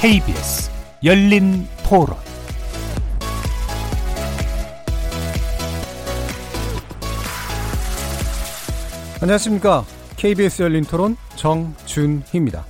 KBS 0.00 0.70
열린 1.04 1.68
토론 1.86 2.16
안녕하십니까. 9.20 9.84
KBS 10.16 10.62
열린 10.62 10.84
토론 10.84 11.18
정준희입니다. 11.36 12.64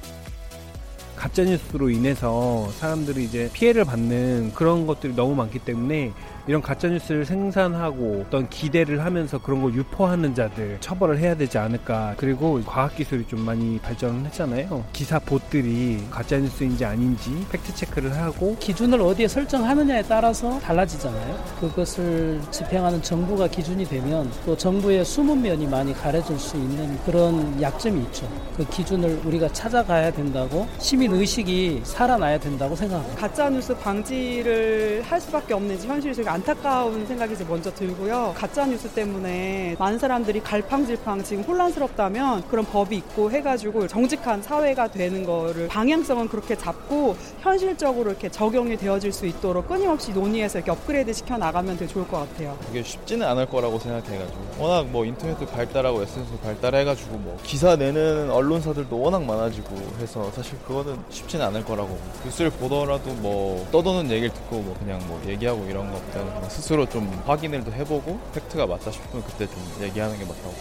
가짜뉴스로 1.15 1.91
인해서 1.91 2.69
사람들이 2.81 3.23
이제 3.23 3.49
피해를 3.53 3.85
받는 3.85 4.53
그런 4.55 4.89
것들이 4.89 5.15
너무 5.15 5.37
많기 5.37 5.61
때문에 5.61 6.11
이런 6.51 6.61
가짜뉴스를 6.63 7.25
생산하고 7.25 8.25
어떤 8.27 8.49
기대를 8.49 9.05
하면서 9.05 9.39
그런 9.39 9.63
걸 9.63 9.73
유포하는 9.73 10.35
자들 10.35 10.79
처벌을 10.81 11.21
해야 11.21 11.37
되지 11.37 11.59
않을까. 11.59 12.15
그리고 12.17 12.61
과학기술이 12.67 13.27
좀 13.29 13.43
많이 13.43 13.79
발전을 13.79 14.25
했잖아요. 14.25 14.85
기사 14.93 15.21
봇들이 15.21 16.09
가짜뉴스인지 16.11 16.85
아닌지 16.85 17.31
팩트체크를 17.53 18.17
하고 18.17 18.57
기준을 18.59 19.01
어디에 19.01 19.29
설정하느냐에 19.29 20.03
따라서 20.09 20.59
달라지잖아요. 20.59 21.39
그것을 21.61 22.41
집행하는 22.51 23.01
정부가 23.01 23.47
기준이 23.47 23.85
되면 23.85 24.29
또 24.45 24.57
정부의 24.57 25.05
숨은 25.05 25.43
면이 25.43 25.69
많이 25.69 25.95
가려질 25.95 26.37
수 26.37 26.57
있는 26.57 26.99
그런 27.05 27.63
약점이 27.63 28.03
있죠. 28.07 28.29
그 28.57 28.69
기준을 28.69 29.21
우리가 29.25 29.53
찾아가야 29.53 30.11
된다고 30.11 30.67
시민 30.79 31.13
의식이 31.13 31.83
살아나야 31.85 32.41
된다고 32.41 32.75
생각합니다. 32.75 33.21
가짜뉴스 33.21 33.73
방지를 33.77 35.05
할 35.07 35.21
수밖에 35.21 35.55
없는 35.55 35.79
현실이 35.79 36.13
되게 36.13 36.29
안타까운 36.41 37.07
생각이 37.07 37.35
먼저 37.47 37.73
들고요. 37.73 38.33
가짜 38.37 38.65
뉴스 38.65 38.89
때문에 38.89 39.77
많은 39.79 39.99
사람들이 39.99 40.41
갈팡질팡 40.41 41.23
지금 41.23 41.43
혼란스럽다면 41.43 42.49
그런 42.49 42.65
법이 42.65 42.97
있고 42.97 43.31
해가지고 43.31 43.87
정직한 43.87 44.43
사회가 44.43 44.89
되는 44.89 45.25
거를 45.25 45.69
방향성은 45.69 46.29
그렇게 46.29 46.57
잡고 46.57 47.17
현실적으로 47.41 48.11
이렇게 48.11 48.31
적용이 48.31 48.77
되어질 48.79 49.13
수 49.13 49.27
있도록 49.27 49.69
끊임없이 49.69 50.13
논의해서 50.13 50.59
이렇게 50.59 50.71
업그레이드 50.71 51.13
시켜 51.13 51.37
나가면 51.37 51.77
되게 51.77 51.93
좋을 51.93 52.09
것 52.09 52.19
같아요. 52.19 52.57
그게 52.67 52.83
쉽지는 52.83 53.27
않을 53.27 53.47
거라고 53.47 53.79
생각해가지고 53.79 54.41
워낙 54.59 54.87
뭐 54.87 55.05
인터넷도 55.05 55.45
발달하고 55.47 56.03
SNS 56.03 56.39
발달해가지고 56.43 57.19
뭐 57.19 57.39
기사 57.43 57.77
내는 57.77 58.31
언론사들도 58.31 58.99
워낙 58.99 59.23
많아지고 59.25 59.77
해서 60.01 60.31
사실 60.33 60.59
그거는 60.67 60.97
쉽지는 61.11 61.45
않을 61.47 61.65
거라고 61.65 61.99
뉴스를 62.25 62.51
보더라도 62.51 63.11
뭐 63.15 63.67
떠도는 63.71 64.11
얘기를 64.11 64.33
듣고 64.33 64.61
뭐 64.61 64.75
그냥 64.79 65.01
뭐 65.07 65.21
얘기하고 65.27 65.67
이런 65.69 65.91
것보다 65.93 66.20
는 66.25 66.35
그냥 66.35 66.51
스스로 66.51 66.89
좀 66.89 67.09
확인을 67.27 67.65
또 67.65 67.73
해보고 67.73 68.21
팩트가 68.35 68.67
맞다 68.67 68.91
싶으면 68.91 69.25
그때 69.25 69.47
좀 69.47 69.57
얘기하는 69.81 70.19
게 70.19 70.25
맞다고. 70.25 70.55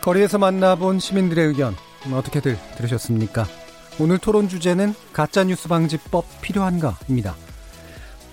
거리에서 0.00 0.38
만나본 0.38 0.98
시민들의 0.98 1.46
의견 1.46 1.76
어떻게들 2.12 2.58
들으셨습니까? 2.76 3.46
오늘 4.00 4.18
토론 4.18 4.48
주제는 4.48 4.94
가짜뉴스 5.12 5.68
방지법 5.68 6.24
필요한가입니다. 6.40 7.34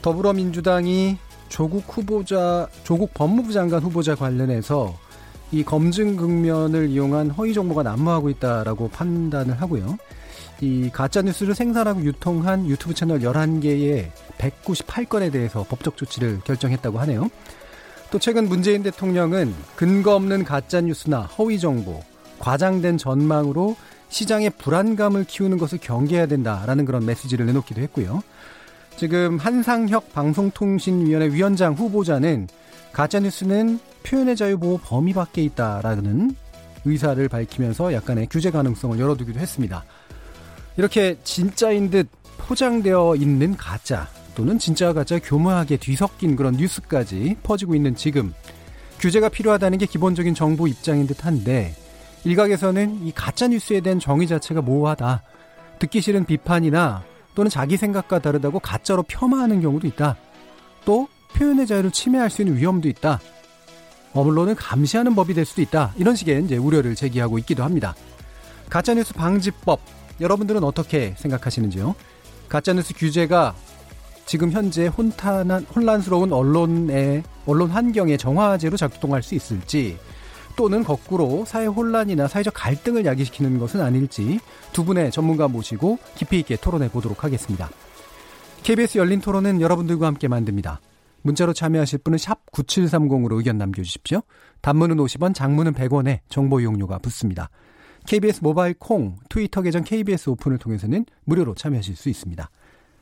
더불어민주당이 0.02 1.18
조국 1.50 1.84
후보자, 1.88 2.68
조국 2.84 3.14
법무부 3.14 3.52
장관 3.52 3.84
후보자 3.84 4.16
관련해서 4.16 4.96
이 5.52 5.64
검증 5.64 6.16
국면을 6.18 6.90
이용한 6.90 7.32
허위 7.32 7.54
정보가 7.54 7.84
난무하고 7.84 8.30
있다라고 8.30 8.90
판단을 8.90 9.62
하고요. 9.62 9.98
이 10.60 10.90
가짜 10.92 11.22
뉴스를 11.22 11.54
생산하고 11.56 12.04
유통한 12.04 12.68
유튜브 12.68 12.94
채널 12.94 13.20
11개의 13.20 14.10
198건에 14.38 15.32
대해서 15.32 15.64
법적 15.64 15.96
조치를 15.98 16.42
결정했다고 16.44 17.00
하네요. 17.00 17.30
또 18.10 18.20
최근 18.20 18.48
문재인 18.48 18.84
대통령은 18.84 19.54
근거 19.76 20.16
없는 20.16 20.44
가짜 20.44 20.82
뉴스나 20.82 21.22
허위 21.22 21.60
정보, 21.60 22.02
과장된 22.40 22.98
전망으로 22.98 23.76
시장의 24.10 24.52
불안감을 24.58 25.26
키우는 25.26 25.58
것을 25.58 25.80
경계해야 25.80 26.28
된다라는 26.28 26.86
그런 26.86 27.06
메시지를 27.06 27.46
내놓기도 27.46 27.82
했고요. 27.82 28.24
지금 28.96 29.38
한상혁 29.38 30.14
방송통신위원회 30.14 31.28
위원장 31.28 31.74
후보자는 31.74 32.48
가짜뉴스는 32.94 33.80
표현의 34.04 34.36
자유 34.36 34.58
보호 34.58 34.78
범위 34.78 35.14
밖에 35.14 35.44
있다라는 35.44 36.36
의사를 36.86 37.28
밝히면서 37.28 37.94
약간의 37.94 38.28
규제 38.30 38.52
가능성을 38.52 38.98
열어두기도 39.00 39.40
했습니다. 39.40 39.84
이렇게 40.78 41.18
진짜인 41.24 41.90
듯 41.90 42.08
포장되어 42.38 43.16
있는 43.16 43.58
가짜 43.58 44.08
또는 44.36 44.60
진짜 44.60 44.94
가짜 44.94 45.20
교묘하게 45.20 45.78
뒤섞인 45.78 46.36
그런 46.36 46.54
뉴스까지 46.54 47.38
퍼지고 47.44 47.76
있는 47.76 47.96
지금 47.96 48.34
규제가 49.00 49.30
필요하다는 49.30 49.80
게 49.80 49.86
기본적인 49.86 50.36
정부 50.36 50.70
입장인 50.70 51.08
듯한데 51.08 51.76
일각에서는 52.24 53.06
이 53.06 53.12
가짜 53.12 53.48
뉴스에 53.48 53.82
대한 53.82 54.00
정의 54.00 54.28
자체가 54.28 54.62
모호하다. 54.62 55.24
듣기 55.80 56.02
싫은 56.02 56.26
비판이나 56.26 57.04
또는 57.36 57.50
자기 57.50 57.78
생각과 57.78 58.20
다르다고 58.20 58.60
가짜로 58.60 59.04
폄하하는 59.04 59.62
경우도 59.62 59.88
있다. 59.88 60.18
또 60.86 61.08
표현의 61.36 61.68
자유를 61.68 61.92
침해할 61.92 62.30
수 62.30 62.42
있는 62.42 62.58
위험도 62.58 62.88
있다. 62.90 63.20
언론을 64.18 64.56
감시하는 64.56 65.16
법이 65.16 65.34
될 65.34 65.46
수도 65.46 65.62
있다. 65.62 65.94
이런 65.98 66.16
식의 66.16 66.44
이제 66.44 66.58
우려를 66.58 66.96
제기하고 66.96 67.38
있기도 67.40 67.64
합니다. 67.64 67.96
가짜뉴스 68.70 69.14
방지법 69.14 69.80
여러분들은 70.20 70.64
어떻게 70.64 71.14
생각하시는지요? 71.18 71.96
가짜뉴스 72.50 72.94
규제가 72.94 73.56
지금 74.26 74.52
현재 74.52 74.88
혼탄한 74.88 75.68
혼란스러운 75.74 76.34
언론의 76.34 77.24
언론 77.46 77.70
환경의 77.70 78.18
정화제로 78.18 78.76
작동할 78.76 79.24
수 79.24 79.36
있을지 79.36 79.98
또는 80.58 80.84
거꾸로 80.84 81.46
사회 81.46 81.66
혼란이나 81.66 82.28
사회적 82.28 82.54
갈등을 82.54 83.06
야기시키는 83.06 83.60
것은 83.60 83.80
아닐지 83.80 84.40
두 84.74 84.84
분의 84.84 85.12
전문가 85.12 85.48
모시고 85.48 86.00
깊이 86.16 86.40
있게 86.40 86.58
토론해 86.58 86.90
보도록 86.90 87.24
하겠습니다. 87.24 87.70
KBS 88.64 88.98
열린 88.98 89.22
토론은 89.22 89.62
여러분들과 89.62 90.08
함께 90.08 90.28
만듭니다. 90.28 90.82
문자로 91.28 91.54
참여하실 91.54 92.00
분은 92.00 92.18
샵 92.18 92.46
9730으로 92.52 93.38
의견 93.38 93.58
남겨주십시오. 93.58 94.22
단문은 94.62 94.98
50원, 94.98 95.34
장문은 95.36 95.74
100원에 95.74 96.20
정보 96.30 96.60
이용료가 96.60 97.00
붙습니다. 97.00 97.50
KBS 98.08 98.42
모바일 98.42 98.74
콩, 98.74 99.18
트위터 99.30 99.62
계정 99.62 99.84
KBS 99.84 100.30
오픈을 100.30 100.58
통해서는 100.58 101.06
무료로 101.26 101.56
참여하실 101.56 101.96
수 101.96 102.10
있습니다. 102.10 102.50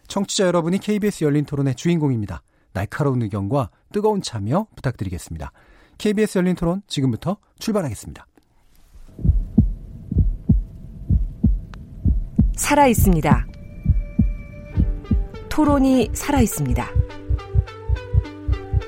청취자 0.07 0.47
여러분이 0.47 0.79
KBS 0.79 1.23
열린 1.23 1.45
토론의 1.45 1.75
주인공입니다. 1.75 2.41
날카로운 2.73 3.21
의견과 3.21 3.69
뜨거운 3.93 4.21
참여 4.21 4.67
부탁드리겠습니다. 4.75 5.51
KBS 5.97 6.39
열린 6.39 6.55
토론 6.55 6.81
지금부터 6.87 7.37
출발하겠습니다. 7.59 8.25
살아 12.55 12.87
있습니다. 12.87 13.47
토론이 15.49 16.09
살아 16.13 16.41
있습니다. 16.41 16.89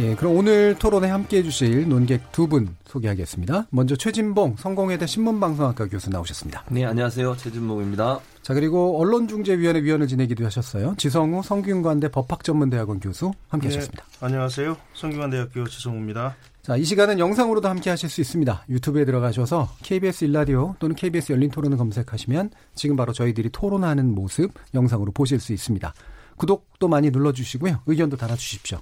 예, 0.00 0.14
그럼 0.14 0.34
오늘 0.36 0.76
토론에 0.78 1.08
함께 1.10 1.38
해 1.38 1.42
주실 1.42 1.86
논객 1.86 2.32
두 2.32 2.46
분 2.46 2.74
소개하겠습니다. 2.86 3.66
먼저 3.70 3.94
최진봉 3.96 4.56
성공회대 4.58 5.06
신문방송학과 5.06 5.88
교수 5.88 6.08
나오셨습니다. 6.08 6.64
네, 6.70 6.86
안녕하세요. 6.86 7.36
최진봉입니다. 7.36 8.18
자, 8.40 8.54
그리고 8.54 8.98
언론중재위원회 8.98 9.82
위원을 9.82 10.08
지내기도 10.08 10.44
하셨어요. 10.46 10.94
지성우 10.96 11.42
성균관대 11.42 12.08
법학전문대학원 12.12 13.00
교수 13.00 13.32
함께 13.48 13.68
네, 13.68 13.74
하셨습니다. 13.74 14.04
안녕하세요. 14.22 14.74
성균관대학교 14.94 15.68
지성우입니다. 15.68 16.34
자, 16.62 16.76
이 16.76 16.84
시간은 16.84 17.18
영상으로도 17.18 17.68
함께 17.68 17.90
하실 17.90 18.08
수 18.08 18.22
있습니다. 18.22 18.64
유튜브에 18.70 19.04
들어가셔서 19.04 19.68
KBS 19.82 20.24
일라디오 20.24 20.76
또는 20.78 20.96
KBS 20.96 21.32
열린 21.32 21.50
토론을 21.50 21.76
검색하시면 21.76 22.50
지금 22.74 22.96
바로 22.96 23.12
저희들이 23.12 23.50
토론하는 23.50 24.14
모습 24.14 24.52
영상으로 24.72 25.12
보실 25.12 25.40
수 25.40 25.52
있습니다. 25.52 25.92
구독도 26.36 26.88
많이 26.88 27.10
눌러주시고요. 27.10 27.82
의견도 27.86 28.16
달아주십시오. 28.16 28.78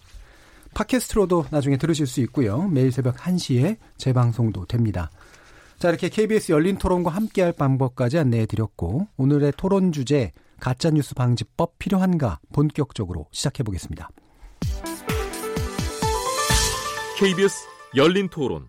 팟캐스트로도 0.78 1.46
나중에 1.50 1.76
들으실 1.76 2.06
수 2.06 2.20
있고요. 2.20 2.68
매일 2.68 2.92
새벽 2.92 3.16
1시에 3.16 3.78
재방송도 3.96 4.66
됩니다. 4.66 5.10
자, 5.80 5.88
이렇게 5.88 6.08
KBS 6.08 6.52
열린 6.52 6.78
토론과 6.78 7.10
함께할 7.10 7.52
방법까지 7.52 8.16
안내해 8.18 8.46
드렸고, 8.46 9.08
오늘의 9.16 9.54
토론 9.56 9.90
주제, 9.90 10.32
가짜뉴스 10.60 11.14
방지법 11.14 11.78
필요한가 11.80 12.38
본격적으로 12.52 13.26
시작해 13.32 13.64
보겠습니다. 13.64 14.08
KBS 17.18 17.56
열린 17.96 18.28
토론. 18.28 18.68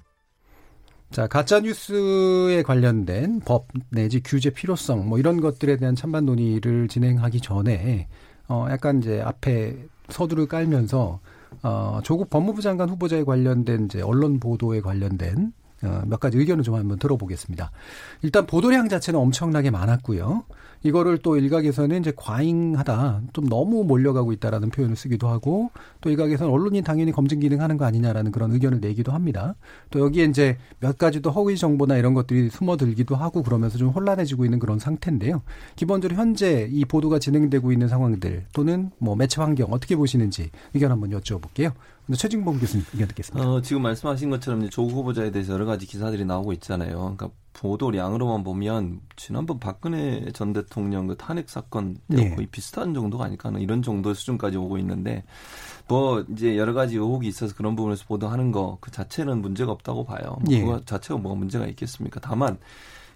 자, 1.11 1.27
가짜뉴스에 1.27 2.63
관련된 2.63 3.41
법 3.41 3.67
내지 3.91 4.21
규제 4.21 4.49
필요성, 4.49 5.07
뭐 5.07 5.19
이런 5.19 5.41
것들에 5.41 5.77
대한 5.77 5.95
찬반 5.95 6.25
논의를 6.25 6.87
진행하기 6.87 7.41
전에, 7.41 8.07
어, 8.47 8.65
약간 8.71 8.97
이제 8.97 9.21
앞에 9.21 9.75
서두를 10.09 10.47
깔면서 10.47 11.19
어, 11.63 11.99
조국 12.03 12.29
법무부 12.29 12.61
장관 12.61 12.89
후보자에 12.89 13.23
관련된 13.23 13.85
이제 13.85 14.01
언론 14.01 14.39
보도에 14.39 14.81
관련된 14.81 15.51
어, 15.83 16.01
몇 16.05 16.19
가지 16.19 16.37
의견을 16.37 16.63
좀 16.63 16.75
한번 16.75 16.99
들어보겠습니다. 16.99 17.71
일단 18.21 18.45
보도량 18.45 18.89
자체는 18.89 19.19
엄청나게 19.19 19.71
많았고요. 19.71 20.43
이거를 20.83 21.17
또 21.19 21.37
일각에서는 21.37 21.99
이제 21.99 22.13
과잉하다, 22.15 23.21
좀 23.33 23.49
너무 23.49 23.83
몰려가고 23.83 24.31
있다라는 24.33 24.69
표현을 24.69 24.95
쓰기도 24.95 25.27
하고, 25.27 25.71
또 26.01 26.09
일각에서는 26.09 26.51
언론이 26.51 26.81
당연히 26.81 27.11
검증 27.11 27.39
기능하는 27.39 27.77
거 27.77 27.85
아니냐라는 27.85 28.31
그런 28.31 28.51
의견을 28.51 28.79
내기도 28.79 29.11
합니다. 29.11 29.55
또 29.89 29.99
여기에 29.99 30.25
이제 30.25 30.57
몇 30.79 30.97
가지 30.97 31.21
도 31.21 31.31
허위 31.31 31.57
정보나 31.57 31.97
이런 31.97 32.13
것들이 32.13 32.49
숨어들기도 32.49 33.15
하고 33.15 33.43
그러면서 33.43 33.77
좀 33.77 33.89
혼란해지고 33.89 34.45
있는 34.45 34.59
그런 34.59 34.79
상태인데요. 34.79 35.41
기본적으로 35.75 36.19
현재 36.19 36.67
이 36.71 36.85
보도가 36.85 37.19
진행되고 37.19 37.71
있는 37.71 37.87
상황들 37.87 38.45
또는 38.53 38.91
뭐 38.99 39.15
매체 39.15 39.41
환경 39.41 39.71
어떻게 39.71 39.95
보시는지 39.95 40.49
의견 40.73 40.91
한번 40.91 41.09
여쭤볼게요. 41.11 41.73
최진봉 42.15 42.59
교수님 42.59 42.85
의견 42.93 43.07
듣겠습니다. 43.09 43.47
어, 43.47 43.61
지금 43.61 43.83
말씀하신 43.83 44.29
것처럼 44.29 44.69
조국 44.69 44.93
후보자에 44.93 45.31
대해서 45.31 45.53
여러 45.53 45.65
가지 45.65 45.85
기사들이 45.85 46.25
나오고 46.25 46.53
있잖아요. 46.53 46.97
그러니까 46.97 47.29
보도량으로만 47.59 48.43
보면 48.43 49.01
지난번 49.15 49.59
박근혜 49.59 50.31
전 50.33 50.53
대통령 50.53 51.07
그 51.07 51.17
탄핵 51.17 51.49
사건 51.49 51.97
네. 52.07 52.33
거의 52.33 52.47
비슷한 52.47 52.93
정도가 52.93 53.25
아닐까 53.25 53.49
하는 53.49 53.61
이런 53.61 53.81
정도의 53.81 54.15
수준까지 54.15 54.57
오고 54.57 54.77
있는데 54.77 55.23
뭐 55.87 56.23
이제 56.31 56.57
여러 56.57 56.73
가지 56.73 56.95
의혹이 56.95 57.27
있어서 57.27 57.53
그런 57.55 57.75
부분에서 57.75 58.05
보도하는 58.05 58.51
거 58.51 58.69
그 58.81 58.91
자체는 58.91 59.41
문제가 59.41 59.71
없다고 59.71 60.03
봐요. 60.05 60.37
뭐 60.41 60.53
예. 60.53 60.61
그거 60.61 60.81
자체가 60.85 61.19
뭐가 61.19 61.37
문제가 61.37 61.67
있겠습니까? 61.67 62.19
다만 62.19 62.57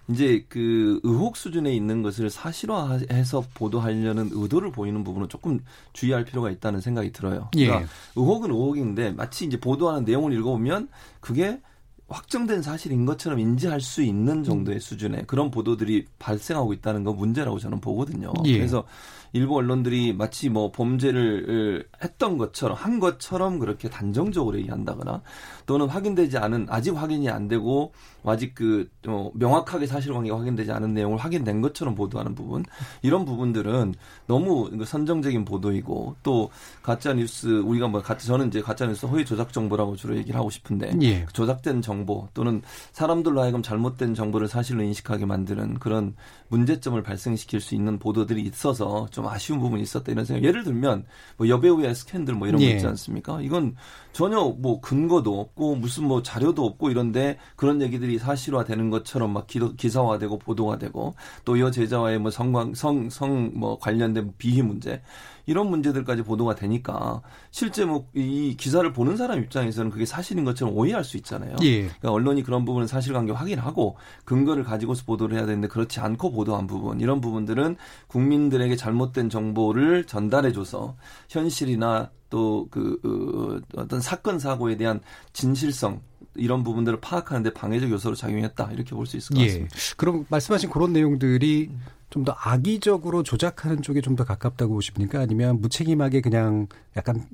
이제 0.08 0.44
그 0.48 1.00
의혹 1.02 1.36
수준에 1.36 1.74
있는 1.74 2.02
것을 2.02 2.28
사실화해서 2.28 3.44
보도하려는 3.54 4.30
의도를 4.32 4.70
보이는 4.70 5.02
부분은 5.02 5.28
조금 5.28 5.60
주의할 5.94 6.24
필요가 6.24 6.50
있다는 6.50 6.80
생각이 6.80 7.12
들어요. 7.12 7.48
그러니까 7.52 7.82
예. 7.82 7.86
의혹은 8.16 8.50
의혹인데 8.50 9.12
마치 9.12 9.46
이제 9.46 9.58
보도하는 9.58 10.04
내용을 10.04 10.32
읽어보면 10.34 10.88
그게 11.20 11.60
확정된 12.08 12.62
사실인 12.62 13.06
것처럼 13.06 13.38
인지할 13.38 13.80
수 13.80 14.02
있는 14.02 14.44
정도의 14.44 14.80
수준의 14.80 15.24
그런 15.26 15.50
보도들이 15.50 16.06
발생하고 16.18 16.72
있다는 16.74 17.04
거 17.04 17.12
문제라고 17.12 17.58
저는 17.58 17.80
보거든요. 17.80 18.32
예. 18.44 18.58
그래서 18.58 18.84
일부 19.34 19.56
언론들이 19.56 20.12
마치 20.12 20.48
뭐 20.48 20.70
범죄를 20.70 21.86
했던 22.02 22.38
것처럼 22.38 22.76
한 22.76 23.00
것처럼 23.00 23.58
그렇게 23.58 23.90
단정적으로 23.90 24.56
얘기한다거나 24.58 25.22
또는 25.66 25.88
확인되지 25.88 26.38
않은 26.38 26.68
아직 26.70 26.96
확인이 26.96 27.28
안 27.28 27.48
되고 27.48 27.92
아직 28.24 28.54
그 28.54 28.88
어, 29.08 29.30
명확하게 29.34 29.86
사실관계가 29.86 30.38
확인되지 30.38 30.70
않은 30.70 30.94
내용을 30.94 31.18
확인된 31.18 31.60
것처럼 31.62 31.96
보도하는 31.96 32.36
부분 32.36 32.64
이런 33.02 33.24
부분들은 33.24 33.94
너무 34.26 34.70
선정적인 34.84 35.44
보도이고 35.44 36.14
또 36.22 36.50
가짜 36.82 37.12
뉴스 37.12 37.48
우리가 37.58 37.88
뭐 37.88 38.02
가짜 38.02 38.26
저는 38.26 38.48
이제 38.48 38.62
가짜 38.62 38.86
뉴스 38.86 39.04
허위 39.06 39.24
조작 39.24 39.52
정보라고 39.52 39.96
주로 39.96 40.16
얘기를 40.16 40.38
하고 40.38 40.48
싶은데 40.48 40.92
예. 41.02 41.26
조작된 41.32 41.82
정보 41.82 42.28
또는 42.34 42.62
사람들로 42.92 43.42
하여금 43.42 43.62
잘못된 43.62 44.14
정보를 44.14 44.46
사실로 44.46 44.84
인식하게 44.84 45.26
만드는 45.26 45.80
그런 45.80 46.14
문제점을 46.48 47.02
발생시킬 47.02 47.60
수 47.60 47.74
있는 47.74 47.98
보도들이 47.98 48.42
있어서 48.42 49.08
좀 49.10 49.23
아쉬운 49.28 49.58
부분이 49.60 49.82
있었다 49.82 50.12
이런 50.12 50.24
생각. 50.24 50.44
예를 50.44 50.64
들면 50.64 51.04
뭐 51.36 51.48
여배우의 51.48 51.94
스캔들 51.94 52.34
뭐 52.34 52.46
이런 52.46 52.60
거 52.60 52.66
예. 52.66 52.70
있지 52.72 52.86
않습니까? 52.86 53.40
이건 53.40 53.74
전혀 54.12 54.40
뭐 54.40 54.80
근거도 54.80 55.40
없고 55.40 55.76
무슨 55.76 56.04
뭐 56.04 56.22
자료도 56.22 56.64
없고 56.64 56.90
이런데 56.90 57.38
그런 57.56 57.82
얘기들이 57.82 58.18
사실화되는 58.18 58.90
것처럼 58.90 59.32
막 59.32 59.46
기, 59.46 59.88
사화되고 59.88 60.38
보도가 60.38 60.78
되고 60.78 61.14
또 61.44 61.54
여 61.58 61.70
제자와의 61.70 62.18
뭐 62.18 62.30
성광 62.30 62.74
성성 62.74 63.52
뭐 63.54 63.78
관련된 63.78 64.34
비위 64.38 64.60
문제 64.62 65.00
이런 65.46 65.68
문제들까지 65.70 66.22
보도가 66.22 66.54
되니까 66.54 67.20
실제 67.50 67.84
뭐 67.84 68.04
이 68.14 68.56
기사를 68.56 68.90
보는 68.92 69.16
사람 69.16 69.40
입장에서는 69.42 69.90
그게 69.90 70.06
사실인 70.06 70.44
것처럼 70.44 70.76
오해할 70.76 71.02
수 71.04 71.16
있잖아요. 71.16 71.56
예. 71.62 71.82
그러니까 71.82 72.12
언론이 72.12 72.42
그런 72.42 72.64
부분은 72.64 72.86
사실관계 72.86 73.32
확인하고 73.32 73.96
근거를 74.24 74.62
가지고서 74.62 75.04
보도를 75.04 75.36
해야 75.36 75.46
되는데 75.46 75.66
그렇지 75.68 76.00
않고 76.00 76.30
보도한 76.32 76.66
부분 76.66 77.00
이런 77.00 77.20
부분들은 77.20 77.76
국민들에게 78.06 78.76
잘못된 78.76 79.30
정보를 79.30 80.04
전달해줘서 80.04 80.96
현실이나 81.28 82.10
또 82.30 82.98
그 83.02 83.32
그 83.32 83.62
어떤 83.76 84.00
사건 84.00 84.38
사고에 84.38 84.76
대한 84.76 85.00
진실성 85.32 86.00
이런 86.36 86.62
부분들을 86.64 87.00
파악하는데 87.00 87.52
방해적 87.52 87.90
요소로 87.90 88.14
작용했다 88.16 88.70
이렇게 88.72 88.94
볼 88.94 89.06
수 89.06 89.16
있을 89.16 89.34
것 89.34 89.42
예. 89.42 89.46
같습니다. 89.46 89.76
예. 89.76 89.94
그럼 89.96 90.26
말씀하신 90.28 90.70
그런 90.70 90.92
내용들이 90.92 91.70
좀 92.14 92.24
더 92.24 92.34
악의적으로 92.38 93.22
조작하는 93.22 93.82
쪽에 93.82 94.00
좀 94.00 94.14
더 94.14 94.22
가깝다고 94.24 94.74
보십니까? 94.74 95.18
아니면 95.20 95.60
무책임하게 95.60 96.20
그냥 96.20 96.68
약간 96.96 97.26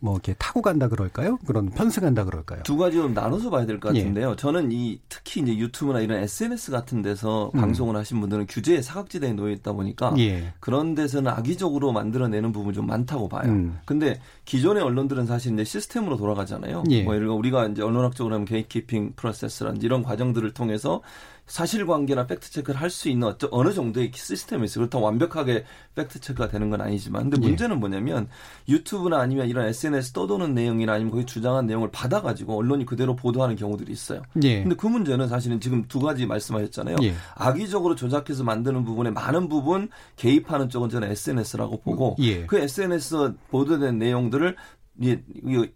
뭐 0.00 0.14
이렇게 0.14 0.34
타고 0.38 0.60
간다 0.60 0.88
그럴까요? 0.88 1.38
그런 1.46 1.70
편승한다 1.70 2.24
그럴까요? 2.24 2.62
두 2.62 2.76
가지로 2.76 3.08
나눠서 3.08 3.48
봐야 3.48 3.64
될 3.64 3.80
것 3.80 3.94
같은데요. 3.94 4.32
예. 4.32 4.36
저는 4.36 4.70
이 4.72 5.00
특히 5.08 5.40
이제 5.40 5.56
유튜브나 5.56 6.00
이런 6.00 6.18
SNS 6.22 6.70
같은 6.70 7.00
데서 7.00 7.50
음. 7.54 7.60
방송을 7.60 7.96
하신 7.96 8.20
분들은 8.20 8.46
규제의 8.48 8.82
사각지대에 8.82 9.32
놓여 9.32 9.50
있다 9.52 9.72
보니까 9.72 10.14
예. 10.18 10.52
그런 10.60 10.94
데서는 10.94 11.30
악의적으로 11.32 11.92
만들어내는 11.92 12.52
부분이 12.52 12.74
좀 12.74 12.86
많다고 12.86 13.28
봐요. 13.30 13.50
음. 13.50 13.78
근데 13.86 14.20
기존의 14.44 14.82
언론들은 14.82 15.24
사실 15.26 15.54
이제 15.54 15.64
시스템으로 15.64 16.18
돌아가잖아요. 16.18 16.84
예. 16.90 17.02
뭐 17.02 17.14
예를 17.14 17.26
들어 17.26 17.34
우리가 17.36 17.66
이제 17.68 17.82
언론학적으로 17.82 18.34
하면 18.34 18.44
gatekeeping 18.44 19.14
process라든지 19.16 19.86
이런 19.86 20.02
과정들을 20.02 20.52
통해서 20.52 21.00
사실관계나 21.46 22.26
팩트체크를 22.26 22.80
할 22.80 22.90
수 22.90 23.08
있는 23.08 23.32
어느 23.50 23.74
정도의 23.74 24.10
시스템이 24.14 24.64
있어요. 24.64 24.82
그렇다고 24.82 25.04
완벽하게 25.04 25.64
팩트체크가 25.94 26.48
되는 26.48 26.70
건 26.70 26.80
아니지만. 26.80 27.24
근데 27.28 27.36
예. 27.42 27.48
문제는 27.48 27.78
뭐냐면 27.78 28.28
유튜브나 28.68 29.18
아니면 29.18 29.48
이런 29.48 29.66
SNS 29.66 30.12
떠도는 30.12 30.54
내용이나 30.54 30.94
아니면 30.94 31.10
거기 31.10 31.26
주장한 31.26 31.66
내용을 31.66 31.90
받아가지고 31.90 32.56
언론이 32.56 32.86
그대로 32.86 33.14
보도하는 33.16 33.56
경우들이 33.56 33.92
있어요. 33.92 34.22
예. 34.42 34.62
근데 34.62 34.76
그 34.76 34.86
문제는 34.86 35.28
사실은 35.28 35.60
지금 35.60 35.84
두 35.88 36.00
가지 36.00 36.26
말씀하셨잖아요. 36.26 36.96
예. 37.02 37.14
악의적으로 37.34 37.96
조작해서 37.96 38.44
만드는 38.44 38.84
부분에 38.84 39.10
많은 39.10 39.48
부분 39.48 39.90
개입하는 40.16 40.68
쪽은 40.68 40.88
저는 40.88 41.10
SNS라고 41.10 41.80
보고 41.80 42.16
예. 42.20 42.46
그 42.46 42.58
SNS 42.58 43.34
보도된 43.50 43.98
내용들을 43.98 44.56
예, 45.04 45.20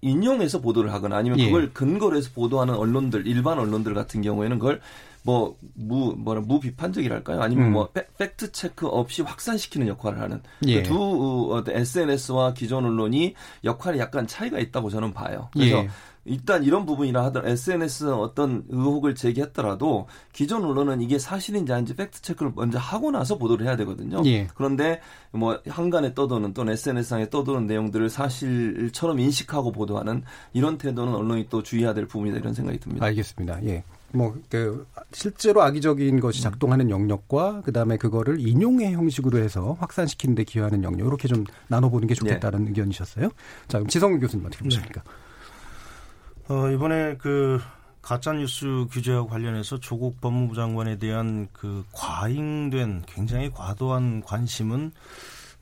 인용해서 0.01 0.61
보도를 0.61 0.93
하거나 0.93 1.17
아니면 1.17 1.39
예. 1.41 1.47
그걸 1.47 1.73
근거로 1.75 2.17
해서 2.17 2.31
보도하는 2.35 2.75
언론들, 2.75 3.27
일반 3.27 3.59
언론들 3.59 3.93
같은 3.93 4.23
경우에는 4.23 4.59
그걸 4.59 4.81
뭐, 5.23 5.57
무, 5.75 6.15
뭐라, 6.17 6.41
무비판적이랄까요? 6.41 7.41
아니면 7.41 7.69
음. 7.69 7.73
뭐, 7.73 7.89
fact 8.19 8.53
check 8.53 8.87
없이 8.87 9.23
확산시키는 9.23 9.89
역할을 9.89 10.21
하는. 10.21 10.43
예. 10.67 10.83
그 10.83 11.25
두 11.25 11.53
어, 11.53 11.63
SNS와 11.67 12.55
기존 12.55 12.85
언론이 12.85 13.35
역할이 13.65 13.99
약간 13.99 14.27
차이가 14.27 14.59
있다고 14.59 14.91
저는 14.91 15.13
봐요. 15.13 15.49
그래서 15.53 15.79
예. 15.79 15.89
일단 16.27 16.65
이런 16.65 16.85
부분이라 16.85 17.25
하더라도 17.27 17.51
SNS 17.51 18.13
어떤 18.13 18.65
의혹을 18.69 19.15
제기했더라도 19.15 20.07
기존 20.33 20.65
언론은 20.65 21.01
이게 21.01 21.19
사실인지 21.19 21.73
아닌지 21.73 21.97
팩트 21.97 22.21
체크를 22.21 22.53
먼저 22.55 22.79
하고 22.79 23.11
나서 23.11 23.39
보도를 23.39 23.67
해야 23.67 23.77
되거든요. 23.77 24.23
예. 24.27 24.47
그런데 24.55 25.01
뭐 25.31 25.59
한간에 25.67 26.15
떠도는 26.15 26.53
또는 26.53 26.75
SNS상에 26.75 27.31
떠도는 27.31 27.67
내용들을 27.67 28.11
사실처럼 28.11 29.19
인식하고 29.19 29.73
보도하는 29.73 30.23
이런 30.53 30.77
태도는 30.77 31.15
언론이 31.15 31.47
또 31.49 31.63
주의해야 31.63 31.95
될 31.95 32.07
부분이다 32.07 32.39
이런 32.39 32.53
생각이 32.53 32.79
듭니다. 32.79 33.07
알겠습니다. 33.07 33.65
예. 33.65 33.83
뭐, 34.13 34.35
그, 34.49 34.87
실제로 35.13 35.63
악의적인 35.63 36.21
것이 36.21 36.43
작동하는 36.43 36.91
영역과, 36.91 37.63
그 37.63 37.73
다음에 37.73 37.97
그거를 37.97 38.41
인용의 38.41 38.93
형식으로 38.93 39.39
해서 39.39 39.77
확산시키는 39.79 40.35
데 40.35 40.45
기여하는 40.45 40.83
영역, 40.83 41.07
이렇게 41.07 41.29
좀 41.29 41.45
나눠보는 41.69 42.09
게 42.09 42.15
좋겠다는 42.15 42.65
네. 42.65 42.69
의견이셨어요. 42.71 43.31
자, 43.69 43.79
그럼 43.79 43.89
지성 43.89 44.19
교수님 44.19 44.47
어떻게 44.47 44.65
보십니까? 44.65 45.03
네. 45.03 46.55
어, 46.55 46.71
이번에 46.71 47.17
그 47.17 47.61
가짜뉴스 48.03 48.87
규제와 48.91 49.27
관련해서 49.27 49.79
조국 49.79 50.21
법무부 50.21 50.55
장관에 50.55 50.99
대한 50.99 51.49
그 51.53 51.85
과잉된 51.93 53.05
굉장히 53.07 53.51
과도한 53.51 54.23
관심은 54.23 54.93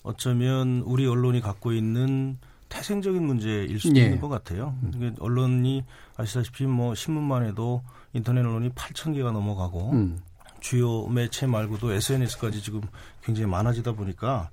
어쩌면 0.02 0.82
우리 0.86 1.06
언론이 1.06 1.40
갖고 1.40 1.72
있는 1.72 2.38
태생적인 2.68 3.22
문제일 3.22 3.78
수도 3.80 3.98
예. 3.98 4.04
있는 4.04 4.20
것 4.20 4.28
같아요. 4.28 4.74
음. 4.82 5.16
언론이 5.18 5.84
아시다시피 6.16 6.66
뭐 6.66 6.94
신문만 6.94 7.44
해도 7.44 7.82
인터넷 8.12 8.40
언론이 8.40 8.70
8천 8.70 9.14
개가 9.14 9.32
넘어가고 9.32 9.90
음. 9.92 10.18
주요 10.60 11.06
매체 11.06 11.46
말고도 11.46 11.92
SNS까지 11.92 12.62
지금 12.62 12.80
굉장히 13.22 13.48
많아지다 13.48 13.92
보니까 13.92 14.50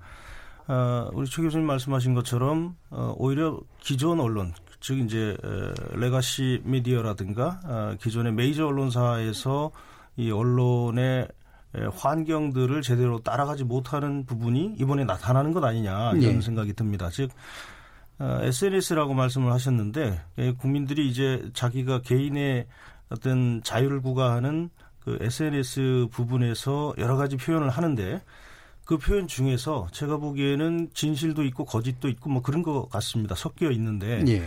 어, 0.67 1.09
우리 1.13 1.27
최 1.27 1.41
교수님 1.41 1.65
말씀하신 1.65 2.13
것처럼 2.13 2.75
어, 2.89 3.13
오히려 3.17 3.59
기존 3.79 4.19
언론 4.19 4.53
즉 4.79 4.99
이제 4.99 5.35
레가시 5.93 6.61
미디어라든가 6.63 7.59
어, 7.63 7.95
기존의 7.99 8.33
메이저 8.33 8.67
언론사에서 8.67 9.71
이 10.17 10.31
언론의 10.31 11.27
환경들을 11.91 12.81
제대로 12.83 13.19
따라가지 13.19 13.63
못하는 13.63 14.25
부분이 14.25 14.75
이번에 14.79 15.03
나타나는 15.03 15.51
것 15.51 15.63
아니냐 15.63 16.11
이런 16.11 16.35
네. 16.35 16.41
생각이 16.41 16.73
듭니다. 16.73 17.09
즉 17.09 17.31
SNS라고 18.19 19.11
어, 19.11 19.15
말씀을 19.15 19.51
하셨는데 19.51 20.21
예, 20.37 20.51
국민들이 20.53 21.09
이제 21.09 21.49
자기가 21.53 22.01
개인의 22.01 22.67
어떤 23.09 23.61
자유를 23.63 24.01
구가하는 24.01 24.69
그 24.99 25.17
SNS 25.21 26.07
부분에서 26.11 26.95
여러 26.97 27.15
가지 27.15 27.37
표현을 27.37 27.69
하는데 27.69 28.21
그 28.85 28.97
표현 28.97 29.27
중에서 29.27 29.87
제가 29.91 30.17
보기에는 30.17 30.89
진실도 30.93 31.43
있고 31.45 31.65
거짓도 31.65 32.07
있고 32.09 32.29
뭐 32.29 32.41
그런 32.41 32.63
것 32.63 32.89
같습니다. 32.89 33.35
섞여 33.35 33.71
있는데 33.71 34.23
예. 34.27 34.45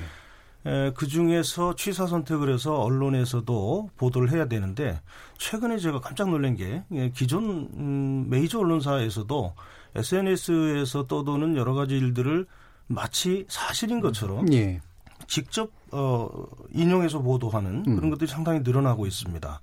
에, 0.67 0.93
그 0.95 1.07
중에서 1.07 1.75
취사 1.75 2.07
선택을 2.07 2.53
해서 2.53 2.81
언론에서도 2.81 3.91
보도를 3.97 4.33
해야 4.33 4.47
되는데 4.47 5.01
최근에 5.39 5.79
제가 5.79 6.01
깜짝 6.01 6.31
놀란 6.31 6.57
게 6.57 6.83
예, 6.93 7.11
기존 7.11 7.69
음, 7.75 8.27
메이저 8.29 8.61
언론사에서도 8.61 9.55
SNS에서 9.95 11.07
떠도는 11.07 11.57
여러 11.57 11.75
가지 11.75 11.97
일들을 11.97 12.47
마치 12.87 13.45
사실인 13.49 14.01
것처럼 14.01 14.53
예. 14.53 14.81
직접 15.29 15.71
어, 15.93 16.29
인용해서 16.73 17.21
보도하는 17.21 17.85
음. 17.87 17.97
그런 17.97 18.11
것들이 18.11 18.29
상당히 18.29 18.61
늘어나고 18.61 19.07
있습니다. 19.07 19.61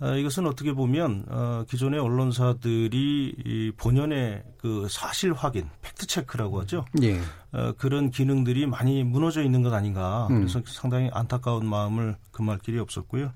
어, 0.00 0.16
이것은 0.16 0.46
어떻게 0.46 0.72
보면 0.72 1.24
어, 1.28 1.64
기존의 1.68 2.00
언론사들이 2.00 3.34
이 3.44 3.72
본연의 3.76 4.42
그 4.58 4.88
사실 4.90 5.32
확인, 5.32 5.70
팩트 5.80 6.06
체크라고 6.06 6.60
하죠. 6.62 6.84
예. 7.02 7.20
어, 7.52 7.72
그런 7.78 8.10
기능들이 8.10 8.66
많이 8.66 9.04
무너져 9.04 9.42
있는 9.42 9.62
것 9.62 9.72
아닌가. 9.72 10.26
음. 10.30 10.40
그래서 10.40 10.60
상당히 10.66 11.08
안타까운 11.12 11.64
마음을 11.66 12.16
금할 12.32 12.58
길이 12.58 12.78
없었고요. 12.78 13.32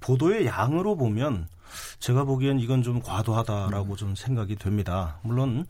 보도의 0.00 0.46
양으로 0.46 0.96
보면 0.96 1.48
제가 1.98 2.24
보기엔 2.24 2.60
이건 2.60 2.82
좀 2.82 3.02
과도하다라고 3.02 3.96
좀 3.96 4.14
생각이 4.14 4.56
됩니다. 4.56 5.18
물론 5.22 5.66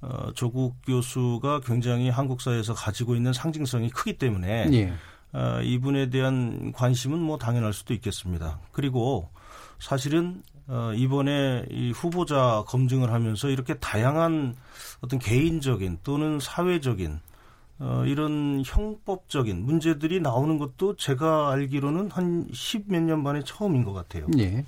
어, 0.00 0.30
조국 0.34 0.76
교수가 0.86 1.60
굉장히 1.60 2.10
한국사에서 2.10 2.74
가지고 2.74 3.14
있는 3.16 3.32
상징성이 3.32 3.90
크기 3.90 4.18
때문에 4.18 4.68
예. 4.72 4.92
어, 5.32 5.60
이분에 5.62 6.10
대한 6.10 6.72
관심은 6.72 7.18
뭐 7.18 7.38
당연할 7.38 7.72
수도 7.72 7.94
있겠습니다. 7.94 8.58
그리고 8.72 9.28
사실은 9.78 10.42
어, 10.68 10.92
이번에 10.94 11.64
이 11.70 11.92
후보자 11.92 12.64
검증을 12.66 13.12
하면서 13.12 13.48
이렇게 13.48 13.74
다양한 13.74 14.56
어떤 15.00 15.18
개인적인 15.18 15.98
또는 16.02 16.40
사회적인 16.40 17.20
어, 17.78 18.04
이런 18.06 18.62
형법적인 18.64 19.64
문제들이 19.64 20.20
나오는 20.20 20.58
것도 20.58 20.96
제가 20.96 21.50
알기로는 21.52 22.10
한 22.10 22.48
십 22.52 22.86
몇 22.88 23.02
년 23.02 23.22
만에 23.22 23.42
처음인 23.44 23.84
것 23.84 23.92
같아요. 23.92 24.26
예. 24.38 24.64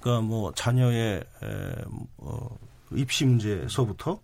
그러니까 0.00 0.26
뭐 0.26 0.52
자녀의 0.54 1.18
에, 1.42 1.74
어, 2.18 2.56
입시 2.92 3.24
문제서부터 3.24 4.20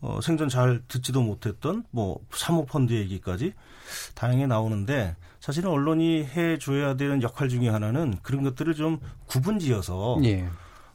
어, 0.00 0.20
생전 0.22 0.48
잘 0.48 0.82
듣지도 0.88 1.22
못했던 1.22 1.84
뭐 1.90 2.18
사모펀드 2.30 2.92
얘기까지 2.92 3.54
다양하게 4.14 4.46
나오는데 4.46 5.16
사실은 5.40 5.70
언론이 5.70 6.24
해줘야 6.24 6.96
되는 6.96 7.22
역할 7.22 7.48
중에 7.48 7.68
하나는 7.68 8.16
그런 8.22 8.42
것들을 8.42 8.74
좀 8.74 8.98
구분지어서 9.26 10.18
예. 10.24 10.48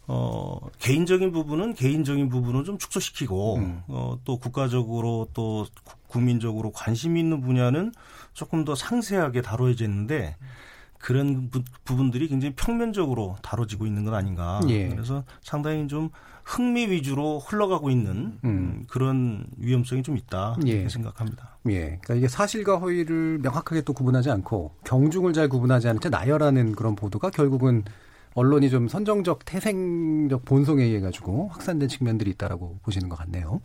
어, 0.07 0.57
개인적인 0.79 1.31
부분은 1.31 1.73
개인적인 1.75 2.27
부분을 2.27 2.65
좀 2.65 2.77
축소시키고, 2.77 3.55
음. 3.57 3.81
어, 3.87 4.17
또 4.25 4.37
국가적으로 4.37 5.29
또 5.33 5.65
구- 5.85 5.95
국민적으로 6.07 6.71
관심 6.71 7.15
있는 7.15 7.39
분야는 7.39 7.93
조금 8.33 8.65
더 8.65 8.75
상세하게 8.75 9.41
다뤄야지 9.41 9.85
했는데, 9.85 10.35
그런 10.97 11.49
부, 11.49 11.61
부분들이 11.85 12.27
굉장히 12.27 12.53
평면적으로 12.55 13.37
다뤄지고 13.41 13.85
있는 13.85 14.03
건 14.03 14.13
아닌가. 14.15 14.59
예. 14.67 14.89
그래서 14.89 15.23
상당히 15.41 15.87
좀 15.87 16.09
흥미 16.43 16.87
위주로 16.87 17.39
흘러가고 17.39 17.89
있는 17.89 18.11
음. 18.11 18.39
음, 18.43 18.83
그런 18.87 19.45
위험성이 19.57 20.03
좀 20.03 20.17
있다. 20.17 20.57
예. 20.65 20.71
이렇게 20.71 20.89
생각합니다. 20.89 21.57
예. 21.69 21.79
그러니까 21.79 22.15
이게 22.15 22.27
사실과 22.27 22.77
허위를 22.77 23.39
명확하게 23.41 23.81
또 23.81 23.93
구분하지 23.93 24.29
않고 24.31 24.75
경중을 24.83 25.33
잘 25.33 25.49
구분하지 25.49 25.87
않은 25.89 26.01
채 26.01 26.09
나열하는 26.09 26.73
그런 26.73 26.95
보도가 26.95 27.29
결국은 27.29 27.83
언론이 28.33 28.69
좀 28.69 28.87
선정적 28.87 29.43
태생적 29.45 30.45
본성에 30.45 30.83
의해 30.83 31.01
가지고 31.01 31.49
확산된 31.49 31.89
측면들이 31.89 32.31
있다라고 32.31 32.79
보시는 32.83 33.09
것 33.09 33.17
같네요. 33.17 33.61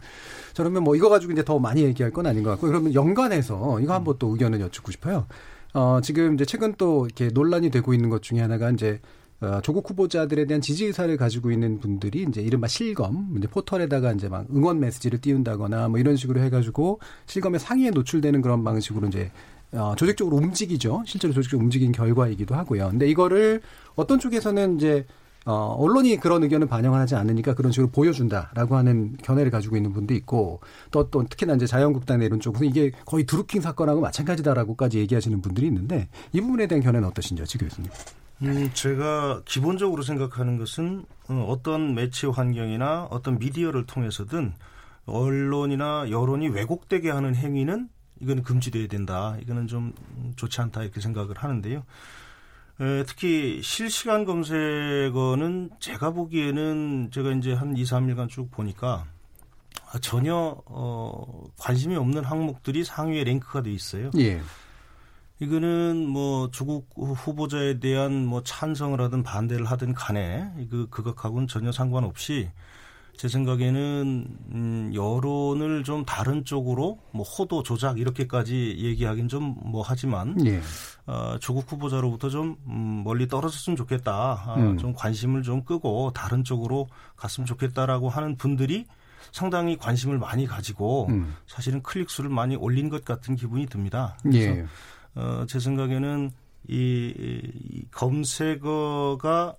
자, 0.53 0.63
그러면 0.65 0.83
뭐 0.83 0.97
이거 0.97 1.09
가지고 1.09 1.33
이제 1.33 1.45
더 1.45 1.59
많이 1.59 1.83
얘기할 1.83 2.13
건 2.13 2.27
아닌 2.27 2.43
것 2.43 2.51
같고 2.51 2.67
그러면 2.67 2.93
연관해서 2.93 3.81
이거 3.81 3.95
한번 3.95 4.17
또 4.19 4.29
의견을 4.29 4.61
여쭙고 4.61 4.91
싶어요. 4.91 5.27
어, 5.73 6.01
지금 6.03 6.35
이제 6.35 6.45
최근 6.45 6.75
또 6.77 7.07
이렇게 7.07 7.29
논란이 7.29 7.71
되고 7.71 7.95
있는 7.95 8.11
것 8.11 8.23
중에 8.23 8.41
하나가 8.41 8.71
이제 8.71 9.01
어, 9.01 9.26
조국 9.63 9.91
후보자들에 9.91 10.47
대한 10.47 10.61
지지 10.61 10.87
의사를 10.87 11.15
가지고 11.17 11.51
있는 11.51 11.79
분들이 11.79 12.25
이제 12.29 12.41
이른바 12.41 12.67
실검, 12.67 13.35
이제 13.37 13.47
포털에다가 13.47 14.13
이제 14.13 14.29
막 14.29 14.47
응원 14.55 14.81
메시지를 14.81 15.21
띄운다거나 15.21 15.89
뭐 15.89 15.99
이런 15.99 16.17
식으로 16.17 16.41
해가지고 16.41 17.01
실검의 17.27 17.61
상위에 17.61 17.91
노출되는 17.91 18.41
그런 18.41 18.65
방식으로 18.65 19.09
이제 19.09 19.31
어, 19.73 19.95
조직적으로 19.97 20.37
움직이죠. 20.37 21.03
실제로 21.07 21.35
조직적으로 21.35 21.65
움직인 21.65 21.93
결과이기도 21.93 22.55
하고요. 22.55 22.89
근데 22.91 23.09
이거를 23.09 23.61
어떤 23.95 24.19
쪽에서는 24.19 24.77
이제 24.77 25.05
어, 25.45 25.77
언론이 25.79 26.17
그런 26.17 26.43
의견을 26.43 26.67
반영하지 26.67 27.15
않으니까 27.15 27.55
그런 27.55 27.71
식으로 27.71 27.91
보여준다라고 27.91 28.77
하는 28.77 29.17
견해를 29.23 29.51
가지고 29.53 29.77
있는 29.77 29.93
분도 29.93 30.13
있고 30.15 30.61
또, 30.91 31.09
또 31.09 31.25
특히나 31.25 31.55
이제 31.55 31.67
자유한국당 31.67 32.21
이런 32.23 32.41
쪽에서 32.41 32.65
이게 32.65 32.91
거의 33.05 33.25
드루킹 33.27 33.61
사건하고 33.61 34.01
마찬가지다라고까지 34.01 34.99
얘기하시는 34.99 35.41
분들이 35.43 35.69
있는데 35.69 36.09
이 36.33 36.41
부분에 36.41 36.67
대한 36.67 36.83
견해는 36.83 37.07
어떠신지요, 37.09 37.47
지 37.47 37.59
교수님? 37.59 37.91
음, 38.43 38.71
제가 38.75 39.43
기본적으로 39.45 40.03
생각하는 40.03 40.59
것은 40.59 41.05
어, 41.29 41.47
어떤 41.49 41.95
매체 41.95 42.27
환경이나 42.27 43.05
어떤 43.11 43.39
미디어를 43.39 43.87
통해서든 43.87 44.53
언론이나 45.07 46.11
여론이 46.11 46.49
왜곡되게 46.49 47.11
하는 47.11 47.35
행위는 47.35 47.89
이거는 48.21 48.43
금지돼야 48.43 48.89
된다. 48.89 49.37
이거는 49.41 49.67
좀 49.67 49.93
좋지 50.37 50.61
않다 50.61 50.83
이렇게 50.83 51.01
생각을 51.01 51.37
하는데요. 51.37 51.85
에, 52.81 53.05
특히 53.05 53.61
실시간 53.63 54.25
검색어는 54.25 55.71
제가 55.81 56.11
보기에는 56.11 57.11
제가 57.11 57.33
이제 57.33 57.53
한 57.55 57.77
2, 57.77 57.85
3일간 57.85 58.29
쭉 58.29 58.51
보니까 58.51 59.07
아, 59.93 59.99
전혀 60.01 60.61
어, 60.67 61.45
관심이 61.59 61.97
없는 61.97 62.25
항목들이 62.25 62.85
상위에 62.85 63.25
랭크가 63.25 63.63
돼 63.63 63.71
있어요. 63.73 64.11
예. 64.19 64.43
이거는 65.39 66.07
뭐 66.09 66.51
조국 66.51 66.89
후보자에 66.97 67.79
대한 67.79 68.25
뭐 68.25 68.43
찬성을 68.43 68.99
하든 69.01 69.23
반대를 69.23 69.67
하든 69.67 69.93
간에 69.93 70.51
그 70.71 70.89
그것하고는 70.89 71.47
전혀 71.47 71.73
상관없이 71.73 72.49
제 73.17 73.29
생각에는 73.29 74.27
음 74.53 74.91
여론을 74.95 75.85
좀 75.85 76.05
다른 76.05 76.45
쪽으로 76.45 76.99
뭐 77.13 77.25
호도 77.25 77.63
조작 77.63 77.99
이렇게까지 77.99 78.77
얘기하긴 78.79 79.29
좀 79.29 79.57
뭐 79.63 79.83
하지만 79.87 80.37
예. 80.47 80.61
어 81.07 81.37
조국 81.41 81.71
후보자로부터 81.71 82.29
좀 82.29 82.57
음, 82.67 83.03
멀리 83.05 83.29
떨어졌으면 83.29 83.77
좋겠다. 83.77 84.13
아, 84.47 84.55
음. 84.59 84.79
좀 84.79 84.95
관심을 84.95 85.43
좀 85.43 85.65
끄고 85.65 86.13
다른 86.15 86.45
쪽으로 86.45 86.89
갔으면 87.17 87.47
좋겠다라고 87.47 88.09
하는 88.09 88.37
분들이 88.37 88.87
상당히 89.33 89.77
관심을 89.77 90.19
많이 90.19 90.47
가지고 90.47 91.07
음. 91.11 91.35
사실은 91.47 91.83
클릭 91.83 92.11
수를 92.11 92.31
많이 92.31 92.57
올린 92.57 92.89
것 92.89 93.05
같은 93.05 93.35
기분이 93.37 93.67
듭니다. 93.67 94.17
그래서 94.23 94.51
예. 94.59 94.67
어, 95.17 95.45
제 95.49 95.59
생각에는 95.59 96.31
이, 96.69 97.15
이 97.17 97.85
검색어가 97.91 99.57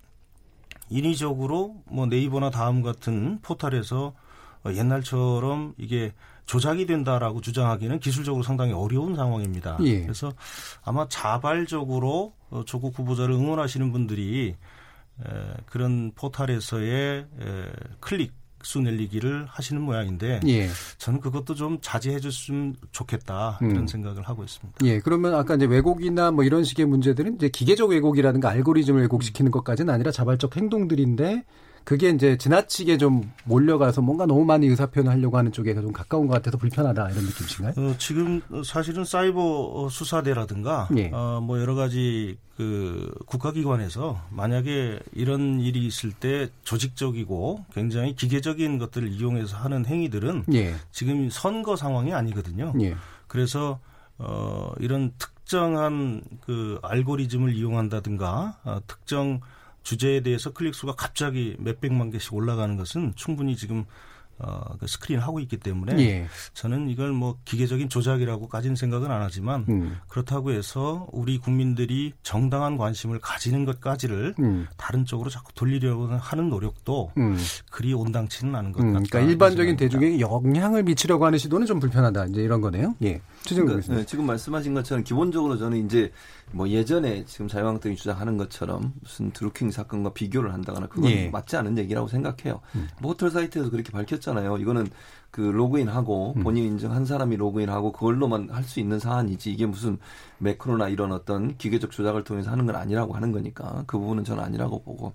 인위적으로 0.90 1.82
뭐 1.86 2.06
네이버나 2.06 2.50
다음 2.50 2.82
같은 2.82 3.40
포털에서 3.42 4.14
어, 4.64 4.74
옛날처럼 4.74 5.74
이게 5.78 6.14
조작이 6.46 6.86
된다라고 6.86 7.42
주장하기는 7.42 8.00
기술적으로 8.00 8.44
상당히 8.44 8.72
어려운 8.72 9.16
상황입니다. 9.16 9.78
예. 9.82 10.02
그래서 10.02 10.32
아마 10.84 11.08
자발적으로 11.10 12.34
어, 12.50 12.64
조국 12.66 12.98
후보자를 12.98 13.36
응원하시는 13.36 13.92
분들이 13.92 14.56
에, 15.20 15.54
그런 15.66 16.12
포털에서의 16.16 17.28
에, 17.42 17.72
클릭 18.00 18.34
수 18.68 18.82
늘리기를 18.82 19.46
하시는 19.48 19.82
모양인데 19.82 20.42
예. 20.46 20.68
저는 20.98 21.22
그것도 21.22 21.56
좀 21.56 21.78
자제해 21.82 22.20
줬으면 22.20 22.76
좋겠다 22.92 23.60
음. 23.62 23.72
이런 23.72 23.88
생각을 23.88 24.24
하고 24.24 24.44
있습니다. 24.44 24.86
예, 24.86 25.00
그러면 25.00 25.36
아까 25.36 25.56
이제 25.56 25.66
왜곡이나 25.66 26.32
뭐 26.32 26.44
이런 26.44 26.66
식의 26.66 26.86
문제들은 26.86 27.36
이제 27.36 27.48
기계적 27.48 27.92
왜곡이라든가 27.92 28.50
알고리즘을 28.50 29.04
왜곡시키는 29.04 29.52
것까지는 29.52 29.94
아니라 29.94 30.12
자발적 30.12 30.58
행동들인데 30.58 31.46
그게 31.88 32.10
이제 32.10 32.38
지나치게 32.38 32.98
좀 32.98 33.32
몰려가서 33.46 34.02
뭔가 34.02 34.26
너무 34.26 34.44
많이 34.44 34.68
의사표현을 34.68 35.10
하려고 35.10 35.38
하는 35.38 35.54
쪽에 35.54 35.74
좀 35.74 35.94
가까운 35.94 36.28
것 36.28 36.34
같아서 36.34 36.58
불편하다 36.58 37.12
이런 37.12 37.24
느낌이신가요? 37.24 37.74
어, 37.78 37.96
지금 37.98 38.42
사실은 38.66 39.06
사이버 39.06 39.88
수사대라든가 39.90 40.90
예. 40.98 41.10
어, 41.14 41.40
뭐 41.42 41.62
여러 41.62 41.76
가지 41.76 42.38
그 42.58 43.10
국가기관에서 43.26 44.22
만약에 44.32 45.00
이런 45.14 45.62
일이 45.62 45.86
있을 45.86 46.12
때 46.12 46.50
조직적이고 46.64 47.64
굉장히 47.74 48.18
기계적인 48.18 48.80
것들을 48.80 49.08
이용해서 49.08 49.56
하는 49.56 49.86
행위들은 49.86 50.44
예. 50.56 50.76
지금 50.92 51.30
선거 51.30 51.78
상황이 51.78 52.14
아니거든요. 52.14 52.74
예. 52.82 52.98
그래서 53.28 53.80
어, 54.18 54.74
이런 54.82 55.14
특정한 55.18 56.22
그 56.42 56.80
알고리즘을 56.84 57.56
이용한다든가 57.56 58.58
어, 58.66 58.80
특정 58.88 59.40
주제에 59.88 60.20
대해서 60.20 60.52
클릭 60.52 60.76
수가 60.76 60.96
갑자기 60.96 61.56
몇백만 61.60 62.12
개씩 62.12 62.34
올라가는 62.34 62.76
것은 62.76 63.14
충분히 63.16 63.56
지금 63.56 63.86
어, 64.38 64.76
그 64.80 64.86
스크린 64.86 65.20
하고 65.20 65.40
있기 65.40 65.58
때문에 65.58 65.98
예. 65.98 66.28
저는 66.54 66.90
이걸 66.90 67.12
뭐 67.14 67.38
기계적인 67.46 67.88
조작이라고까지는 67.88 68.76
생각은 68.76 69.10
안 69.10 69.22
하지만 69.22 69.66
음. 69.70 69.98
그렇다고 70.10 70.52
해서 70.52 71.08
우리 71.12 71.38
국민들이 71.38 72.14
정당한 72.22 72.78
관심을 72.78 73.20
가지는 73.20 73.64
것까지를 73.64 74.36
음. 74.40 74.68
다른 74.76 75.06
쪽으로 75.06 75.30
자꾸 75.30 75.54
돌리려고 75.54 76.08
하는 76.08 76.50
노력도 76.50 77.14
음. 77.18 77.38
그리 77.72 77.94
온당치는 77.94 78.54
않은 78.56 78.74
것 78.74 78.84
음, 78.84 78.94
같다. 78.94 79.06
그러니까 79.10 79.32
일반적인. 79.32 79.78
대중에게 79.78 80.20
영향을 80.20 80.84
미치려고 80.84 81.26
하는 81.26 81.40
시도는 81.40 81.66
좀 81.66 81.80
불편하다. 81.80 82.26
이제 82.26 82.42
이런 82.42 82.60
거네요. 82.60 82.94
예. 83.04 83.22
그러니까. 83.56 83.96
네, 83.96 84.06
지금 84.06 84.26
말씀하신 84.26 84.74
것처럼 84.74 85.04
기본적으로 85.04 85.58
저는 85.58 85.86
이제 85.86 86.12
뭐 86.52 86.70
예전에 86.70 87.26
지금 87.26 87.48
자유한국당이 87.48 87.96
주장하는 87.96 88.38
것처럼 88.38 88.94
무슨 89.02 89.32
드루킹 89.32 89.72
사건과 89.72 90.14
비교를 90.14 90.54
한다거나 90.54 90.88
그건 90.88 91.12
예. 91.12 91.30
맞지 91.30 91.58
않은 91.58 91.78
얘기라고 91.78 92.08
생각해요. 92.08 92.62
음. 92.76 92.88
뭐 93.02 93.12
호텔 93.12 93.30
사이트에서 93.30 93.70
그렇게 93.70 93.92
밝혔잖아요. 93.92 94.58
이거는 94.58 94.88
그 95.30 95.42
로그인하고 95.42 96.34
음. 96.38 96.44
본인 96.44 96.64
인증한 96.66 97.06
사람이 97.06 97.36
로그인하고 97.36 97.92
그걸로만 97.92 98.50
할 98.50 98.64
수 98.64 98.80
있는 98.80 99.00
사안이지 99.00 99.52
이게 99.52 99.66
무슨 99.66 99.98
매크로나 100.40 100.90
이런 100.90 101.12
어떤 101.12 101.58
기계적 101.58 101.92
조작을 101.92 102.24
통해서 102.24 102.52
하는 102.52 102.66
건 102.66 102.76
아니라고 102.76 103.14
하는 103.14 103.32
거니까 103.32 103.84
그 103.88 103.98
부분은 103.98 104.24
저는 104.26 104.44
아니라고 104.44 104.82
보고 104.84 105.14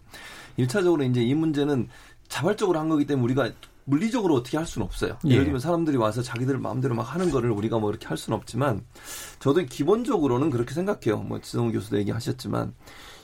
일차적으로 0.56 1.02
이제 1.04 1.22
이 1.22 1.34
문제는 1.34 1.88
자발적으로 2.28 2.78
한 2.78 2.88
거기 2.88 3.06
때문에 3.06 3.24
우리가 3.24 3.50
물리적으로 3.84 4.34
어떻게 4.34 4.56
할 4.56 4.66
수는 4.66 4.84
없어요. 4.86 5.18
예. 5.26 5.30
예를 5.30 5.44
들면 5.44 5.60
사람들이 5.60 5.96
와서 5.96 6.22
자기들 6.22 6.58
마음대로 6.58 6.94
막 6.94 7.02
하는 7.02 7.30
거를 7.30 7.50
우리가 7.50 7.78
뭐 7.78 7.90
이렇게 7.90 8.06
할 8.06 8.16
수는 8.16 8.36
없지만 8.36 8.84
저도 9.38 9.64
기본적으로는 9.64 10.50
그렇게 10.50 10.74
생각해요. 10.74 11.18
뭐 11.18 11.40
지성우 11.40 11.72
교수도 11.72 11.98
얘기하셨지만 11.98 12.74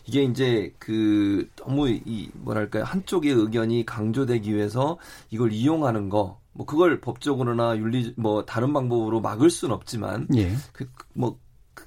이게 0.07 0.23
이제 0.25 0.75
그 0.79 1.49
너무 1.57 1.89
이 1.91 2.31
뭐랄까요 2.35 2.85
한쪽의 2.85 3.33
의견이 3.33 3.85
강조되기 3.85 4.55
위해서 4.55 4.99
이걸 5.31 5.53
이용하는 5.53 6.09
거 6.09 6.39
뭐 6.59 6.67
그걸 6.67 7.01
법적으로나 7.01 7.79
윤리 7.79 8.13
뭐 8.17 8.45
다른 8.45 8.73
방법으로 8.73 9.21
막을 9.21 9.49
수는 9.49 9.73
없지만 9.73 10.27
예. 10.35 10.53
그뭐 10.73 11.39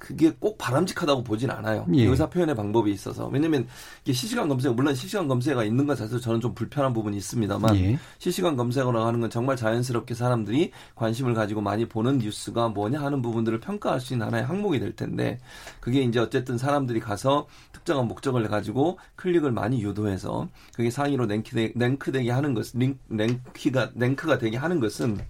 그게 0.02 0.32
꼭 0.32 0.58
바람직하다고 0.58 1.22
보진 1.22 1.48
않아요. 1.52 1.86
예. 1.94 2.02
의사 2.02 2.28
표현의 2.28 2.56
방법이 2.56 2.90
있어서 2.90 3.28
왜냐면 3.28 3.68
이게 4.02 4.12
실시간 4.12 4.48
검색 4.48 4.74
물론 4.74 4.96
실시간 4.96 5.28
검색어가 5.28 5.62
있는 5.62 5.86
것 5.86 5.96
자체로 5.96 6.18
저는 6.18 6.40
좀 6.40 6.56
불편한 6.56 6.92
부분이 6.92 7.16
있습니다만 7.18 7.76
예. 7.76 7.98
실시간 8.18 8.56
검색어라고 8.56 9.06
하는 9.06 9.20
건 9.20 9.30
정말 9.30 9.54
자연스럽게 9.54 10.14
사람들이 10.14 10.72
관심을 10.96 11.34
가지고 11.34 11.60
많이 11.60 11.88
보는 11.88 12.18
뉴스가 12.18 12.70
뭐냐 12.70 13.00
하는 13.00 13.22
부분들을 13.22 13.60
평가할 13.60 14.00
수 14.00 14.14
있는 14.14 14.26
하나의 14.26 14.44
항목이 14.44 14.80
될 14.80 14.96
텐데 14.96 15.38
그게 15.78 16.02
이제 16.02 16.18
어쨌든 16.18 16.58
사람들이 16.58 16.98
가서 16.98 17.46
특정한 17.70 18.08
목적을 18.08 18.48
가지고 18.48 18.98
클릭을 19.14 19.52
많이 19.52 19.80
유도해서 19.84 20.48
그게 20.74 20.90
상위로 20.90 21.26
랭크 21.26 21.74
랭크되게 21.76 22.28
하는 22.28 22.54
것 22.54 22.72
링, 22.74 22.98
랭크가 23.08 23.92
랭크가 23.94 24.38
되게 24.38 24.56
하는 24.56 24.80
것은 24.80 25.20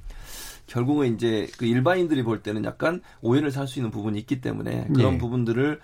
결국은 0.76 1.14
이제 1.14 1.46
그 1.58 1.66
일반인들이 1.66 2.22
볼 2.22 2.42
때는 2.42 2.64
약간 2.64 3.02
오해를 3.20 3.50
살 3.50 3.66
수 3.68 3.78
있는 3.78 3.90
부분이 3.90 4.18
있기 4.20 4.40
때문에 4.40 4.88
그런 4.94 5.14
예. 5.14 5.18
부분들을 5.18 5.80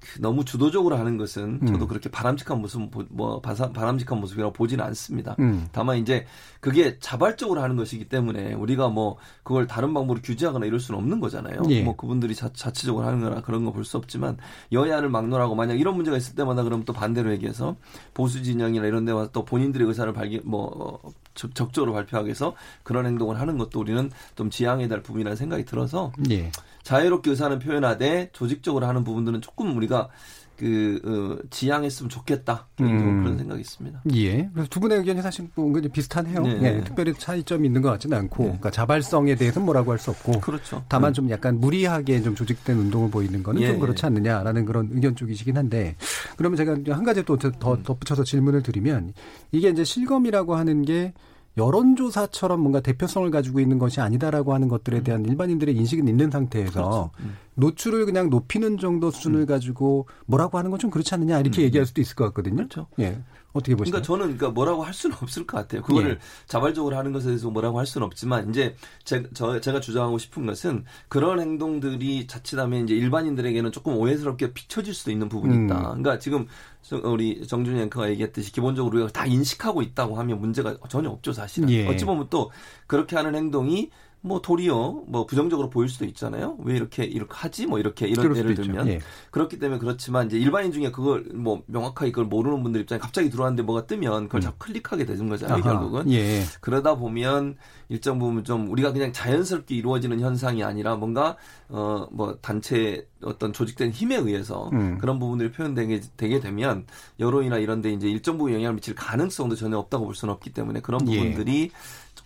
그 0.00 0.20
너무 0.20 0.44
주도적으로 0.44 0.96
하는 0.98 1.16
것은 1.16 1.60
음. 1.62 1.66
저도 1.66 1.86
그렇게 1.86 2.10
바람직한 2.10 2.60
모습 2.60 2.90
보- 2.90 3.04
뭐 3.08 3.40
바람직한 3.40 4.20
모습이라고 4.20 4.52
보지는 4.52 4.84
않습니다. 4.84 5.34
음. 5.38 5.66
다만 5.72 5.96
이제 5.96 6.26
그게 6.60 6.98
자발적으로 6.98 7.62
하는 7.62 7.76
것이기 7.76 8.06
때문에 8.10 8.52
우리가 8.52 8.88
뭐 8.88 9.16
그걸 9.44 9.66
다른 9.66 9.94
방법으로 9.94 10.20
규제하거나 10.22 10.66
이럴 10.66 10.78
수는 10.78 10.98
없는 11.00 11.20
거잖아요. 11.20 11.62
예. 11.70 11.82
뭐 11.82 11.96
그분들이 11.96 12.34
자, 12.34 12.50
자체적으로 12.52 13.06
하는 13.06 13.20
거나 13.20 13.40
그런 13.40 13.64
거 13.64 13.72
볼 13.72 13.84
수 13.84 13.96
없지만 13.96 14.36
여야를 14.72 15.08
막론하고 15.08 15.54
만약 15.54 15.80
이런 15.80 15.94
문제가 15.96 16.16
있을 16.18 16.34
때마다 16.34 16.64
그럼 16.64 16.84
또 16.84 16.92
반대로 16.92 17.32
얘기해서 17.32 17.76
보수 18.12 18.42
진영이나 18.42 18.84
이런 18.86 19.04
데 19.06 19.12
와서 19.12 19.30
또 19.32 19.44
본인들의 19.46 19.86
의사를 19.88 20.12
발기 20.12 20.40
뭐 20.44 21.00
어, 21.02 21.10
적, 21.34 21.54
적극적으로 21.54 21.92
발표하기 21.92 22.26
위해서 22.26 22.54
그런 22.82 23.06
행동을 23.06 23.40
하는 23.40 23.58
것도 23.58 23.80
우리는 23.80 24.10
좀 24.36 24.50
지양해야 24.50 24.88
될 24.88 25.02
부분이라는 25.02 25.36
생각이 25.36 25.64
들어서 25.64 26.12
예. 26.30 26.50
자유롭게 26.82 27.30
의사는 27.30 27.58
표현하되 27.58 28.30
조직적으로 28.32 28.86
하는 28.86 29.04
부분들은 29.04 29.40
조금 29.40 29.76
우리가 29.76 30.08
그 30.56 31.00
어, 31.04 31.46
지양했으면 31.50 32.08
좋겠다 32.08 32.68
음. 32.80 33.22
그런 33.22 33.38
생각이 33.38 33.60
있습니다. 33.60 34.02
예. 34.14 34.48
그래서 34.52 34.68
두 34.68 34.80
분의 34.80 34.98
의견이 34.98 35.20
사실 35.22 35.48
뭐 35.54 35.66
은근히 35.66 35.88
비슷하네요. 35.88 36.42
네. 36.42 36.60
예. 36.62 36.84
특별히 36.84 37.12
차이점이 37.14 37.66
있는 37.66 37.82
것 37.82 37.90
같지는 37.90 38.16
않고, 38.18 38.44
그러니까 38.44 38.70
자발성에 38.70 39.34
대해서는 39.34 39.64
뭐라고 39.64 39.90
할 39.92 39.98
수 39.98 40.10
없고, 40.10 40.40
그렇죠. 40.40 40.84
다만 40.88 41.10
음. 41.10 41.14
좀 41.14 41.30
약간 41.30 41.58
무리하게 41.60 42.22
좀 42.22 42.34
조직된 42.34 42.76
운동을 42.76 43.10
보이는 43.10 43.42
거는 43.42 43.62
예, 43.62 43.68
좀 43.68 43.80
그렇지 43.80 44.04
않느냐라는 44.06 44.64
그런 44.64 44.90
의견 44.92 45.16
쪽이시긴 45.16 45.56
한데, 45.56 45.96
그러면 46.36 46.56
제가 46.56 46.76
한 46.94 47.04
가지 47.04 47.22
또 47.24 47.36
더 47.36 47.82
덧붙여서 47.82 48.24
질문을 48.24 48.62
드리면, 48.62 49.12
이게 49.52 49.68
이제 49.70 49.84
실검이라고 49.84 50.54
하는 50.56 50.82
게 50.82 51.12
여론조사처럼 51.56 52.60
뭔가 52.60 52.80
대표성을 52.80 53.30
가지고 53.30 53.60
있는 53.60 53.78
것이 53.78 54.00
아니다라고 54.00 54.54
하는 54.54 54.68
것들에 54.68 55.02
대한 55.02 55.24
일반인들의 55.24 55.74
인식은 55.76 56.08
있는 56.08 56.30
상태에서 56.30 57.10
음. 57.20 57.36
노출을 57.54 58.06
그냥 58.06 58.30
높이는 58.30 58.78
정도 58.78 59.10
수준을 59.10 59.46
가지고 59.46 60.06
뭐라고 60.26 60.58
하는 60.58 60.70
건 60.70 60.84
좀 60.84 60.90
그렇지 60.90 61.14
않느냐 61.14 61.40
이렇게 61.40 61.62
얘기할 61.62 61.86
수도 61.86 62.00
있을 62.02 62.14
것 62.14 62.24
같거든요. 62.26 62.56
그렇죠. 62.56 62.86
예. 62.98 63.18
어떻게 63.54 63.74
보시나요? 63.76 64.02
그러니까 64.02 64.06
저는 64.06 64.36
그러니까 64.36 64.50
뭐라고 64.50 64.82
할 64.82 64.92
수는 64.92 65.16
없을 65.22 65.46
것 65.46 65.56
같아요. 65.56 65.80
그거를 65.82 66.10
예. 66.10 66.18
자발적으로 66.46 66.96
하는 66.96 67.12
것에 67.12 67.26
대해서 67.28 67.48
뭐라고 67.50 67.78
할 67.78 67.86
수는 67.86 68.04
없지만 68.06 68.50
이제 68.50 68.74
제, 69.04 69.22
저, 69.32 69.60
제가 69.60 69.80
주장하고 69.80 70.18
싶은 70.18 70.44
것은 70.44 70.84
그런 71.08 71.40
행동들이 71.40 72.26
자칫하면 72.26 72.84
이제 72.84 72.94
일반인들에게는 72.94 73.72
조금 73.72 73.96
오해스럽게 73.96 74.52
비춰질 74.52 74.92
수도 74.92 75.10
있는 75.12 75.28
부분이 75.28 75.54
음. 75.54 75.64
있다. 75.66 75.78
그러니까 75.82 76.18
지금 76.18 76.46
저- 76.82 76.98
우리 76.98 77.46
정준희 77.46 77.80
앵커가 77.82 78.10
얘기했듯이 78.10 78.52
기본적으로 78.52 78.96
우리가 78.98 79.12
다 79.12 79.24
인식하고 79.24 79.80
있다고 79.82 80.18
하면 80.18 80.40
문제가 80.40 80.76
전혀 80.88 81.08
없죠 81.08 81.32
사실은. 81.32 81.70
예. 81.70 81.86
어찌 81.88 82.04
보면 82.04 82.26
또 82.30 82.50
그렇게 82.88 83.16
하는 83.16 83.34
행동이 83.34 83.90
뭐 84.26 84.40
도리어 84.40 85.02
뭐 85.06 85.26
부정적으로 85.26 85.68
보일 85.68 85.90
수도 85.90 86.06
있잖아요. 86.06 86.56
왜 86.60 86.74
이렇게 86.76 87.04
이렇게 87.04 87.30
하지? 87.34 87.66
뭐 87.66 87.78
이렇게 87.78 88.06
이런 88.08 88.34
예를. 88.34 88.54
들면 88.54 88.88
예. 88.88 89.00
그렇기 89.30 89.58
때문에 89.58 89.78
그렇지만 89.78 90.26
이제 90.28 90.38
일반인 90.38 90.72
중에 90.72 90.90
그걸 90.90 91.24
뭐 91.34 91.62
명확하게 91.66 92.10
그걸 92.10 92.24
모르는 92.24 92.62
분들 92.62 92.80
입장에 92.80 92.98
갑자기 92.98 93.28
들어왔는데 93.28 93.64
뭐가 93.64 93.86
뜨면 93.86 94.24
그걸 94.28 94.40
자꾸 94.40 94.56
클릭하게 94.60 95.04
되는 95.04 95.28
거잖아요. 95.28 95.58
음. 95.58 95.62
아하. 95.62 95.78
결국은 95.78 96.10
예. 96.10 96.42
그러다 96.62 96.94
보면 96.94 97.56
일정 97.90 98.18
부분 98.18 98.44
좀 98.44 98.70
우리가 98.70 98.94
그냥 98.94 99.12
자연스럽게 99.12 99.74
이루어지는 99.74 100.18
현상이 100.20 100.64
아니라 100.64 100.96
뭔가 100.96 101.36
어 101.68 102.08
뭐 102.10 102.36
단체 102.40 103.06
어떤 103.22 103.52
조직된 103.52 103.90
힘에 103.90 104.16
의해서 104.16 104.70
음. 104.72 104.98
그런 104.98 105.18
부분들이 105.18 105.50
표현되게 105.50 106.00
되게 106.16 106.40
되면 106.40 106.86
여론이나 107.18 107.58
이런 107.58 107.82
데 107.82 107.90
이제 107.92 108.08
일정 108.08 108.38
부분 108.38 108.54
영향을 108.54 108.76
미칠 108.76 108.94
가능성도 108.94 109.56
전혀 109.56 109.76
없다고 109.78 110.04
볼 110.06 110.14
수는 110.14 110.32
없기 110.34 110.50
때문에 110.52 110.80
그런 110.80 111.06
예. 111.10 111.18
부분들이 111.18 111.70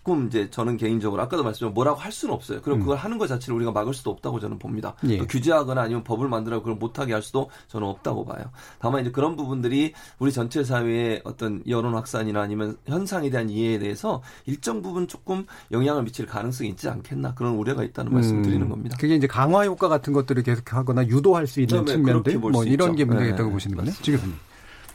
조금 0.03 0.27
이제 0.27 0.49
저는 0.49 0.77
개인적으로 0.77 1.21
아까도 1.21 1.43
말씀드린 1.43 1.73
뭐라고 1.73 1.99
할 1.99 2.11
수는 2.11 2.33
없어요. 2.33 2.61
그리고 2.61 2.79
음. 2.79 2.81
그걸 2.81 2.97
하는 2.97 3.17
것 3.17 3.27
자체를 3.27 3.55
우리가 3.55 3.71
막을 3.71 3.93
수도 3.93 4.11
없다고 4.11 4.39
저는 4.39 4.57
봅니다. 4.57 4.95
예. 5.07 5.17
또 5.17 5.27
규제하거나 5.27 5.81
아니면 5.81 6.03
법을 6.03 6.27
만들어 6.29 6.59
그걸 6.59 6.75
못하게 6.75 7.13
할 7.13 7.21
수도 7.21 7.49
저는 7.67 7.87
없다고 7.87 8.25
봐요. 8.25 8.45
다만 8.79 9.01
이제 9.01 9.11
그런 9.11 9.35
부분들이 9.35 9.93
우리 10.17 10.31
전체 10.31 10.63
사회의 10.63 11.21
어떤 11.25 11.61
여론 11.67 11.93
확산이나 11.95 12.41
아니면 12.41 12.77
현상에 12.85 13.29
대한 13.29 13.49
이해에 13.49 13.79
대해서 13.79 14.21
일정 14.45 14.81
부분 14.81 15.07
조금 15.07 15.45
영향을 15.71 16.03
미칠 16.03 16.25
가능성이 16.25 16.69
있지 16.69 16.87
않겠나 16.89 17.33
그런 17.33 17.55
우려가 17.55 17.83
있다는 17.83 18.13
말씀 18.13 18.37
을 18.37 18.41
드리는 18.43 18.67
겁니다. 18.69 18.97
그게 18.99 19.15
이제 19.15 19.27
강화 19.27 19.65
효과 19.65 19.87
같은 19.89 20.13
것들을 20.13 20.41
계속하거나 20.43 21.07
유도할 21.07 21.45
수 21.45 21.61
있는 21.61 21.85
네, 21.85 21.93
측면들, 21.93 22.39
뭐 22.39 22.63
이런 22.63 22.89
있죠. 22.89 22.95
게 22.95 23.05
문제가 23.05 23.27
네, 23.27 23.33
있다고 23.33 23.51
보시는 23.51 23.77
거네. 23.77 23.91
지금 24.01 24.39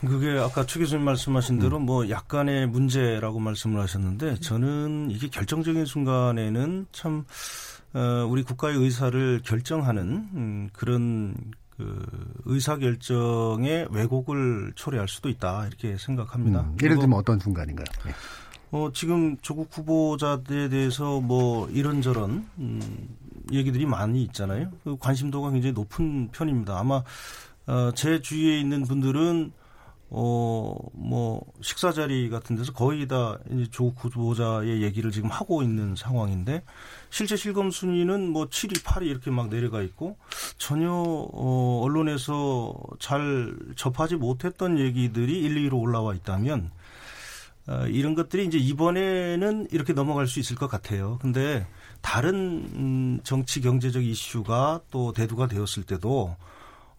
그게 0.01 0.37
아까 0.37 0.65
최 0.65 0.79
교수님 0.79 1.03
말씀하신 1.05 1.59
대로 1.59 1.79
뭐 1.79 2.09
약간의 2.09 2.67
문제라고 2.67 3.39
말씀을 3.39 3.81
하셨는데 3.81 4.35
저는 4.35 5.09
이게 5.11 5.27
결정적인 5.27 5.85
순간에는 5.85 6.87
참 6.91 7.25
어, 7.93 8.27
우리 8.29 8.43
국가의 8.43 8.77
의사를 8.77 9.41
결정하는 9.43 10.29
음, 10.33 10.69
그런 10.73 11.35
그 11.77 12.05
의사 12.45 12.77
결정의 12.77 13.87
왜곡을 13.89 14.73
초래할 14.75 15.07
수도 15.07 15.29
있다 15.29 15.67
이렇게 15.67 15.97
생각합니다. 15.97 16.61
음, 16.61 16.77
예를 16.81 16.97
들면 16.97 17.17
어떤 17.17 17.39
순간인가요? 17.39 17.85
예. 18.07 18.13
어, 18.71 18.89
지금 18.93 19.37
조국 19.41 19.69
후보자들에 19.71 20.69
대해서 20.69 21.21
뭐 21.21 21.69
이런저런 21.69 22.47
음, 22.57 23.07
얘기들이 23.51 23.85
많이 23.85 24.23
있잖아요. 24.23 24.71
그 24.83 24.97
관심도가 24.97 25.51
굉장히 25.51 25.73
높은 25.73 26.29
편입니다. 26.31 26.77
아마 26.77 27.01
어, 27.67 27.91
제 27.95 28.21
주위에 28.21 28.59
있는 28.59 28.83
분들은 28.83 29.51
어, 30.17 30.77
뭐 30.93 31.41
식사 31.61 31.91
자리 31.91 32.29
같은 32.29 32.55
데서 32.55 32.71
거의 32.71 33.05
다 33.05 33.37
이제 33.51 33.69
조국 33.69 34.05
후보자의 34.05 34.81
얘기를 34.81 35.11
지금 35.11 35.29
하고 35.29 35.61
있는 35.61 35.93
상황인데 35.97 36.63
실제 37.09 37.35
실검 37.35 37.69
순위는 37.69 38.29
뭐 38.29 38.47
7위, 38.47 38.81
8위 38.81 39.07
이렇게 39.07 39.29
막 39.29 39.49
내려가 39.49 39.81
있고 39.81 40.15
전혀 40.57 40.89
어, 40.89 41.81
언론에서 41.83 42.73
잘 42.97 43.57
접하지 43.75 44.15
못했던 44.15 44.79
얘기들이 44.79 45.37
1, 45.41 45.69
2위로 45.69 45.81
올라와 45.81 46.13
있다면 46.13 46.71
어, 47.67 47.85
이런 47.87 48.15
것들이 48.15 48.45
이제 48.45 48.57
이번에는 48.57 49.67
이렇게 49.71 49.91
넘어갈 49.91 50.27
수 50.27 50.39
있을 50.39 50.55
것 50.55 50.67
같아요. 50.69 51.17
근데 51.21 51.67
다른 51.99 52.69
음, 52.73 53.19
정치 53.23 53.59
경제적 53.59 54.01
이슈가 54.01 54.79
또 54.91 55.11
대두가 55.11 55.47
되었을 55.47 55.83
때도 55.83 56.37
어, 56.37 56.37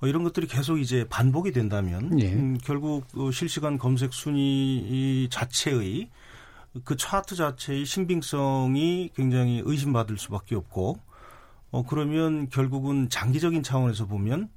이런 0.03 0.25
것들이 0.25 0.47
계속 0.47 0.79
이제 0.79 1.07
반복이 1.09 1.53
된다면 1.53 2.21
예. 2.21 2.33
음, 2.33 2.59
결국 2.63 3.07
어, 3.17 3.31
실시간 3.31 3.79
검색 3.79 4.13
순위 4.13 4.77
이 4.79 5.29
자체의 5.31 6.11
그 6.85 6.97
차트 6.97 7.35
자체의 7.37 7.87
신빙성이 7.87 9.11
굉장히 9.15 9.63
의심받을 9.65 10.19
수밖에 10.19 10.55
없고 10.55 10.99
어 11.71 11.83
그러면 11.85 12.49
결국은 12.51 13.09
장기적인 13.09 13.63
차원에서 13.63 14.07
보면 14.07 14.51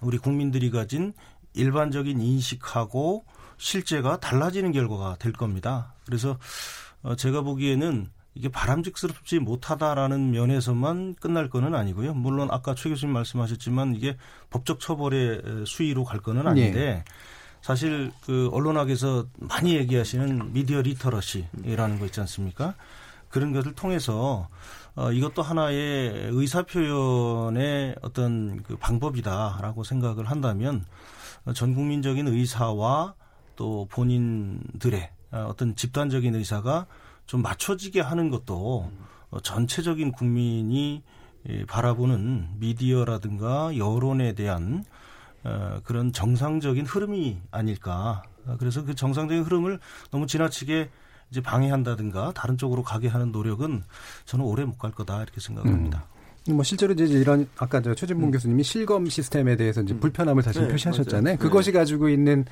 우리 0.00 0.18
국민들이 0.18 0.70
가진 0.70 1.12
일반적인 1.54 2.20
인식하고 2.20 3.24
실제가 3.58 4.20
달라지는 4.20 4.72
결과가 4.72 5.16
될 5.18 5.32
겁니다. 5.32 5.94
그래서 6.06 6.38
어 7.02 7.16
제가 7.16 7.42
보기에는 7.42 8.08
이게 8.34 8.48
바람직스럽지 8.48 9.40
못하다라는 9.40 10.30
면에서만 10.30 11.14
끝날 11.14 11.50
거는 11.50 11.74
아니고요. 11.74 12.14
물론 12.14 12.48
아까 12.50 12.74
최 12.74 12.88
교수님 12.88 13.12
말씀하셨지만 13.12 13.96
이게 13.96 14.16
법적 14.50 14.80
처벌의 14.80 15.64
수위로 15.66 16.04
갈 16.04 16.20
거는 16.20 16.46
아닌데 16.46 16.78
네. 16.78 17.04
사실 17.60 18.12
그 18.24 18.48
언론학에서 18.52 19.26
많이 19.38 19.74
얘기하시는 19.74 20.52
media 20.52 20.80
literacy라는 20.80 21.98
거 21.98 22.06
있지 22.06 22.20
않습니까? 22.20 22.74
그런 23.28 23.52
것을 23.52 23.74
통해서 23.74 24.48
어, 24.94 25.12
이것도 25.12 25.42
하나의 25.42 26.30
의사 26.32 26.62
표현의 26.62 27.96
어떤 28.02 28.62
그 28.62 28.76
방법이다라고 28.76 29.84
생각을 29.84 30.26
한다면 30.26 30.84
전 31.54 31.74
국민적인 31.74 32.28
의사와 32.28 33.14
또 33.56 33.86
본인들의 33.90 35.10
어, 35.32 35.46
어떤 35.48 35.76
집단적인 35.76 36.34
의사가 36.34 36.86
좀 37.30 37.42
맞춰지게 37.42 38.00
하는 38.00 38.28
것도 38.28 38.90
어, 39.30 39.40
전체적인 39.40 40.10
국민이 40.10 41.04
바라보는 41.68 42.48
미디어라든가 42.58 43.76
여론에 43.76 44.32
대한 44.34 44.84
어, 45.44 45.78
그런 45.84 46.12
정상적인 46.12 46.86
흐름이 46.86 47.38
아닐까. 47.52 48.24
그래서 48.58 48.84
그 48.84 48.96
정상적인 48.96 49.44
흐름을 49.44 49.78
너무 50.10 50.26
지나치게 50.26 50.90
이제 51.30 51.40
방해한다든가 51.40 52.32
다른 52.32 52.58
쪽으로 52.58 52.82
가게 52.82 53.06
하는 53.06 53.30
노력은 53.30 53.84
저는 54.24 54.44
오래 54.44 54.64
못 54.64 54.76
갈 54.76 54.90
거다 54.90 55.22
이렇게 55.22 55.40
생각합니다. 55.40 55.98
음. 55.98 56.19
뭐 56.48 56.62
실제로 56.62 56.92
이제 56.94 57.04
이런 57.04 57.46
아까 57.58 57.82
저 57.82 57.94
최진봉 57.94 58.28
음. 58.28 58.30
교수님이 58.32 58.62
실검 58.62 59.06
시스템에 59.06 59.56
대해서 59.56 59.82
이제 59.82 59.92
음. 59.94 60.00
불편함을 60.00 60.42
사실 60.42 60.62
네, 60.62 60.68
표시하셨잖아요. 60.68 61.36
맞아요. 61.36 61.38
그것이 61.38 61.72
네. 61.72 61.78
가지고 61.78 62.08
있는 62.08 62.46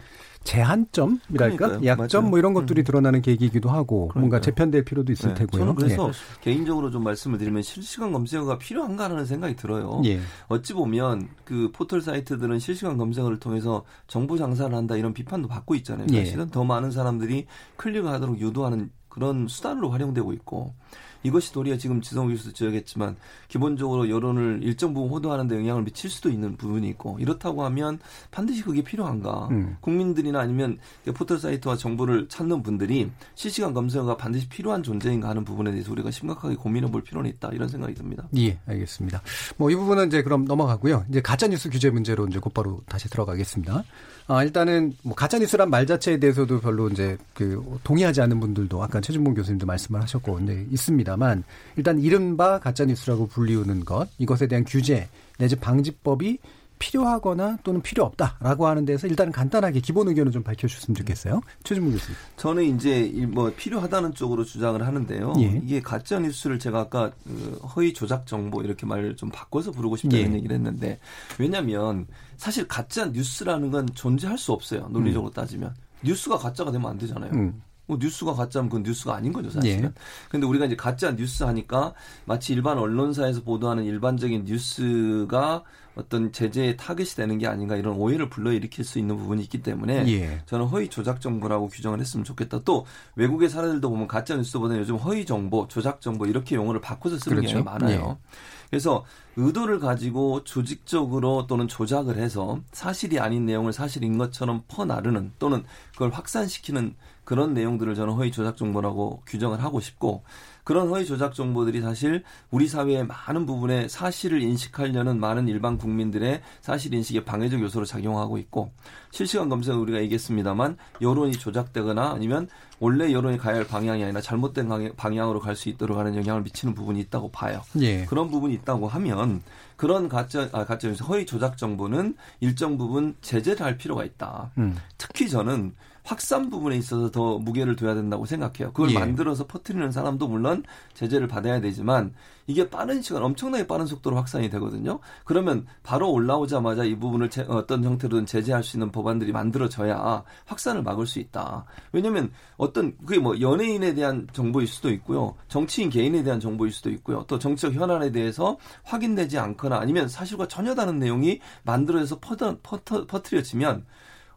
제한점이랄까 0.44 1.57
그러니까요. 1.57 1.87
약점 1.87 2.22
맞아요. 2.22 2.31
뭐 2.31 2.38
이런 2.38 2.55
것들이 2.55 2.83
음. 2.83 2.85
드러나는 2.85 3.22
계기이기도 3.22 3.68
하고 3.70 4.09
그러니까요. 4.09 4.20
뭔가 4.20 4.40
재편될 4.40 4.85
필요도 4.85 5.12
있을 5.12 5.31
네. 5.31 5.35
테고요. 5.35 5.61
저는 5.61 5.74
그래서 5.74 6.09
예. 6.09 6.12
개인적으로 6.42 6.90
좀 6.90 7.03
말씀을 7.03 7.38
드리면 7.38 7.62
실시간 7.62 8.12
검색어가 8.12 8.59
필요한가라는 8.59 9.24
생각이 9.24 9.57
들어요. 9.57 10.03
예. 10.05 10.20
어찌 10.48 10.74
보면 10.74 11.29
그 11.44 11.70
포털 11.72 12.01
사이트들은 12.01 12.59
실시간 12.59 12.98
검색어를 12.98 13.38
통해서 13.40 13.85
정보 14.07 14.37
장사를 14.37 14.74
한다 14.74 14.96
이런 14.96 15.12
비판도 15.12 15.48
받고 15.48 15.74
있잖아요. 15.77 16.07
예. 16.12 16.24
사실은 16.24 16.46
예. 16.46 16.51
더 16.51 16.64
많은 16.64 16.90
사람들이 16.90 17.46
클릭을 17.77 18.11
하도록 18.11 18.38
유도하는 18.38 18.90
그런 19.09 19.48
수단으로 19.48 19.90
활용되고 19.90 20.33
있고 20.35 20.74
이것이 21.22 21.52
도리어 21.52 21.76
지금 21.78 22.00
지성 22.00 22.28
교수도 22.28 22.52
지적했지만 22.52 23.16
기본적으로 23.48 24.11
여론을 24.11 24.61
일정 24.62 24.92
부분 24.92 25.11
호도하는 25.11 25.46
데 25.48 25.57
영향을 25.57 25.85
미칠 25.85 26.11
수도 26.11 26.28
있는 26.28 26.57
부분이 26.57 26.88
있고 26.90 27.16
이렇다고 27.20 27.64
하면 27.64 28.00
반드시 28.31 28.62
그게 28.62 28.83
필요한가? 28.83 29.48
음. 29.50 29.76
국민들이나 29.81 30.40
아니면 30.40 30.78
포털 31.14 31.38
사이트와 31.38 31.76
정보를 31.76 32.28
찾는 32.28 32.62
분들이 32.62 33.11
실시간 33.35 33.72
검색어가 33.72 34.16
반드시 34.16 34.48
필요한 34.48 34.83
존재인가 34.83 35.28
하는 35.28 35.44
부분에 35.44 35.70
대해서 35.70 35.92
우리가 35.92 36.11
심각하게 36.11 36.57
고민해 36.57 36.90
볼 36.90 37.02
필요는 37.02 37.31
있다 37.31 37.50
이런 37.52 37.68
생각이 37.68 37.94
듭니다. 37.94 38.28
예, 38.37 38.59
알겠습니다. 38.66 39.22
뭐 39.57 39.68
이 39.70 39.74
부분은 39.74 40.07
이제 40.09 40.22
그럼 40.22 40.44
넘어가고요. 40.46 41.04
이제 41.11 41.20
가짜 41.20 41.46
뉴스 41.46 41.68
규제 41.70 41.90
문제로 41.90 42.26
이제 42.26 42.38
곧바로 42.38 42.81
다시 42.88 43.09
들어가겠습니다. 43.11 43.85
아, 44.31 44.44
일단은 44.44 44.92
뭐 45.02 45.14
가짜 45.14 45.38
뉴스란 45.38 45.70
말 45.70 45.87
자체에 45.87 46.18
대해서도 46.18 46.61
별로 46.61 46.88
이제 46.90 47.16
그 47.33 47.78
동의하지 47.83 48.20
않는 48.20 48.40
분들도 48.40 48.83
아까 48.83 49.00
최준봉 49.00 49.33
교수님도 49.35 49.64
말씀을 49.66 50.02
하셨고 50.02 50.40
네, 50.40 50.66
있습니다 50.70 51.08
만 51.16 51.44
일단 51.77 51.99
이른바 51.99 52.59
가짜 52.59 52.85
뉴스라고 52.85 53.27
불리우는 53.27 53.85
것 53.85 54.09
이것에 54.18 54.47
대한 54.47 54.64
규제 54.64 55.09
내지 55.38 55.57
방지법이 55.57 56.38
필요하거나 56.79 57.59
또는 57.62 57.83
필요 57.83 58.05
없다라고 58.05 58.66
하는 58.66 58.85
데서 58.85 59.07
일단 59.07 59.31
간단하게 59.31 59.81
기본 59.81 60.09
의견을 60.09 60.33
좀 60.33 60.42
밝혀주셨으면 60.42 60.94
좋겠어요. 60.97 61.40
최준문 61.64 61.92
교수님. 61.92 62.16
저는 62.37 62.77
이제 62.77 63.27
뭐 63.29 63.53
필요하다는 63.55 64.14
쪽으로 64.14 64.44
주장을 64.44 64.85
하는데요. 64.85 65.35
예. 65.38 65.61
이게 65.64 65.81
가짜 65.81 66.18
뉴스를 66.18 66.59
제가 66.59 66.81
아까 66.81 67.11
그 67.25 67.59
허위 67.75 67.92
조작 67.92 68.27
정보 68.27 68.62
이렇게 68.62 68.87
말을 68.87 69.16
좀 69.16 69.31
바꿔서 69.31 69.71
부르고 69.73 69.97
싶다는 69.97 70.33
예. 70.33 70.37
얘기를 70.37 70.55
했는데 70.55 70.99
왜냐하면 71.38 72.07
사실 72.37 72.66
가짜 72.68 73.07
뉴스라는 73.07 73.71
건 73.71 73.88
존재할 73.94 74.38
수 74.38 74.53
없어요. 74.53 74.88
논리적으로 74.90 75.31
음. 75.31 75.35
따지면 75.35 75.75
뉴스가 76.03 76.38
가짜가 76.38 76.71
되면 76.71 76.90
안 76.90 76.99
되잖아요. 76.99 77.33
음. 77.33 77.61
뭐 77.88 77.96
뉴스가 77.98 78.35
가짜면 78.35 78.68
그건 78.68 78.83
뉴스가 78.85 79.14
아닌 79.14 79.33
거죠, 79.33 79.51
사실은. 79.51 79.85
예. 79.85 79.92
근데 80.29 80.46
우리가 80.46 80.66
이제 80.66 80.77
가짜 80.77 81.16
뉴스 81.16 81.42
하니까 81.42 81.94
마치 82.27 82.53
일반 82.53 82.79
언론사에서 82.79 83.42
보도하는 83.42 83.85
일반적인 83.85 84.44
뉴스가 84.44 85.64
어떤 85.96 86.31
제재의 86.31 86.77
타겟이 86.77 87.09
되는 87.16 87.38
게 87.38 87.48
아닌가 87.48 87.77
이런 87.77 87.96
오해를 87.96 88.29
불러일으킬 88.29 88.85
수 88.85 89.01
있는 89.01 89.16
부분이 89.16 89.42
있기 89.42 89.62
때문에 89.62 90.07
예. 90.07 90.42
저는 90.46 90.66
허위 90.66 90.88
조작 90.88 91.20
정보라고 91.20 91.68
규정을 91.68 91.98
했으면 91.98 92.24
좋겠다. 92.24 92.61
또 92.64 92.87
외국의 93.16 93.48
사례들도 93.48 93.88
보면 93.90 94.07
가짜 94.07 94.37
뉴스보다는 94.37 94.83
요즘 94.83 94.96
허위 94.96 95.24
정보, 95.24 95.66
조작 95.66 96.01
정보 96.01 96.27
이렇게 96.27 96.55
용어를 96.55 96.81
바꿔서 96.81 97.18
쓰는 97.18 97.38
그렇죠. 97.38 97.55
경우가 97.55 97.72
많아요. 97.72 98.18
예. 98.20 98.29
그래서 98.70 99.05
의도를 99.37 99.81
가지고 99.81 100.44
조직적으로 100.44 101.46
또는 101.46 101.68
조작을 101.68 102.18
해서 102.18 102.61
사실이 102.72 103.18
아닌 103.18 103.46
내용을 103.46 103.72
사실인 103.72 104.18
것처럼 104.18 104.62
퍼나르는 104.68 105.33
또는 105.38 105.64
그걸 105.92 106.11
확산시키는 106.11 106.94
그런 107.28 107.52
내용들을 107.52 107.94
저는 107.94 108.14
허위 108.14 108.32
조작 108.32 108.56
정보라고 108.56 109.20
규정을 109.26 109.62
하고 109.62 109.80
싶고 109.80 110.22
그런 110.64 110.88
허위 110.88 111.04
조작 111.04 111.34
정보들이 111.34 111.82
사실 111.82 112.24
우리 112.50 112.68
사회의 112.68 113.04
많은 113.06 113.44
부분에 113.44 113.86
사실을 113.88 114.40
인식하려는 114.40 115.20
많은 115.20 115.46
일반 115.46 115.76
국민들의 115.76 116.40
사실 116.62 116.94
인식에 116.94 117.26
방해적 117.26 117.60
요소로 117.60 117.84
작용하고 117.84 118.38
있고 118.38 118.70
실시간 119.10 119.50
검색은 119.50 119.78
우리가 119.78 120.00
얘기했습니다만 120.04 120.78
여론이 121.02 121.32
조작되거나 121.32 122.12
아니면 122.12 122.48
원래 122.80 123.12
여론이 123.12 123.36
가야 123.36 123.56
할 123.56 123.66
방향이 123.66 124.02
아니라 124.02 124.22
잘못된 124.22 124.94
방향으로 124.96 125.40
갈 125.40 125.54
수 125.54 125.68
있도록 125.68 125.98
하는 125.98 126.16
영향을 126.16 126.40
미치는 126.42 126.72
부분이 126.74 126.98
있다고 127.00 127.30
봐요. 127.30 127.60
예. 127.80 128.06
그런 128.06 128.30
부분이 128.30 128.54
있다고 128.54 128.88
하면 128.88 129.42
그런 129.76 130.08
가짜 130.08 130.48
아, 130.52 130.64
가짜 130.64 130.90
허위 130.92 131.26
조작 131.26 131.58
정보는 131.58 132.16
일정 132.40 132.78
부분 132.78 133.16
제재를 133.20 133.60
할 133.66 133.76
필요가 133.76 134.02
있다. 134.04 134.50
음. 134.56 134.78
특히 134.96 135.28
저는 135.28 135.74
확산 136.09 136.49
부분에 136.49 136.75
있어서 136.77 137.11
더 137.11 137.38
무게를 137.38 137.77
둬야 137.77 137.94
된다고 137.94 138.25
생각해요. 138.25 138.73
그걸 138.73 138.92
예. 138.92 138.99
만들어서 138.99 139.47
퍼뜨리는 139.47 139.92
사람도 139.92 140.27
물론 140.27 140.64
제재를 140.94 141.29
받아야 141.29 141.61
되지만 141.61 142.14
이게 142.47 142.71
빠른 142.71 143.03
시간, 143.03 143.23
엄청나게 143.23 143.66
빠른 143.66 143.85
속도로 143.85 144.16
확산이 144.16 144.49
되거든요. 144.49 145.01
그러면 145.25 145.66
바로 145.83 146.11
올라오자마자 146.11 146.85
이 146.85 146.99
부분을 146.99 147.29
제, 147.29 147.42
어떤 147.42 147.85
형태로든 147.85 148.25
제재할 148.25 148.64
수 148.64 148.79
있는 148.79 148.90
법안들이 148.90 149.33
만들어져야 149.33 150.25
확산을 150.47 150.83
막을 150.83 151.07
수 151.07 151.18
있다. 151.18 151.66
왜냐하면 151.92 152.33
어떤 152.57 152.97
그게 153.05 153.18
뭐 153.18 153.38
연예인에 153.38 153.92
대한 153.92 154.27
정보일 154.33 154.66
수도 154.66 154.90
있고요, 154.90 155.35
정치인 155.49 155.90
개인에 155.90 156.23
대한 156.23 156.40
정보일 156.40 156.73
수도 156.73 156.88
있고요, 156.88 157.27
또 157.29 157.38
정치적 157.38 157.75
현안에 157.75 158.12
대해서 158.12 158.57
확인되지 158.85 159.37
않거나 159.37 159.77
아니면 159.79 160.09
사실과 160.09 160.49
전혀 160.49 160.75
다른 160.75 160.99
내용이 160.99 161.40
만들어져서 161.64 162.21
퍼터, 162.21 162.57
퍼터, 162.62 163.07
퍼뜨려지면 163.07 163.85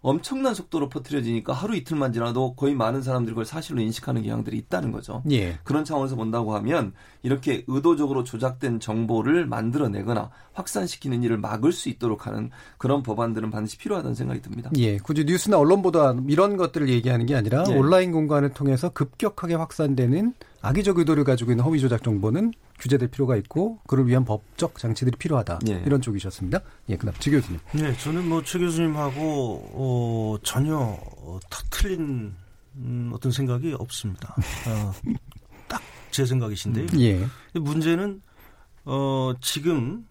엄청난 0.02 0.56
속도로 0.56 0.90
퍼뜨려지니까 0.90 1.54
하루 1.54 1.76
이틀만 1.76 2.12
지나도 2.12 2.56
거의 2.56 2.74
많은 2.74 3.04
사람들이 3.04 3.34
그걸 3.34 3.46
사실로 3.46 3.82
인식하는 3.82 4.24
경향들이 4.24 4.58
있다는 4.58 4.92
거죠. 4.92 5.22
예. 5.30 5.60
그런 5.64 5.86
차원에서 5.86 6.16
본다고 6.16 6.56
하면 6.56 6.94
이렇게 7.22 7.64
의도적으로 7.68 8.24
조작된 8.24 8.80
정보를 8.80 9.46
만들어내거나 9.46 10.32
확산시키는 10.54 11.22
일을 11.24 11.38
막을 11.38 11.72
수 11.72 11.90
있도록 11.90 12.26
하는 12.26 12.50
그런 12.80 13.04
법안들은 13.04 13.52
반드시 13.52 13.78
필요하다는 13.78 14.16
생각이 14.16 14.42
듭니다. 14.42 14.72
예. 14.78 14.98
굳이 14.98 15.24
뉴스나 15.24 15.60
언론 15.60 15.84
보다 15.84 16.16
이런 16.28 16.58
것들을 16.58 16.90
얘기하는 16.90 17.28
게 17.28 17.36
아니라 17.36 17.64
예. 17.70 17.76
온라인 17.76 18.12
공간을 18.12 18.50
통해서 18.54 18.90
급격하게 18.90 19.54
확산되는 19.54 20.34
악의적 20.62 20.98
의도를 21.00 21.24
가지고 21.24 21.52
있는 21.52 21.64
허위 21.64 21.80
조작 21.80 22.04
정보는 22.04 22.54
규제될 22.80 23.10
필요가 23.10 23.36
있고 23.38 23.80
그를 23.88 24.08
위한 24.08 24.26
법적 24.26 24.78
장치들이 24.78 25.18
필요하다 25.18 25.60
예. 25.70 25.84
이런 25.86 26.02
쪽이셨습니다. 26.02 26.60
예, 26.90 26.98
그다음 26.98 27.16
지 27.20 27.32
교수님. 27.32 27.60
네, 27.74 27.96
저는 27.98 28.28
뭐 28.30 28.42
최 28.44 28.60
교수님하고 28.60 29.72
어, 29.74 30.38
전혀 30.44 30.76
어, 30.78 31.40
틀린 31.70 32.34
음, 32.76 33.12
어떤 33.14 33.32
생각이 33.32 33.74
없습니다. 33.74 34.36
어, 34.68 34.94
딱 35.68 35.82
제 36.12 36.26
생각이신데요. 36.26 36.88
예. 37.00 37.26
문제는 37.54 38.22
어, 38.86 39.34
지금 39.42 40.06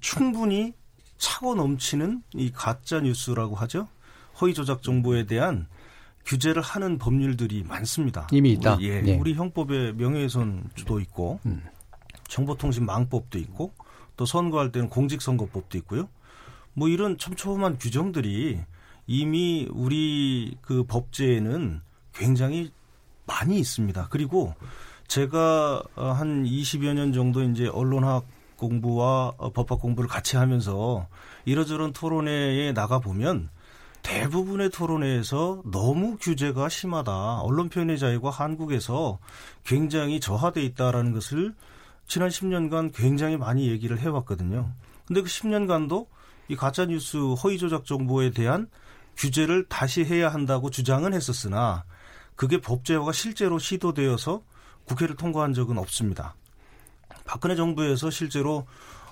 충분히 0.00 0.74
차고 1.18 1.54
넘치는 1.54 2.22
이 2.34 2.50
가짜 2.52 3.00
뉴스라고 3.00 3.54
하죠. 3.56 3.86
허위 4.40 4.52
조작 4.54 4.82
정보에 4.82 5.26
대한 5.26 5.66
규제를 6.28 6.60
하는 6.60 6.98
법률들이 6.98 7.64
많습니다. 7.64 8.28
이미 8.32 8.52
있다. 8.52 8.74
우리, 8.74 8.88
예, 8.90 9.02
예. 9.04 9.16
우리 9.16 9.32
형법에 9.32 9.92
명예훼손도 9.92 11.00
있고 11.00 11.40
음. 11.46 11.62
정보통신망법도 12.28 13.38
있고 13.38 13.72
또 14.16 14.26
선거할 14.26 14.70
때는 14.70 14.90
공직선거법도 14.90 15.78
있고요. 15.78 16.08
뭐 16.74 16.88
이런 16.88 17.16
촘촘한 17.16 17.78
규정들이 17.78 18.60
이미 19.06 19.66
우리 19.72 20.54
그 20.60 20.84
법제에는 20.84 21.80
굉장히 22.12 22.72
많이 23.26 23.58
있습니다. 23.58 24.08
그리고 24.10 24.54
제가 25.06 25.82
어, 25.96 26.10
한 26.10 26.44
20여 26.44 26.92
년 26.92 27.14
정도 27.14 27.42
이제 27.42 27.68
언론학 27.68 28.26
공부와 28.56 29.32
어, 29.38 29.50
법학 29.52 29.80
공부를 29.80 30.10
같이 30.10 30.36
하면서 30.36 31.06
이러저런 31.46 31.94
토론회에 31.94 32.74
나가 32.74 32.98
보면 32.98 33.48
대부분의 34.08 34.70
토론회에서 34.70 35.60
너무 35.70 36.16
규제가 36.16 36.70
심하다. 36.70 37.42
언론 37.42 37.68
표현의 37.68 37.98
자유가 37.98 38.30
한국에서 38.30 39.18
굉장히 39.64 40.18
저하돼 40.18 40.62
있다라는 40.62 41.12
것을 41.12 41.54
지난 42.06 42.30
10년간 42.30 42.92
굉장히 42.94 43.36
많이 43.36 43.68
얘기를 43.68 43.98
해왔거든요. 43.98 44.72
근데 45.06 45.20
그 45.20 45.28
10년간도 45.28 46.06
이 46.48 46.56
가짜 46.56 46.86
뉴스 46.86 47.18
허위 47.18 47.58
조작 47.58 47.84
정보에 47.84 48.30
대한 48.30 48.68
규제를 49.18 49.66
다시 49.68 50.06
해야 50.06 50.30
한다고 50.30 50.70
주장은 50.70 51.12
했었으나 51.12 51.84
그게 52.34 52.62
법제화가 52.62 53.12
실제로 53.12 53.58
시도되어서 53.58 54.42
국회를 54.86 55.16
통과한 55.16 55.52
적은 55.52 55.76
없습니다. 55.76 56.34
박근혜 57.26 57.54
정부에서 57.56 58.08
실제로 58.08 58.66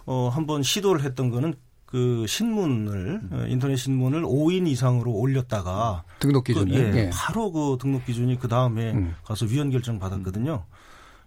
어 0.07 0.31
한번 0.31 0.63
시도를 0.63 1.03
했던 1.03 1.29
거는 1.29 1.55
그 1.87 2.27
신문을 2.27 3.21
음. 3.31 3.47
인터넷 3.49 3.77
신문을 3.77 4.23
5인 4.23 4.67
이상으로 4.67 5.13
올렸다가 5.13 6.03
등록 6.19 6.45
기준이 6.45 6.73
그, 6.73 6.79
예, 6.79 6.93
예. 6.95 7.11
바로 7.13 7.53
그 7.53 7.79
등록 7.81 8.05
기준이 8.05 8.39
그 8.39 8.49
다음에 8.49 8.93
음. 8.93 9.15
가서 9.25 9.47
위헌 9.47 9.71
결정 9.71 9.99
받았거든요. 9.99 10.65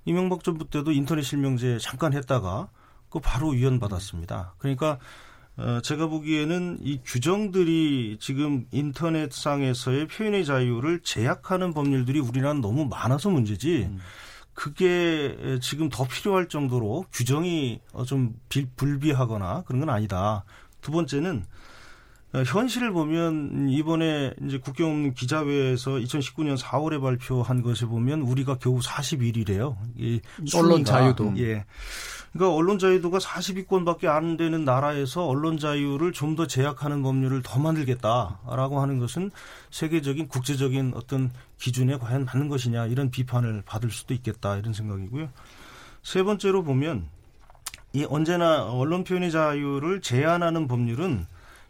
이명박 0.06 0.44
정부 0.44 0.70
때도 0.70 0.92
인터넷 0.92 1.24
실명제 1.24 1.78
잠깐 1.80 2.14
했다가 2.14 2.70
그 3.10 3.20
바로 3.20 3.50
위헌 3.50 3.80
받았습니다. 3.80 4.56
그러니까 4.58 5.00
어, 5.58 5.80
제가 5.82 6.08
보기에는 6.08 6.80
이 6.82 7.00
규정들이 7.04 8.18
지금 8.20 8.66
인터넷상에서의 8.72 10.08
표현의 10.08 10.46
자유를 10.46 11.02
제약하는 11.04 11.74
법률들이 11.74 12.20
우리나라는 12.20 12.62
너무 12.62 12.86
많아서 12.86 13.30
문제지. 13.30 13.88
음. 13.90 14.00
그게 14.60 15.58
지금 15.62 15.88
더 15.88 16.06
필요할 16.06 16.50
정도로 16.50 17.06
규정이 17.14 17.80
어, 17.94 18.04
좀 18.04 18.38
불비하거나 18.76 19.64
그런 19.66 19.80
건 19.80 19.90
아니다. 19.90 20.44
두 20.82 20.92
번째는 20.92 21.38
어, 21.40 21.46
현실을 22.34 22.92
보면 22.92 23.70
이번에 23.70 24.34
이제 24.46 24.60
국경 24.60 24.92
없는 24.92 25.14
기자회에서 25.16 25.92
2019년 25.92 26.58
4월에 26.58 27.02
발표한 27.02 27.64
것을 27.64 27.88
보면 27.88 28.22
우리가 28.22 28.58
겨우 28.60 28.80
41이래요. 28.80 29.76
이 29.98 30.22
언론 30.56 30.86
자유도. 30.86 31.34
예. 31.38 31.66
그러니까 32.32 32.56
언론 32.56 32.78
자유도가 32.78 33.18
40위권밖에 33.18 34.06
안 34.06 34.38
되는 34.38 34.64
나라에서 34.64 35.26
언론 35.26 35.58
자유를 35.58 36.12
좀 36.12 36.36
더 36.36 36.46
제약하는 36.46 37.02
법률을 37.02 37.42
더 37.42 37.60
만들겠다라고 37.60 38.80
하는 38.80 39.00
것은 39.00 39.32
세계적인 39.72 40.28
국제적인 40.28 40.94
어떤 40.96 41.32
기준에 41.58 41.98
과연 41.98 42.26
맞는 42.26 42.48
것이냐 42.48 42.86
이런 42.86 43.10
비판을 43.10 43.64
받을 43.66 43.90
수도 43.90 44.14
있겠다 44.14 44.56
이런 44.58 44.74
생각이고요. 44.74 45.30
세 46.04 46.22
번째로 46.22 46.64
보면 46.64 47.08
이 47.94 48.06
언제나 48.08 48.66
언론 48.72 49.04
표현의 49.04 49.32
자유를 49.32 50.02
제한하는 50.02 50.68
법률은 50.68 51.26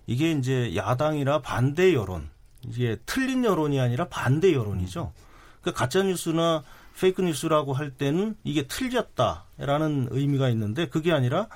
이게 0.09 0.31
이제 0.31 0.75
야당이라 0.75 1.43
반대 1.43 1.93
여론 1.93 2.31
이게 2.65 2.97
틀린 3.05 3.45
여론이 3.45 3.79
아니라 3.79 4.07
반대 4.07 4.53
여론이죠. 4.53 5.13
그러니까 5.61 5.79
가짜 5.79 6.01
뉴스나 6.01 6.63
페이크 6.99 7.21
뉴스라고 7.21 7.73
할 7.73 7.91
때는 7.91 8.35
이게 8.43 8.65
틀렸다라는 8.65 10.07
의미가 10.09 10.49
있는데 10.49 10.87
그게 10.87 11.13
아니라 11.13 11.47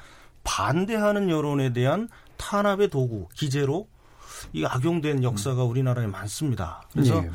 반대하는 0.43 1.31
여론에 1.31 1.73
대한 1.73 2.07
탄압의 2.37 2.89
도구, 2.89 3.27
기재로 3.33 3.87
이 4.53 4.63
악용된 4.65 5.23
역사가 5.23 5.63
우리나라에 5.63 6.05
많습니다. 6.05 6.83
그래서 6.91 7.21
네. 7.21 7.31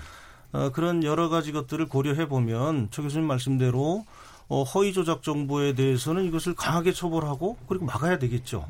어, 0.52 0.70
그런 0.70 1.02
여러 1.02 1.28
가지 1.28 1.50
것들을 1.50 1.88
고려해 1.88 2.28
보면 2.28 2.92
조 2.92 3.02
교수님 3.02 3.26
말씀대로 3.26 4.04
어, 4.48 4.62
허위 4.62 4.92
조작 4.92 5.24
정보에 5.24 5.74
대해서는 5.74 6.24
이것을 6.26 6.54
강하게 6.54 6.92
처벌하고 6.92 7.58
그리고 7.66 7.86
막아야 7.86 8.18
되겠죠. 8.18 8.68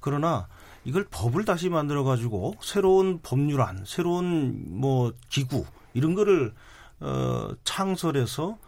그러나 0.00 0.48
이걸 0.90 1.06
법을 1.08 1.44
다시 1.44 1.68
만들어 1.68 2.02
가지고 2.02 2.56
새로운 2.60 3.20
법률안, 3.22 3.84
새로운 3.86 4.80
뭐 4.80 5.12
기구 5.28 5.64
이런 5.94 6.16
거를 6.16 6.52
어, 6.98 7.50
창설해서 7.62 8.58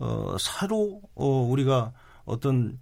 어, 0.00 0.36
새로 0.40 1.00
어, 1.14 1.24
우리가 1.24 1.92
어떤 2.24 2.80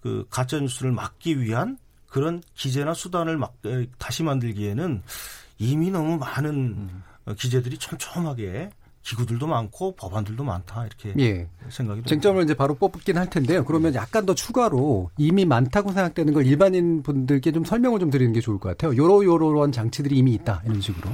그 0.00 0.26
가짜 0.30 0.58
뉴스를 0.58 0.92
막기 0.92 1.42
위한 1.42 1.76
그런 2.06 2.42
기재나 2.54 2.94
수단을 2.94 3.36
막 3.36 3.52
다시 3.98 4.22
만들기에는 4.22 5.02
이미 5.58 5.90
너무 5.90 6.16
많은 6.16 6.54
음. 6.54 7.02
기재들이 7.36 7.76
촘촘하게 7.76 8.70
기구들도 9.08 9.46
많고 9.46 9.96
법안들도 9.96 10.44
많다 10.44 10.84
이렇게 10.84 11.14
예. 11.18 11.48
생각이. 11.70 12.02
쟁점을 12.04 12.42
이제 12.42 12.52
바로 12.52 12.74
뽑긴 12.74 13.16
할 13.16 13.30
텐데요. 13.30 13.64
그러면 13.64 13.94
약간 13.94 14.26
더 14.26 14.34
추가로 14.34 15.10
이미 15.16 15.46
많다고 15.46 15.92
생각되는 15.92 16.34
걸 16.34 16.44
일반인 16.44 17.02
분들께 17.02 17.52
좀 17.52 17.64
설명을 17.64 18.00
좀 18.00 18.10
드리는 18.10 18.34
게 18.34 18.42
좋을 18.42 18.58
것 18.58 18.68
같아요. 18.68 18.94
요러 19.02 19.24
요러한 19.24 19.72
장치들이 19.72 20.14
이미 20.14 20.34
있다 20.34 20.62
이런 20.66 20.82
식으로. 20.82 21.08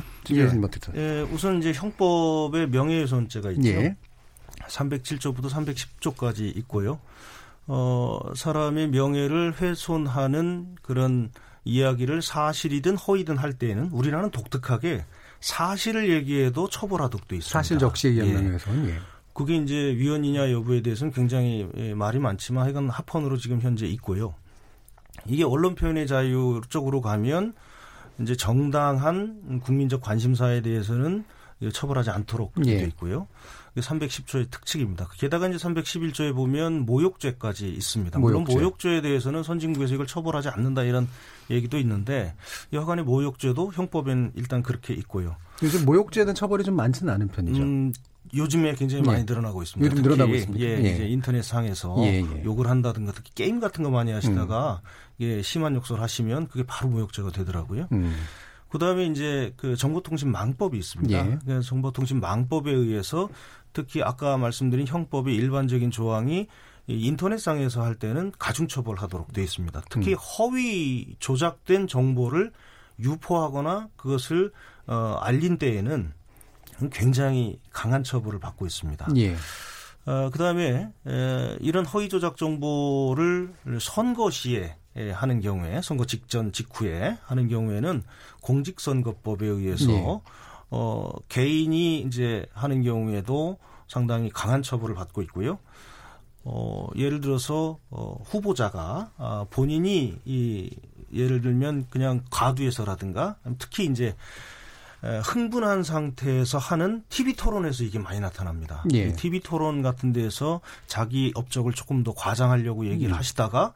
예. 0.96 1.00
예. 1.00 1.20
우선 1.32 1.58
이제 1.58 1.72
형법의 1.72 2.70
명예훼손죄가 2.70 3.52
있죠. 3.52 3.68
예. 3.68 3.96
307조부터 4.66 5.48
310조까지 5.48 6.56
있고요. 6.56 6.98
어, 7.68 8.18
사람의 8.34 8.88
명예를 8.88 9.54
훼손하는 9.60 10.74
그런 10.82 11.30
이야기를 11.64 12.22
사실이든 12.22 12.96
허위든 12.96 13.36
할 13.36 13.52
때에는 13.52 13.90
우리나라는 13.92 14.32
독특하게 14.32 15.04
사실을 15.44 16.10
얘기해도 16.10 16.70
처벌하도록 16.70 17.28
돼 17.28 17.36
있습니다. 17.36 17.58
사실 17.58 17.78
적시에 17.78 18.12
의한 18.12 18.32
명예훼손. 18.32 18.88
예. 18.88 18.94
그게 19.34 19.56
이제 19.56 19.74
위헌이냐 19.74 20.50
여부에 20.52 20.80
대해서는 20.80 21.12
굉장히 21.12 21.68
예, 21.76 21.92
말이 21.92 22.18
많지만 22.18 22.64
하여간 22.64 22.88
합헌으로 22.88 23.36
지금 23.36 23.60
현재 23.60 23.86
있고요. 23.88 24.34
이게 25.26 25.44
언론 25.44 25.74
표현의 25.74 26.06
자유 26.06 26.62
쪽으로 26.70 27.02
가면 27.02 27.52
이제 28.20 28.34
정당한 28.34 29.60
국민적 29.62 30.00
관심사에 30.00 30.62
대해서는 30.62 31.24
처벌하지 31.72 32.10
않도록 32.10 32.52
예. 32.66 32.78
되어 32.78 32.86
있고요. 32.88 33.26
310조의 33.76 34.50
특칙입니다. 34.50 35.08
게다가 35.18 35.48
이제 35.48 35.56
311조에 35.56 36.34
보면 36.34 36.86
모욕죄까지 36.86 37.68
있습니다. 37.68 38.18
물론 38.18 38.44
모욕죄. 38.44 38.54
모욕죄에 38.54 39.00
대해서는 39.00 39.42
선진국에서 39.42 39.94
이걸 39.94 40.06
처벌하지 40.06 40.48
않는다 40.48 40.84
이런 40.84 41.08
얘기도 41.50 41.78
있는데 41.78 42.34
여하간의 42.72 43.04
모욕죄도 43.04 43.72
형법엔 43.74 44.32
일단 44.36 44.62
그렇게 44.62 44.94
있고요. 44.94 45.36
요즘 45.62 45.84
모욕죄는 45.84 46.34
처벌이 46.34 46.62
좀 46.64 46.76
많지는 46.76 47.12
않은 47.14 47.28
편이죠. 47.28 47.62
음, 47.62 47.92
요즘에 48.34 48.74
굉장히 48.74 49.02
많이 49.02 49.20
예. 49.20 49.24
늘어나고 49.24 49.62
있습니다. 49.62 49.90
요즘 49.90 50.02
늘어나고 50.02 50.34
있습니다. 50.34 50.64
예, 50.64 50.84
예. 50.84 50.94
이제 50.94 51.06
인터넷 51.08 51.42
상에서 51.42 51.96
예, 52.00 52.22
예. 52.22 52.44
욕을 52.44 52.68
한다든가 52.68 53.12
특히 53.12 53.32
게임 53.34 53.60
같은 53.60 53.84
거 53.84 53.90
많이 53.90 54.12
하시다가 54.12 54.80
음. 54.82 54.88
예, 55.20 55.42
심한 55.42 55.74
욕설 55.74 56.00
하시면 56.00 56.48
그게 56.48 56.64
바로 56.66 56.90
모욕죄가 56.90 57.30
되더라고요. 57.30 57.88
음. 57.92 58.14
그다음에 58.74 59.06
이제 59.06 59.54
그 59.56 59.76
정보통신망법이 59.76 60.76
있습니다. 60.76 61.16
예. 61.16 61.38
그 61.46 61.62
정보통신망법에 61.62 62.72
의해서 62.72 63.28
특히 63.72 64.02
아까 64.02 64.36
말씀드린 64.36 64.84
형법의 64.84 65.32
일반적인 65.32 65.92
조항이 65.92 66.48
인터넷상에서 66.88 67.84
할 67.84 67.94
때는 67.94 68.32
가중처벌하도록 68.36 69.32
되어 69.32 69.44
있습니다. 69.44 69.80
특히 69.90 70.14
음. 70.14 70.18
허위 70.18 71.14
조작된 71.20 71.86
정보를 71.86 72.50
유포하거나 72.98 73.90
그것을 73.94 74.50
어, 74.88 75.18
알린 75.20 75.58
때에는 75.58 76.12
굉장히 76.90 77.60
강한 77.70 78.02
처벌을 78.02 78.40
받고 78.40 78.66
있습니다. 78.66 79.06
예. 79.18 79.36
어, 80.06 80.30
그 80.32 80.38
다음에 80.40 80.90
에, 81.06 81.56
이런 81.60 81.86
허위 81.86 82.08
조작 82.08 82.36
정보를 82.36 83.54
선거 83.80 84.30
시에 84.30 84.64
에, 84.64 84.76
하는 85.12 85.40
경우에 85.40 85.80
선거 85.82 86.06
직전 86.06 86.52
직후에 86.52 87.18
하는 87.24 87.48
경우에는 87.48 88.02
공직선거법에 88.40 89.46
의해서 89.46 89.90
예. 89.90 90.20
어, 90.70 91.10
개인이 91.28 92.00
이제 92.00 92.46
하는 92.52 92.82
경우에도 92.82 93.58
상당히 93.88 94.30
강한 94.30 94.62
처벌을 94.62 94.94
받고 94.94 95.22
있고요. 95.22 95.58
어, 96.44 96.88
예를 96.96 97.20
들어서 97.20 97.78
어, 97.90 98.18
후보자가 98.24 99.12
아, 99.16 99.46
본인이 99.50 100.18
이 100.24 100.70
예를 101.12 101.40
들면 101.40 101.86
그냥 101.90 102.22
과두에서라든가 102.30 103.36
특히 103.58 103.86
이제 103.86 104.16
에, 105.04 105.18
흥분한 105.18 105.82
상태에서 105.84 106.58
하는 106.58 107.04
TV 107.08 107.34
토론에서 107.34 107.84
이게 107.84 107.98
많이 107.98 108.20
나타납니다. 108.20 108.84
예. 108.92 109.12
TV 109.12 109.40
토론 109.40 109.82
같은 109.82 110.12
데서 110.12 110.60
자기 110.86 111.32
업적을 111.34 111.72
조금 111.72 112.02
더 112.02 112.12
과장하려고 112.14 112.86
얘기를 112.86 113.12
음. 113.12 113.18
하시다가 113.18 113.74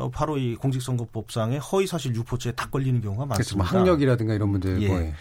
어, 0.00 0.10
바로 0.10 0.38
이 0.38 0.56
공직선거법상의 0.56 1.58
허위사실 1.58 2.14
유포죄에 2.14 2.52
딱 2.52 2.70
걸리는 2.70 3.00
경우가 3.00 3.26
뭐 3.26 3.36
많습니다. 3.36 3.68
그렇죠. 3.70 3.78
학력이라든가 3.78 4.34
이런 4.34 4.48
문제들. 4.48 4.82
예. 4.82 5.14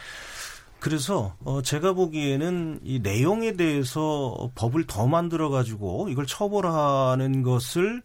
그래서 0.79 1.35
어 1.43 1.61
제가 1.61 1.93
보기에는 1.93 2.79
이 2.83 2.99
내용에 2.99 3.53
대해서 3.53 4.49
법을 4.55 4.87
더 4.87 5.07
만들어 5.07 5.49
가지고 5.49 6.07
이걸 6.09 6.25
처벌하는 6.25 7.43
것을 7.43 8.01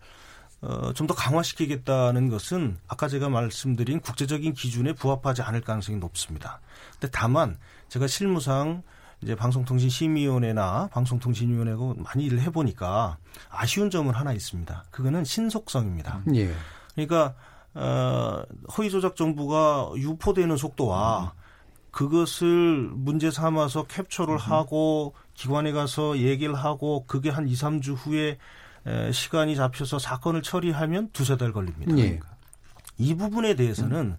어좀 0.60 1.06
더 1.06 1.14
강화시키겠다는 1.14 2.30
것은 2.30 2.78
아까 2.88 3.06
제가 3.06 3.28
말씀드린 3.28 4.00
국제적인 4.00 4.54
기준에 4.54 4.92
부합하지 4.92 5.42
않을 5.42 5.60
가능성이 5.60 5.98
높습니다. 5.98 6.60
근데 6.92 7.08
다만 7.12 7.56
제가 7.88 8.08
실무상 8.08 8.82
이제 9.24 9.34
방송통신심의위원회나 9.34 10.90
방송통신위원회고 10.92 11.94
많이 11.94 12.24
일을 12.26 12.40
해보니까 12.42 13.16
아쉬운 13.50 13.90
점은 13.90 14.14
하나 14.14 14.32
있습니다. 14.32 14.84
그거는 14.90 15.24
신속성입니다. 15.24 16.22
예. 16.34 16.52
그러니까 16.94 17.34
어, 17.74 18.42
허위 18.76 18.90
조작 18.90 19.16
정보가 19.16 19.92
유포되는 19.96 20.56
속도와 20.56 21.32
그것을 21.90 22.90
문제 22.92 23.30
삼아서 23.30 23.84
캡처를 23.84 24.36
하고 24.36 25.14
기관에 25.32 25.72
가서 25.72 26.18
얘기를 26.18 26.54
하고 26.54 27.04
그게 27.06 27.30
한 27.30 27.48
2, 27.48 27.54
3주 27.54 27.94
후에 27.96 28.38
에, 28.86 29.12
시간이 29.12 29.56
잡혀서 29.56 29.98
사건을 29.98 30.42
처리하면 30.42 31.10
두세 31.12 31.36
달 31.36 31.52
걸립니다. 31.52 31.96
예. 31.98 32.20
이 32.98 33.14
부분에 33.14 33.54
대해서는 33.54 34.16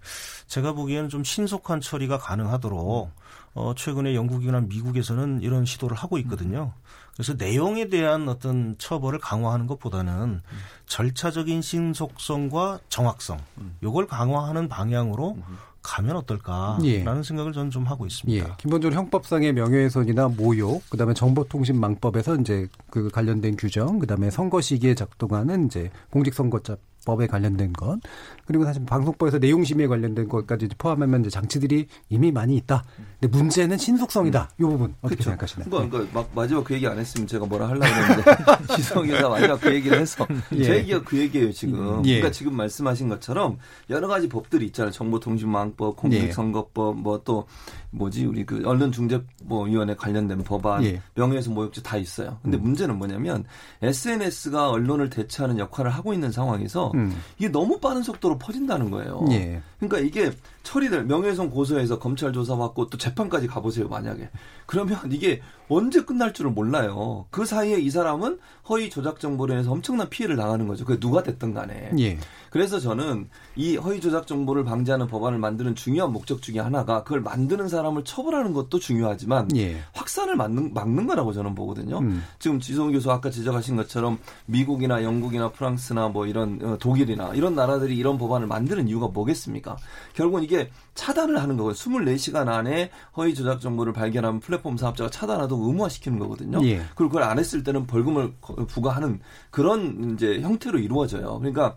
제가 0.48 0.74
보기에는 0.74 1.10
좀 1.10 1.24
신속한 1.24 1.82
처리가 1.82 2.18
가능하도록 2.18 3.12
어, 3.56 3.74
최근에 3.76 4.16
영국이나 4.16 4.60
미국에서는 4.62 5.42
이런 5.42 5.66
시도를 5.66 5.96
하고 5.96 6.18
있거든요. 6.20 6.74
그래서 7.14 7.34
내용에 7.34 7.88
대한 7.88 8.28
어떤 8.28 8.76
처벌을 8.78 9.20
강화하는 9.20 9.68
것보다는 9.68 10.42
절차적인 10.88 11.62
신속성과 11.62 12.80
정확성, 12.90 13.40
요걸 13.84 14.08
강화하는 14.08 14.68
방향으로 14.68 15.38
가면 15.82 16.18
어떨까라는 16.18 16.84
예. 16.86 17.04
생각을 17.24 17.54
저는 17.54 17.70
좀 17.70 17.86
하고 17.86 18.06
있습니다. 18.06 18.50
예. 18.50 18.54
기본적으로 18.58 19.00
형법상의 19.00 19.54
명예훼손이나 19.54 20.30
모욕, 20.30 20.82
그다음에 20.90 21.14
정보통신망법에서 21.14 22.38
이제 22.38 22.68
그 22.90 23.10
관련된 23.10 23.56
규정, 23.56 24.00
그다음에 24.00 24.32
선거 24.32 24.62
시기에 24.62 24.96
작동하는 24.96 25.68
이제 25.68 25.92
공직선거법 26.10 26.80
에 27.22 27.28
관련된 27.28 27.72
것, 27.74 28.00
그리고 28.46 28.66
사실 28.66 28.84
방송법에서 28.86 29.38
내용심의에 29.38 29.88
관련된 29.88 30.28
것까지 30.28 30.68
포함하면 30.78 31.22
이제 31.22 31.30
장치들이 31.30 31.88
이미 32.10 32.32
많이 32.32 32.56
있다. 32.58 32.84
근데 33.20 33.38
문제는 33.38 33.78
신속성이다. 33.78 34.50
이 34.60 34.64
부분 34.64 34.96
어떻게 35.02 35.18
그쵸. 35.18 35.30
생각하시나요? 35.30 35.70
그러니까, 35.70 35.98
그러니까 35.98 36.20
막 36.20 36.30
마지막 36.36 36.64
그 36.64 36.74
얘기 36.74 36.88
안 36.88 36.98
했으면 36.98 37.28
제가 37.28 37.46
뭐라 37.46 37.70
하려고 37.70 37.86
했는데 37.88 38.24
지성 38.76 39.06
기자 39.06 39.30
마지막 39.30 39.62
그 39.62 39.74
얘기를 39.74 40.00
해서 40.00 40.28
예. 40.54 40.64
제 40.64 40.78
얘기가 40.78 41.04
그 41.04 41.18
얘기예요 41.18 41.52
지금. 41.52 42.06
예. 42.06 42.16
그러니까 42.16 42.32
지금 42.32 42.56
말씀하신 42.56 43.10
것처럼 43.10 43.58
여러 43.90 44.08
가지 44.08 44.28
법들이 44.28 44.66
있잖아요. 44.68 44.92
정보통신망법, 44.92 45.96
공직선거법, 45.96 46.98
뭐또 46.98 47.48
뭐지 47.96 48.26
우리 48.26 48.46
그 48.46 48.62
언론 48.66 48.92
중재위원회 48.92 49.96
관련된 49.96 50.44
법안, 50.44 50.84
예. 50.84 51.02
명예훼손 51.16 51.54
모욕죄 51.54 51.82
다 51.82 51.98
있어요. 51.98 52.38
근데 52.44 52.58
음. 52.58 52.64
문제는 52.64 52.98
뭐냐면 52.98 53.46
SNS가 53.82 54.70
언론을 54.70 55.10
대체하는 55.10 55.58
역할을 55.60 55.92
하고 55.92 56.14
있는 56.14 56.32
상황에서 56.32 56.92
음. 56.96 57.16
이게 57.38 57.50
너무 57.50 57.80
빠른 57.80 58.04
속도로 58.04 58.38
퍼진다는 58.38 58.92
거예요. 58.92 59.26
예. 59.32 59.62
그러니까 59.88 60.00
이게 60.00 60.36
처리될 60.64 61.06
명예훼손 61.06 61.52
고소해서 61.52 62.00
검찰 62.00 62.34
조사 62.34 62.56
받고 62.58 62.90
또 62.90 62.98
재판까지 62.98 63.48
가보세요 63.48 63.88
만약에 63.88 64.30
그러면 64.66 65.00
이게 65.12 65.42
언제 65.70 66.02
끝날 66.04 66.34
줄을 66.34 66.52
몰라요. 66.52 67.26
그 67.30 67.46
사이에 67.46 67.80
이 67.80 67.90
사람은 67.90 68.40
허위 68.70 68.90
조작 68.90 69.20
정보로 69.20 69.54
인해서 69.54 69.72
엄청난 69.72 70.10
피해를 70.10 70.36
당하는 70.36 70.68
거죠. 70.68 70.86
그게 70.86 71.00
누가 71.00 71.24
됐든 71.24 71.54
간에. 71.54 71.92
예. 72.00 72.18
그래서 72.50 72.80
저는 72.80 73.30
이 73.56 73.76
허위 73.76 74.00
조작 74.00 74.28
정보를 74.28 74.64
방지하는 74.64 75.08
법안을 75.08 75.40
만드는 75.40 75.76
중요한 75.76 76.14
목적 76.14 76.42
중에 76.42 76.60
하나가 76.60 77.04
그걸 77.04 77.22
만드는 77.22 77.68
사람을 77.68 78.04
처벌하는 78.04 78.54
것도 78.54 78.80
중요하지만 78.80 79.50
예. 79.56 79.78
확산을 79.94 80.36
막는, 80.36 80.74
막는 80.74 81.08
거라고 81.08 81.34
저는 81.34 81.54
보거든요. 81.54 82.00
음. 82.00 82.24
지금 82.40 82.60
지성 82.60 82.92
교수 82.92 83.12
아까 83.12 83.30
지적하신 83.30 83.76
것처럼 83.76 84.20
미국이나 84.46 85.04
영국이나 85.04 85.52
프랑스나 85.52 86.10
뭐 86.10 86.28
이런 86.28 86.60
어, 86.64 86.78
독일이나 86.80 87.34
이런 87.34 87.56
나라들이 87.56 87.98
이런 87.98 88.18
법안을 88.18 88.48
만드는 88.48 88.88
이유가 88.88 89.08
뭐겠습니까? 89.08 89.75
결국은 90.14 90.44
이게 90.44 90.70
차단을 90.94 91.42
하는 91.42 91.58
거고요. 91.58 91.74
24시간 91.74 92.48
안에 92.48 92.90
허위 93.18 93.34
조작 93.34 93.60
정보를 93.62 93.94
발견하면 93.94 94.40
플랫폼 94.40 94.78
사업자가 94.78 95.10
차단하도록 95.10 95.68
의무화시키는 95.68 96.20
거거든요. 96.20 96.60
예. 96.66 96.78
그리고 96.96 97.10
그걸 97.10 97.24
안 97.24 97.38
했을 97.40 97.64
때는 97.64 97.86
벌금을 97.88 98.34
거- 98.42 98.56
부과하는 98.66 99.20
그런 99.52 100.14
이제 100.14 100.40
형태로 100.42 100.80
이루어져요. 100.80 101.40
그러니까 101.40 101.76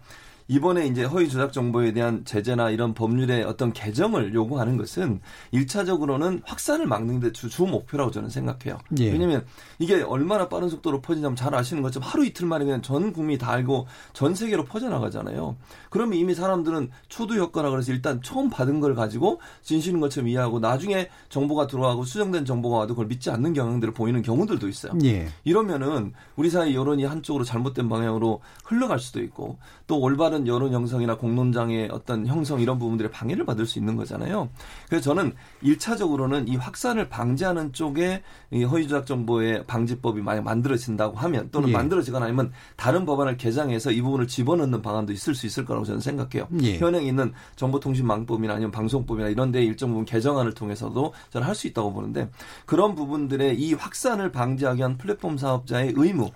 이번에 0.48 0.86
이제 0.86 1.04
허위 1.04 1.28
조작 1.28 1.52
정보에 1.52 1.92
대한 1.92 2.24
제재나 2.24 2.70
이런 2.70 2.94
법률의 2.94 3.44
어떤 3.44 3.72
개정을 3.72 4.34
요구하는 4.34 4.78
것은 4.78 5.20
일차적으로는 5.52 6.42
확산을 6.44 6.86
막는 6.86 7.20
데 7.20 7.32
주, 7.32 7.50
주 7.50 7.66
목표라고 7.66 8.10
저는 8.10 8.30
생각해요. 8.30 8.78
예. 8.98 9.12
왜냐면 9.12 9.44
이게 9.78 10.00
얼마나 10.02 10.48
빠른 10.48 10.70
속도로 10.70 11.02
퍼지냐면 11.02 11.36
잘 11.36 11.54
아시는 11.54 11.82
것처럼 11.82 12.08
하루 12.08 12.24
이틀 12.24 12.46
만에 12.46 12.64
그냥 12.64 12.80
전 12.80 13.12
국민이 13.12 13.38
다 13.38 13.50
알고 13.52 13.86
전 14.14 14.34
세계로 14.34 14.64
퍼져나가잖아요. 14.64 15.56
그러면 15.90 16.18
이미 16.18 16.34
사람들은 16.34 16.90
초두 17.08 17.36
효과라 17.36 17.68
그래서 17.70 17.92
일단 17.92 18.22
처음 18.22 18.48
받은 18.48 18.80
걸 18.80 18.94
가지고 18.94 19.40
진실인 19.62 20.00
것처럼 20.00 20.28
이해하고 20.28 20.60
나중에 20.60 21.08
정보가 21.28 21.66
들어가고 21.66 22.04
수정된 22.04 22.46
정보가 22.46 22.78
와도 22.78 22.94
그걸 22.94 23.06
믿지 23.06 23.30
않는 23.30 23.52
경향들을 23.52 23.92
보이는 23.92 24.22
경우들도 24.22 24.66
있어요. 24.66 24.92
예. 25.04 25.28
이러면은 25.44 26.14
우리 26.36 26.48
사회 26.48 26.74
여론이 26.74 27.04
한쪽으로 27.04 27.44
잘못된 27.44 27.90
방향으로 27.90 28.40
흘러갈 28.64 28.98
수도 28.98 29.20
있고 29.20 29.58
또 29.86 30.00
올바른 30.00 30.37
여론 30.46 30.72
형성이나 30.72 31.16
공론장의 31.16 31.90
어떤 31.92 32.26
형성 32.26 32.60
이런 32.60 32.78
부분들의 32.78 33.10
방해를 33.10 33.44
받을 33.44 33.66
수 33.66 33.78
있는 33.78 33.96
거잖아요. 33.96 34.48
그래서 34.88 35.04
저는 35.04 35.34
일차적으로는이 35.60 36.56
확산을 36.56 37.08
방지하는 37.08 37.72
쪽에 37.72 38.22
이 38.50 38.64
허위조작 38.64 39.06
정보의 39.06 39.64
방지법이 39.66 40.22
만약 40.22 40.42
만들어진다고 40.44 41.16
하면 41.18 41.50
또는 41.50 41.68
예. 41.68 41.72
만들어지거나 41.72 42.26
아니면 42.26 42.52
다른 42.76 43.04
법안을 43.04 43.36
개정해서 43.36 43.90
이 43.90 44.00
부분을 44.00 44.26
집어넣는 44.26 44.80
방안도 44.80 45.12
있을 45.12 45.34
수 45.34 45.46
있을 45.46 45.64
거라고 45.64 45.84
저는 45.84 46.00
생각해요. 46.00 46.48
예. 46.62 46.78
현행 46.78 47.04
있는 47.04 47.32
정보통신망법이나 47.56 48.54
아니면 48.54 48.70
방송법이나 48.70 49.28
이런 49.28 49.52
데 49.52 49.62
일정 49.62 49.90
부분 49.90 50.04
개정안을 50.04 50.54
통해서도 50.54 51.12
저는 51.30 51.46
할 51.46 51.58
수 51.58 51.66
있다고 51.66 51.92
보는데 51.92 52.30
그런 52.66 52.94
부분들의 52.94 53.58
이 53.60 53.74
확산을 53.74 54.30
방지하기 54.30 54.78
위한 54.78 54.96
플랫폼 54.96 55.36
사업자의 55.36 55.92
의무 55.96 56.30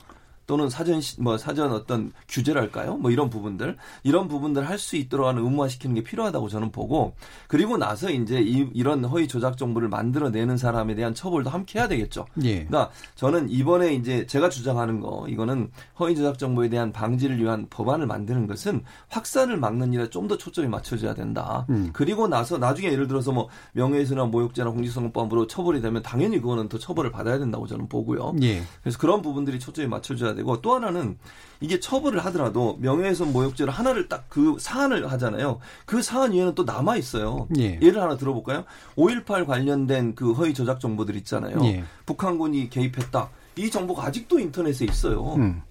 또는 0.46 0.68
사전 0.68 1.00
시- 1.00 1.20
뭐 1.20 1.38
사전 1.38 1.72
어떤 1.72 2.12
규제랄까요? 2.28 2.96
뭐 2.96 3.10
이런 3.10 3.30
부분들 3.30 3.76
이런 4.02 4.28
부분들 4.28 4.68
할 4.68 4.78
수 4.78 4.96
있도록 4.96 5.28
하는 5.28 5.44
의무화시키는 5.44 5.94
게 5.94 6.02
필요하다고 6.02 6.48
저는 6.48 6.72
보고 6.72 7.14
그리고 7.46 7.76
나서 7.76 8.10
이제 8.10 8.40
이, 8.40 8.68
이런 8.74 9.04
허위 9.04 9.28
조작 9.28 9.56
정보를 9.56 9.88
만들어내는 9.88 10.56
사람에 10.56 10.94
대한 10.96 11.14
처벌도 11.14 11.50
함께 11.50 11.78
해야 11.78 11.86
되겠죠. 11.86 12.26
예. 12.42 12.64
그러니까 12.64 12.90
저는 13.14 13.48
이번에 13.50 13.94
이제 13.94 14.26
제가 14.26 14.48
주장하는 14.48 15.00
거 15.00 15.26
이거는 15.28 15.70
허위 16.00 16.16
조작 16.16 16.38
정보에 16.38 16.68
대한 16.68 16.90
방지를 16.90 17.38
위한 17.40 17.66
법안을 17.70 18.06
만드는 18.06 18.46
것은 18.48 18.82
확산을 19.08 19.56
막는 19.58 19.92
일에 19.92 20.08
좀 20.10 20.22
더 20.26 20.36
초점이 20.36 20.68
맞춰져야 20.68 21.14
된다. 21.14 21.66
음. 21.70 21.90
그리고 21.92 22.26
나서 22.28 22.56
나중에 22.58 22.90
예를 22.92 23.06
들어서 23.08 23.32
뭐 23.32 23.48
명예훼손이나 23.72 24.26
모욕죄나 24.26 24.70
공직선거법으로 24.70 25.46
처벌이 25.48 25.80
되면 25.80 26.02
당연히 26.02 26.40
그거는 26.40 26.68
더 26.68 26.78
처벌을 26.78 27.10
받아야 27.12 27.38
된다고 27.38 27.66
저는 27.66 27.88
보고요. 27.88 28.34
예. 28.42 28.62
그래서 28.82 28.98
그런 28.98 29.20
부분들이 29.22 29.58
초점이 29.58 29.88
맞춰져야 29.88 30.31
되고 30.34 30.60
또 30.60 30.74
하나는 30.74 31.18
이게 31.60 31.78
처벌을 31.78 32.24
하더라도 32.26 32.76
명예훼손 32.80 33.32
모욕죄를 33.32 33.72
하나를 33.72 34.08
딱 34.08 34.24
그 34.28 34.56
사안을 34.58 35.10
하잖아요. 35.12 35.58
그 35.86 36.02
사안 36.02 36.32
위에는 36.32 36.54
또 36.54 36.64
남아 36.64 36.96
있어요. 36.96 37.46
예. 37.58 37.78
예를 37.82 38.00
하나 38.02 38.16
들어볼까요? 38.16 38.64
5.18 38.96 39.46
관련된 39.46 40.14
그 40.14 40.32
허위 40.32 40.54
조작 40.54 40.80
정보들 40.80 41.14
있잖아요. 41.16 41.58
예. 41.64 41.84
북한군이 42.06 42.70
개입했다. 42.70 43.28
이 43.56 43.70
정보가 43.70 44.04
아직도 44.06 44.38
인터넷에 44.38 44.84
있어요. 44.86 45.34
음. 45.34 45.62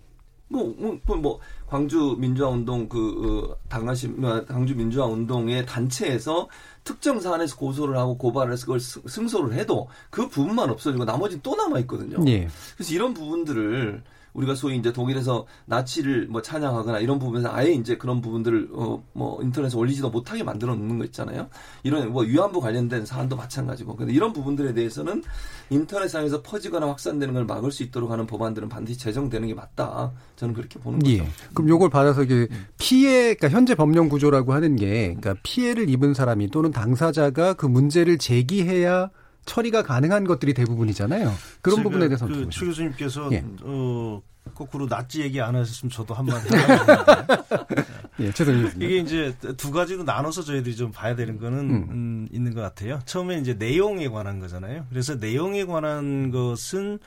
뭐, 0.48 0.74
뭐, 0.78 0.98
뭐, 1.06 1.16
뭐, 1.18 1.40
광주 1.68 2.16
민주화 2.20 2.50
운동 2.50 2.88
그 2.90 3.48
어, 3.54 3.58
당하신 3.70 4.24
어, 4.24 4.46
광주 4.46 4.76
민주화 4.76 5.06
운동의 5.08 5.66
단체에서 5.66 6.48
특정 6.84 7.20
사안에서 7.20 7.56
고소를 7.56 7.98
하고 7.98 8.18
고발을 8.18 8.52
해서 8.54 8.66
그걸 8.66 8.80
승- 8.82 9.02
승소를 9.08 9.54
해도 9.54 9.88
그 10.10 10.28
부분만 10.28 10.70
없어지고 10.70 11.06
나머지는 11.06 11.42
또 11.42 11.56
남아 11.56 11.80
있거든요. 11.80 12.18
예. 12.28 12.48
그래서 12.76 12.94
이런 12.94 13.14
부분들을 13.14 14.04
우리가 14.34 14.56
소위 14.56 14.78
이제 14.78 14.94
독일에서 14.94 15.46
나치를 15.66 16.28
뭐 16.28 16.42
찬양하거나 16.42 17.00
이런 17.00 17.20
부분에서 17.20 17.50
아예 17.52 17.72
이제 17.72 17.98
그런 17.98 18.22
부분들을 18.22 18.70
어 18.74 19.02
뭐 19.14 19.42
인터넷에 19.42 19.78
올리지도 19.78 20.10
못하게 20.10 20.44
만들어 20.44 20.76
놓는 20.76 20.98
거 20.98 21.06
있잖아요. 21.06 21.48
이런 21.84 22.12
뭐 22.12 22.24
위안부 22.24 22.62
관련된 22.62 23.06
사안도 23.06 23.36
마찬가지고. 23.36 23.96
근데 23.96 24.14
이런 24.14 24.34
부분들에 24.34 24.74
대해서는 24.74 25.24
인터넷상에서 25.70 26.42
퍼지거나 26.42 26.88
확산되는 26.88 27.34
걸 27.34 27.46
막을 27.46 27.72
수 27.72 27.84
있도록 27.84 28.12
하는 28.12 28.26
법안들은 28.26 28.70
반드시 28.70 29.00
제정되는 29.00 29.48
게 29.48 29.54
맞다. 29.54 30.12
저는 30.38 30.54
그렇게 30.54 30.80
보는 30.80 31.00
거죠. 31.00 31.12
예. 31.12 31.28
그럼 31.54 31.70
요걸 31.70 31.90
받아서 31.90 32.24
이게 32.24 32.48
피해, 32.78 33.36
그러니까 33.36 33.50
현재 33.50 33.76
법령 33.76 34.10
구조라고 34.10 34.54
하는 34.54 34.76
게, 34.76 35.16
그러니까 35.20 35.36
피해를 35.44 35.90
입은 35.90 36.14
사람이 36.14 36.50
또는 36.50 36.72
당사자가 36.72 37.54
그 37.54 37.66
문제를 37.66 38.18
제기해야 38.18 39.10
처리가 39.46 39.84
가능한 39.84 40.26
것들이 40.26 40.54
대부분이잖아요. 40.54 41.34
그런 41.62 41.84
부분에 41.84 42.08
대해서 42.08 42.26
어떻게 42.26 42.44
그? 42.46 42.50
최 42.50 42.66
교수님께서 42.66 43.30
예. 43.32 43.44
어, 43.64 44.22
거꾸로 44.54 44.86
낫지 44.88 45.22
얘기 45.22 45.42
안 45.42 45.56
하셨으면 45.56 45.92
저도 45.92 46.14
한마디. 46.14 46.50
예, 48.20 48.32
교수님. 48.32 48.82
이게 48.82 48.98
이제 48.98 49.36
두 49.58 49.72
가지로 49.72 50.04
나눠서 50.04 50.44
저희들이 50.44 50.76
좀 50.76 50.92
봐야 50.92 51.16
되는 51.16 51.40
거는 51.40 51.60
음. 51.60 51.88
음, 51.90 52.28
있는 52.32 52.54
것 52.54 52.62
같아요. 52.62 53.00
처음에 53.06 53.38
이제 53.38 53.54
내용에 53.54 54.10
관한 54.10 54.40
거잖아요. 54.40 54.86
그래서 54.90 55.16
내용에 55.16 55.66
관한 55.66 56.32
것은 56.32 57.00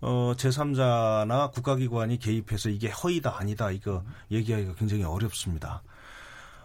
어, 0.00 0.34
제3자나 0.36 1.52
국가기관이 1.52 2.18
개입해서 2.18 2.68
이게 2.68 2.90
허위다 2.90 3.38
아니다 3.38 3.70
이거 3.70 4.04
얘기하기가 4.30 4.74
굉장히 4.74 5.04
어렵습니다. 5.04 5.82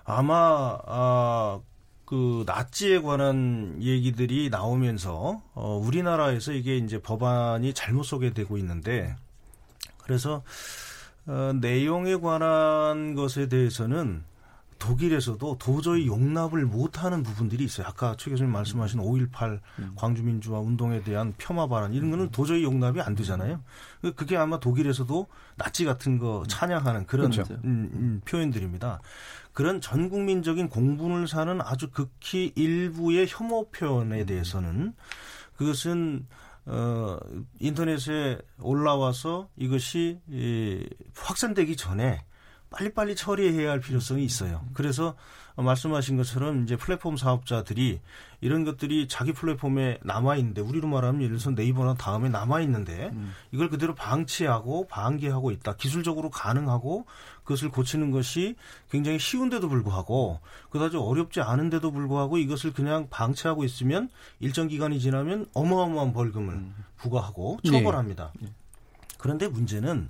아마 0.03 0.77
아, 0.85 1.59
그 2.09 2.43
나치에 2.47 3.01
관한 3.03 3.77
얘기들이 3.79 4.49
나오면서 4.49 5.43
어, 5.53 5.77
우리나라에서 5.77 6.53
이게 6.53 6.75
이제 6.75 6.99
법안이 6.99 7.73
잘못 7.75 8.01
소개되고 8.01 8.57
있는데 8.57 9.15
그래서 9.99 10.41
어, 11.27 11.51
내용에 11.61 12.15
관한 12.15 13.13
것에 13.13 13.47
대해서는 13.47 14.23
독일에서도 14.79 15.57
도저히 15.59 16.07
용납을 16.07 16.65
못하는 16.65 17.21
부분들이 17.21 17.65
있어요. 17.65 17.85
아까 17.85 18.15
최 18.17 18.31
교수님 18.31 18.51
말씀하신 18.53 19.01
5.18 19.01 19.59
음. 19.77 19.91
광주민주화 19.95 20.59
운동에 20.59 21.03
대한 21.03 21.33
폄하 21.37 21.67
발언 21.67 21.93
이런 21.93 22.09
거는 22.09 22.31
도저히 22.31 22.63
용납이 22.63 23.01
안 23.01 23.13
되잖아요. 23.13 23.61
그게 24.15 24.35
아마 24.35 24.59
독일에서도 24.59 25.27
나치 25.57 25.85
같은 25.85 26.17
거 26.17 26.43
찬양하는 26.47 27.05
그런 27.05 27.29
그렇죠. 27.29 27.53
음, 27.65 27.89
음, 27.93 28.21
표현들입니다. 28.25 29.01
그런 29.53 29.81
전 29.81 30.09
국민적인 30.09 30.69
공분을 30.69 31.27
사는 31.27 31.59
아주 31.61 31.89
극히 31.89 32.51
일부의 32.55 33.27
혐오 33.27 33.69
표현에 33.69 34.25
대해서는 34.25 34.93
그것은 35.55 36.27
어, 36.65 37.17
인터넷에 37.59 38.37
올라와서 38.59 39.49
이것이 39.57 40.19
이, 40.29 40.87
확산되기 41.15 41.75
전에 41.75 42.23
빨리빨리 42.69 43.15
처리해야 43.15 43.71
할 43.71 43.79
필요성이 43.79 44.23
있어요. 44.23 44.63
그래서 44.73 45.15
말씀하신 45.55 46.17
것처럼 46.17 46.63
이제 46.63 46.75
플랫폼 46.75 47.17
사업자들이 47.17 47.99
이런 48.41 48.63
것들이 48.63 49.07
자기 49.07 49.33
플랫폼에 49.33 49.99
남아 50.03 50.37
있는데 50.37 50.61
우리로 50.61 50.87
말하면 50.87 51.21
예를 51.21 51.37
들어서 51.37 51.51
네이버나 51.51 51.95
다음에 51.95 52.29
남아 52.29 52.61
있는데 52.61 53.09
음. 53.13 53.33
이걸 53.51 53.69
그대로 53.69 53.95
방치하고 53.95 54.87
방기하고 54.87 55.51
있다. 55.51 55.75
기술적으로 55.75 56.29
가능하고 56.29 57.05
그것을 57.43 57.69
고치는 57.69 58.11
것이 58.11 58.55
굉장히 58.89 59.19
쉬운데도 59.19 59.67
불구하고 59.67 60.39
그다지 60.69 60.97
어렵지 60.97 61.41
않은데도 61.41 61.91
불구하고 61.91 62.37
이것을 62.37 62.71
그냥 62.71 63.07
방치하고 63.09 63.63
있으면 63.65 64.09
일정 64.39 64.67
기간이 64.67 64.99
지나면 64.99 65.47
어마어마한 65.53 66.13
벌금을 66.13 66.53
음. 66.53 66.75
부과하고 66.97 67.59
처벌합니다. 67.65 68.31
네. 68.39 68.49
그런데 69.17 69.47
문제는 69.47 70.09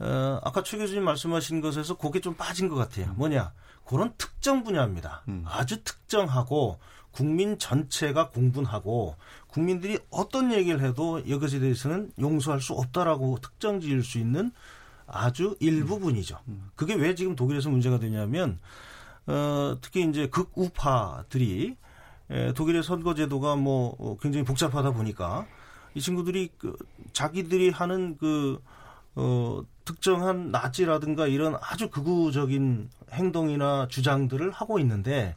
어, 0.00 0.40
아까 0.42 0.62
최 0.62 0.78
교수님 0.78 1.04
말씀하신 1.04 1.60
것에서 1.60 1.96
그게 1.96 2.20
좀 2.20 2.34
빠진 2.34 2.68
것 2.68 2.76
같아요. 2.76 3.12
뭐냐? 3.16 3.52
그런 3.84 4.12
특정 4.18 4.64
분야입니다. 4.64 5.22
음. 5.28 5.44
아주 5.46 5.82
특정하고 5.82 6.78
국민 7.10 7.58
전체가 7.58 8.30
공분하고 8.30 9.16
국민들이 9.48 9.98
어떤 10.10 10.52
얘기를 10.52 10.82
해도 10.82 11.18
이것에 11.18 11.58
대해서는 11.58 12.12
용서할 12.20 12.60
수 12.60 12.74
없다라고 12.74 13.38
특정 13.40 13.80
지을 13.80 14.04
수 14.04 14.18
있는 14.18 14.52
아주 15.06 15.56
일부분이죠. 15.58 16.38
음. 16.48 16.52
음. 16.52 16.70
그게 16.76 16.94
왜 16.94 17.14
지금 17.14 17.34
독일에서 17.34 17.70
문제가 17.70 17.98
되냐면 17.98 18.58
어, 19.26 19.76
특히 19.80 20.08
이제 20.08 20.28
극우파들이 20.28 21.76
에, 22.30 22.52
독일의 22.52 22.82
선거제도가 22.82 23.56
뭐 23.56 23.96
어, 23.98 24.16
굉장히 24.20 24.44
복잡하다 24.44 24.92
보니까 24.92 25.46
이 25.94 26.00
친구들이 26.00 26.50
그 26.58 26.76
자기들이 27.12 27.70
하는 27.70 28.16
그 28.18 28.62
어, 29.16 29.62
특정한 29.88 30.50
나치라든가 30.50 31.26
이런 31.26 31.56
아주 31.62 31.88
극우적인 31.88 32.90
행동이나 33.10 33.88
주장들을 33.88 34.50
하고 34.50 34.78
있는데 34.80 35.34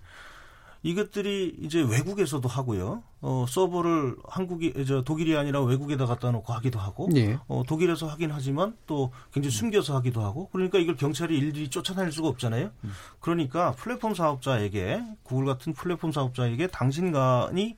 이것들이 0.84 1.56
이제 1.62 1.82
외국에서도 1.82 2.45
하고요. 2.49 3.02
어, 3.22 3.45
서버를 3.47 4.18
한국이, 4.28 4.74
저 4.86 5.04
독일이 5.04 5.38
아니라 5.38 5.62
외국에다 5.62 6.06
갖다 6.06 6.32
놓고 6.32 6.52
하기도 6.52 6.80
하고, 6.80 7.08
네. 7.14 7.38
어, 7.47 7.62
독일에서 7.66 8.08
하긴 8.08 8.32
하지만 8.32 8.76
또 8.88 9.12
굉장히 9.32 9.52
숨겨서 9.52 9.95
하기도 9.95 10.22
하고, 10.22 10.49
그러니까 10.52 10.80
이걸 10.80 10.95
경찰이 10.95 11.38
일일이 11.38 11.70
쫓아다닐 11.70 12.12
수가 12.12 12.28
없잖아요. 12.30 12.72
음. 12.84 12.91
그러니까 13.20 13.74
플랫폼 13.74 14.16
사업자에게, 14.16 15.04
구글 15.22 15.45
같은 15.45 15.74
플랫폼 15.74 16.12
사업자에게 16.12 16.68
당신간이 16.68 17.78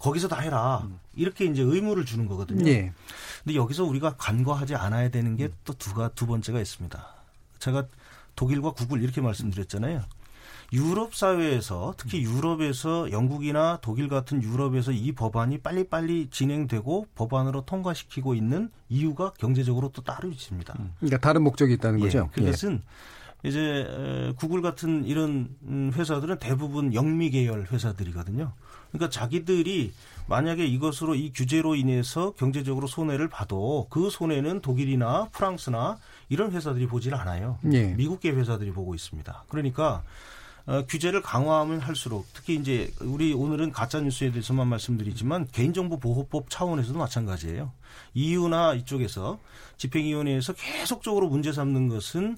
거기서 0.00 0.26
다 0.26 0.40
해라. 0.40 0.82
음. 0.84 0.98
이렇게 1.14 1.44
이제 1.44 1.62
의무를 1.62 2.04
주는 2.04 2.26
거거든요. 2.26 2.64
네. 2.64 2.92
근데 3.44 3.56
여기서 3.56 3.84
우리가 3.84 4.16
간과하지 4.16 4.74
않아야 4.74 5.10
되는 5.10 5.36
게 5.36 5.48
또 5.64 5.72
두가 5.74 6.08
두 6.14 6.26
번째가 6.26 6.58
있습니다. 6.60 7.06
제가 7.60 7.86
독일과 8.34 8.72
구글 8.72 9.02
이렇게 9.02 9.20
말씀드렸잖아요. 9.20 10.02
유럽 10.72 11.14
사회에서 11.14 11.94
특히 11.96 12.24
음. 12.24 12.32
유럽에서 12.36 13.10
영국이나 13.10 13.78
독일 13.82 14.08
같은 14.08 14.42
유럽에서 14.42 14.92
이 14.92 15.12
법안이 15.12 15.58
빨리빨리 15.58 16.28
진행되고 16.30 17.08
법안으로 17.16 17.64
통과시키고 17.66 18.34
있는 18.34 18.70
이유가 18.88 19.32
경제적으로 19.38 19.90
또 19.92 20.02
따로 20.02 20.28
있습니다. 20.30 20.74
음. 20.78 20.92
그러니까 20.98 21.18
다른 21.18 21.42
목적이 21.42 21.74
있다는 21.74 22.00
예, 22.00 22.04
거죠. 22.04 22.30
그것은 22.32 22.82
예. 23.44 23.48
이제 23.48 24.32
구글 24.36 24.62
같은 24.62 25.04
이런 25.04 25.56
회사들은 25.94 26.38
대부분 26.38 26.94
영미 26.94 27.30
계열 27.30 27.66
회사들이거든요. 27.70 28.52
그러니까 28.92 29.10
자기들이 29.10 29.92
만약에 30.28 30.64
이것으로 30.64 31.14
이 31.14 31.32
규제로 31.32 31.74
인해서 31.74 32.32
경제적으로 32.32 32.86
손해를 32.86 33.28
봐도 33.28 33.86
그 33.90 34.10
손해는 34.10 34.60
독일이나 34.60 35.28
프랑스나 35.32 35.98
이런 36.28 36.52
회사들이 36.52 36.86
보질 36.86 37.14
않아요. 37.14 37.58
예. 37.72 37.94
미국계 37.94 38.30
회사들이 38.30 38.70
보고 38.72 38.94
있습니다. 38.94 39.44
그러니까 39.48 40.02
어, 40.66 40.84
규제를 40.88 41.22
강화하면 41.22 41.80
할수록 41.80 42.26
특히 42.32 42.54
이제 42.54 42.92
우리 43.00 43.32
오늘은 43.32 43.72
가짜 43.72 44.00
뉴스에 44.00 44.30
대해서만 44.30 44.68
말씀드리지만 44.68 45.48
개인정보 45.50 45.98
보호법 45.98 46.48
차원에서도 46.48 46.96
마찬가지예요. 46.98 47.72
EU나 48.14 48.74
이쪽에서 48.74 49.40
집행위원회에서 49.78 50.52
계속적으로 50.52 51.28
문제 51.28 51.52
삼는 51.52 51.88
것은 51.88 52.36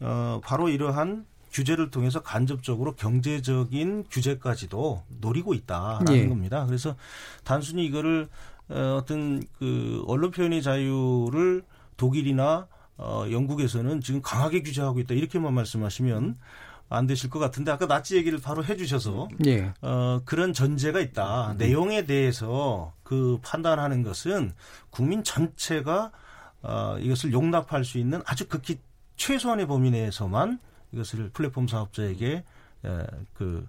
어, 0.00 0.40
바로 0.42 0.68
이러한 0.68 1.24
규제를 1.58 1.90
통해서 1.90 2.22
간접적으로 2.22 2.94
경제적인 2.94 4.04
규제까지도 4.10 5.02
노리고 5.20 5.54
있다라는 5.54 6.14
예. 6.14 6.28
겁니다. 6.28 6.64
그래서 6.66 6.94
단순히 7.42 7.84
이거를 7.86 8.28
어, 8.68 8.98
어떤 9.00 9.42
그 9.58 10.04
언론 10.06 10.30
표현의 10.30 10.62
자유를 10.62 11.64
독일이나 11.96 12.68
어, 12.96 13.24
영국에서는 13.28 14.00
지금 14.02 14.22
강하게 14.22 14.62
규제하고 14.62 15.00
있다 15.00 15.14
이렇게만 15.14 15.52
말씀하시면 15.52 16.38
안 16.90 17.06
되실 17.06 17.28
것 17.28 17.40
같은데 17.40 17.72
아까 17.72 17.86
나치 17.86 18.16
얘기를 18.16 18.38
바로 18.38 18.64
해주셔서 18.64 19.28
예. 19.46 19.72
어, 19.82 20.20
그런 20.24 20.52
전제가 20.52 21.00
있다. 21.00 21.52
음. 21.52 21.56
내용에 21.56 22.06
대해서 22.06 22.92
그 23.02 23.40
판단하는 23.42 24.04
것은 24.04 24.52
국민 24.90 25.24
전체가 25.24 26.12
어, 26.62 26.96
이것을 27.00 27.32
용납할 27.32 27.84
수 27.84 27.98
있는 27.98 28.22
아주 28.26 28.46
극히 28.46 28.78
최소한의 29.16 29.66
범위 29.66 29.90
내에서만 29.90 30.60
이것을 30.92 31.30
플랫폼 31.30 31.66
사업자에게 31.68 32.44
에, 32.84 33.06
그 33.34 33.66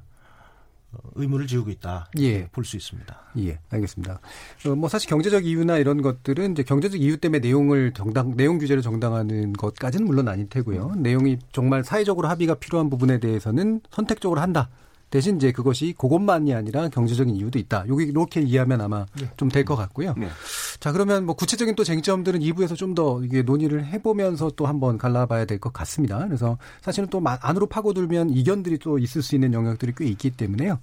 어, 0.92 0.98
의무를 1.16 1.46
지우고 1.46 1.70
있다. 1.70 2.10
예. 2.18 2.48
볼 2.48 2.66
수 2.66 2.76
있습니다. 2.76 3.16
예, 3.40 3.60
알겠습니다. 3.70 4.20
어, 4.66 4.76
뭐 4.76 4.90
사실 4.90 5.08
경제적 5.10 5.46
이유나 5.46 5.78
이런 5.78 6.02
것들은 6.02 6.54
이제 6.54 6.64
경제적 6.64 7.00
이유 7.00 7.18
때문에 7.18 7.40
내용을 7.40 7.94
정당 7.94 8.36
내용 8.36 8.58
규제를 8.58 8.82
정당하는 8.82 9.54
것까지는 9.54 10.06
물론 10.08 10.28
아닐 10.28 10.50
테고요. 10.50 10.94
음. 10.96 11.04
내용이 11.04 11.38
정말 11.52 11.84
사회적으로 11.84 12.28
합의가 12.28 12.56
필요한 12.56 12.90
부분에 12.90 13.20
대해서는 13.20 13.82
선택적으로 13.92 14.42
한다. 14.42 14.70
대신 15.10 15.38
이제 15.38 15.52
그것이 15.52 15.94
그것만이 15.98 16.54
아니라 16.54 16.90
경제적인 16.90 17.36
이유도 17.36 17.58
있다. 17.60 17.86
여기 17.88 18.04
이렇게 18.06 18.42
이해하면 18.42 18.82
아마 18.82 19.06
네. 19.20 19.30
좀될 19.38 19.66
것 19.66 19.76
같고요. 19.76 20.14
네. 20.18 20.30
자, 20.80 20.92
그러면 20.92 21.26
뭐 21.26 21.36
구체적인 21.36 21.76
또 21.76 21.84
쟁점들은 21.84 22.40
2부에서 22.42 22.76
좀 22.76 22.90
더 22.96 23.22
이게 23.24 23.44
논의를 23.44 23.86
해보면서 23.86 24.52
또 24.56 24.66
한번 24.66 24.98
갈라봐야 24.98 25.46
될 25.46 25.60
것 25.60 25.72
같습니다. 25.74 26.26
그래서 26.26 26.58
사실은 26.82 27.08
또 27.10 27.22
안으로 27.24 27.68
파고들면 27.68 28.32
이견들이 28.32 28.80
또 28.80 28.98
있을 28.98 29.22
수 29.22 29.36
있는 29.36 29.54
영역들이 29.54 29.94
꽤 29.96 30.06
있기 30.06 30.32
때문에요. 30.32 30.80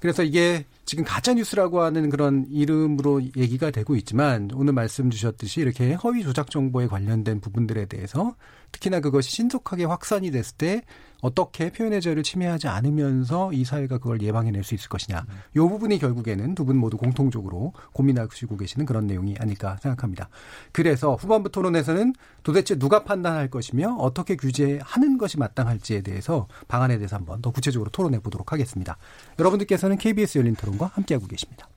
그래서 0.00 0.22
이게 0.24 0.64
지금 0.86 1.04
가짜 1.04 1.34
뉴스라고 1.34 1.82
하는 1.82 2.08
그런 2.10 2.46
이름으로 2.48 3.20
얘기가 3.36 3.72
되고 3.72 3.96
있지만 3.96 4.48
오늘 4.54 4.72
말씀 4.72 5.10
주셨듯이 5.10 5.60
이렇게 5.60 5.94
허위 5.94 6.22
조작 6.22 6.48
정보에 6.48 6.86
관련된 6.86 7.40
부분들에 7.40 7.86
대해서 7.86 8.36
특히나 8.70 9.00
그것이 9.00 9.30
신속하게 9.30 9.84
확산이 9.84 10.30
됐을 10.30 10.56
때 10.56 10.82
어떻게 11.22 11.70
표현의 11.72 12.00
자유를 12.02 12.22
침해하지 12.22 12.68
않으면서 12.68 13.52
이 13.52 13.64
사회가 13.64 13.98
그걸 13.98 14.20
예방해낼 14.20 14.62
수 14.64 14.74
있을 14.74 14.88
것이냐. 14.88 15.24
음. 15.28 15.34
이 15.54 15.58
부분이 15.58 15.98
결국에는 15.98 16.54
두 16.54 16.66
분 16.66 16.76
모두 16.76 16.96
공통적으로 16.96 17.72
고민하시고 17.92 18.56
계시는 18.56 18.86
그런 18.86 19.06
내용이 19.06 19.36
아닐까 19.38 19.76
생각합니다. 19.80 20.28
그래서 20.72 21.14
후반부 21.14 21.50
토론에서는 21.52 22.12
도대체 22.42 22.76
누가 22.76 23.04
판단할 23.04 23.48
것이며 23.50 23.94
어떻게 24.00 24.34
규제하는 24.36 25.16
것이 25.16 25.38
마땅할지에 25.38 26.02
대해서 26.02 26.48
방안에 26.66 26.98
대해서 26.98 27.14
한번 27.14 27.40
더 27.40 27.52
구체적으로 27.52 27.88
토론해 27.90 28.18
보도록 28.18 28.52
하겠습니다. 28.52 28.96
여러분들께서는 29.38 29.96
KBS 29.96 30.38
열린 30.38 30.56
토론 30.56 30.75
과 30.78 30.90
함께하고 30.94 31.26
계십니다. 31.26 31.68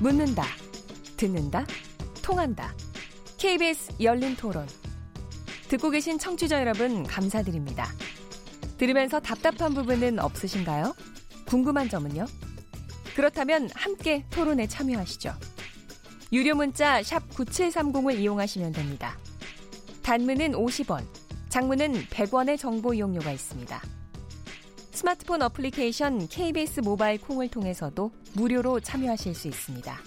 묻는다, 0.00 0.44
듣는다, 1.16 1.66
통한다. 2.22 2.74
KBS 3.38 3.94
열린 4.00 4.34
토론. 4.36 4.66
듣고 5.68 5.90
계신 5.90 6.18
청취자 6.18 6.60
여러분, 6.60 7.04
감사드립니다. 7.04 7.86
들으면서 8.78 9.20
답답한 9.20 9.74
부분은 9.74 10.18
없으신가요? 10.18 10.94
궁금한 11.46 11.88
점은요? 11.88 12.24
그렇다면 13.14 13.68
함께 13.74 14.24
토론에 14.30 14.66
참여하시죠. 14.66 15.34
유료 16.32 16.54
문자 16.54 17.02
9730을 17.02 18.18
이용하시면 18.18 18.72
됩니다. 18.72 19.18
단문은 20.02 20.52
50원, 20.52 21.04
장문은 21.50 22.06
100원의 22.06 22.56
정보 22.56 22.94
이용료가 22.94 23.32
있습니다. 23.32 23.82
스마트폰 24.92 25.42
어플리케이션 25.42 26.28
KBS 26.28 26.80
모바일 26.80 27.20
콩을 27.20 27.48
통해서도 27.48 28.12
무료로 28.34 28.80
참여하실 28.80 29.34
수 29.34 29.48
있습니다. 29.48 29.98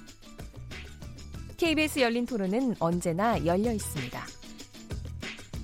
KBS 1.57 1.99
열린 1.99 2.25
토론은 2.25 2.75
언제나 2.79 3.45
열려 3.45 3.73
있습니다. 3.73 4.25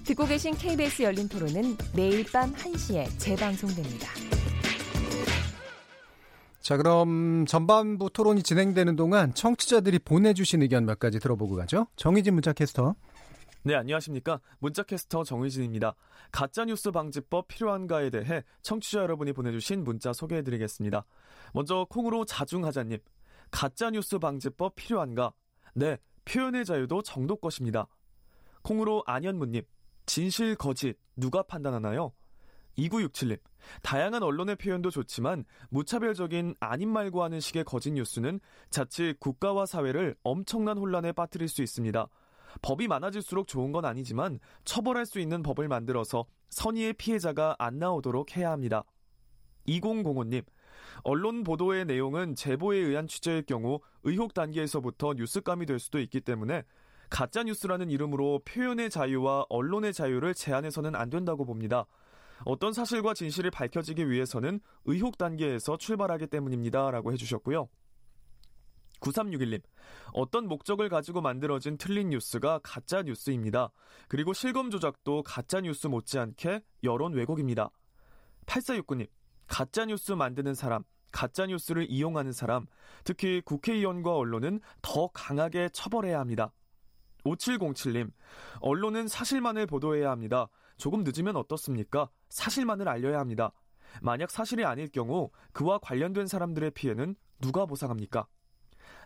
듣고 0.04 0.26
계신 0.26 0.54
KBS 0.56 1.04
열린 1.04 1.30
토론은 1.30 1.78
매일 1.96 2.26
밤 2.30 2.54
1시에 2.54 3.08
재방송됩니다. 3.18 4.10
자, 6.62 6.78
그럼 6.78 7.46
전반부 7.46 8.10
토론이 8.10 8.44
진행되는 8.44 8.96
동안 8.96 9.34
청취자들이 9.34 10.00
보내주신 10.00 10.62
의견 10.62 10.86
몇 10.86 11.00
가지 11.00 11.20
들어보고 11.20 11.56
가죠. 11.56 11.88
정희진 11.96 12.34
문자 12.34 12.52
캐스터. 12.52 12.96
네, 13.62 13.76
안녕하십니까. 13.76 14.40
문자캐스터 14.60 15.26
정의진입니다. 15.26 15.94
가짜뉴스 16.32 16.92
방지법 16.92 17.50
필요한가에 17.50 18.10
대해 18.10 18.44
청취자 18.62 19.02
여러분이 19.02 19.34
보내주신 19.34 19.84
문자 19.84 20.14
소개해드리겠습니다. 20.14 21.06
먼저 21.54 21.86
콩으로 21.90 22.24
자중하자님. 22.24 23.00
가짜뉴스 23.52 24.18
방지법 24.18 24.76
필요한가? 24.76 25.34
네, 25.74 25.98
표현의 26.24 26.64
자유도 26.64 27.02
정도 27.02 27.36
것입니다. 27.36 27.88
콩으로 28.62 29.04
안현무님. 29.06 29.64
진실, 30.06 30.56
거짓, 30.56 30.98
누가 31.18 31.44
판단하나요? 31.44 32.14
2967님. 32.78 33.40
다양한 33.82 34.24
언론의 34.24 34.56
표현도 34.56 34.90
좋지만 34.90 35.44
무차별적인 35.70 36.56
아닌 36.62 36.90
말고 36.90 37.24
하는 37.24 37.42
식의 37.42 37.66
거짓 37.66 37.92
뉴스는 37.92 38.40
자칫 38.70 39.20
국가와 39.20 39.66
사회를 39.66 40.16
엄청난 40.24 40.78
혼란에 40.78 41.12
빠뜨릴 41.12 41.50
수 41.50 41.62
있습니다. 41.62 42.08
법이 42.62 42.88
많아질수록 42.88 43.48
좋은 43.48 43.72
건 43.72 43.86
아니지만 43.86 44.40
처벌할 44.66 45.06
수 45.06 45.20
있는 45.20 45.44
법을 45.44 45.68
만들어서 45.68 46.26
선의의 46.50 46.94
피해자가 46.94 47.56
안 47.60 47.80
나오도록 47.80 48.36
해야 48.38 48.52
합니다. 48.52 48.84
2005님, 49.68 50.44
언론 51.04 51.44
보도의 51.44 51.86
내용은 51.86 52.36
제보에 52.36 52.78
의한 52.78 53.08
취재일 53.08 53.44
경우 53.44 53.80
의혹 54.04 54.34
단계에서부터 54.34 55.14
뉴스감이 55.14 55.66
될 55.66 55.80
수도 55.80 56.00
있기 56.00 56.22
때문에 56.22 56.64
가짜 57.10 57.44
뉴스라는 57.44 57.90
이름으로 57.90 58.42
표현의 58.46 58.90
자유와 58.90 59.46
언론의 59.50 59.94
자유를 59.94 60.34
제한해서는 60.34 60.96
안 60.96 61.10
된다고 61.10 61.46
봅니다. 61.46 61.86
어떤 62.46 62.72
사실과 62.72 63.14
진실이 63.14 63.50
밝혀지기 63.50 64.10
위해서는 64.10 64.60
의혹 64.86 65.18
단계에서 65.18 65.78
출발하기 65.78 66.28
때문입니다. 66.28 66.92
라고 66.92 67.12
해주셨고요. 67.12 67.68
9361님, 69.00 69.62
어떤 70.14 70.48
목적을 70.48 70.90
가지고 70.90 71.22
만들어진 71.22 71.78
틀린 71.78 72.10
뉴스가 72.10 72.60
가짜 72.64 73.02
뉴스입니다. 73.02 73.72
그리고 74.08 74.34
실검 74.34 74.70
조작도 74.70 75.24
가짜 75.24 75.62
뉴스 75.62 75.88
못지않게 75.88 76.62
여론 76.84 77.14
왜곡입니다. 77.14 77.70
8469님, 78.46 79.08
가짜 79.48 79.86
뉴스 79.86 80.12
만드는 80.12 80.54
사람, 80.54 80.84
가짜 81.12 81.46
뉴스를 81.46 81.88
이용하는 81.90 82.32
사람, 82.32 82.66
특히 83.04 83.42
국회의원과 83.46 84.16
언론은 84.16 84.60
더 84.82 85.08
강하게 85.14 85.70
처벌해야 85.70 86.20
합니다. 86.20 86.54
5707님, 87.26 88.12
언론은 88.62 89.08
사실만을 89.08 89.66
보도해야 89.66 90.10
합니다. 90.10 90.48
조금 90.78 91.04
늦으면 91.04 91.36
어떻습니까? 91.36 92.10
사실만을 92.30 92.88
알려야 92.88 93.20
합니다. 93.20 93.52
만약 94.02 94.32
사실이 94.32 94.64
아닐 94.66 94.88
경우 94.90 95.32
그와 95.52 95.80
관련된 95.80 96.28
사람들의 96.28 96.72
피해는 96.72 97.16
누가 97.42 97.66
보상합니까? 97.66 98.28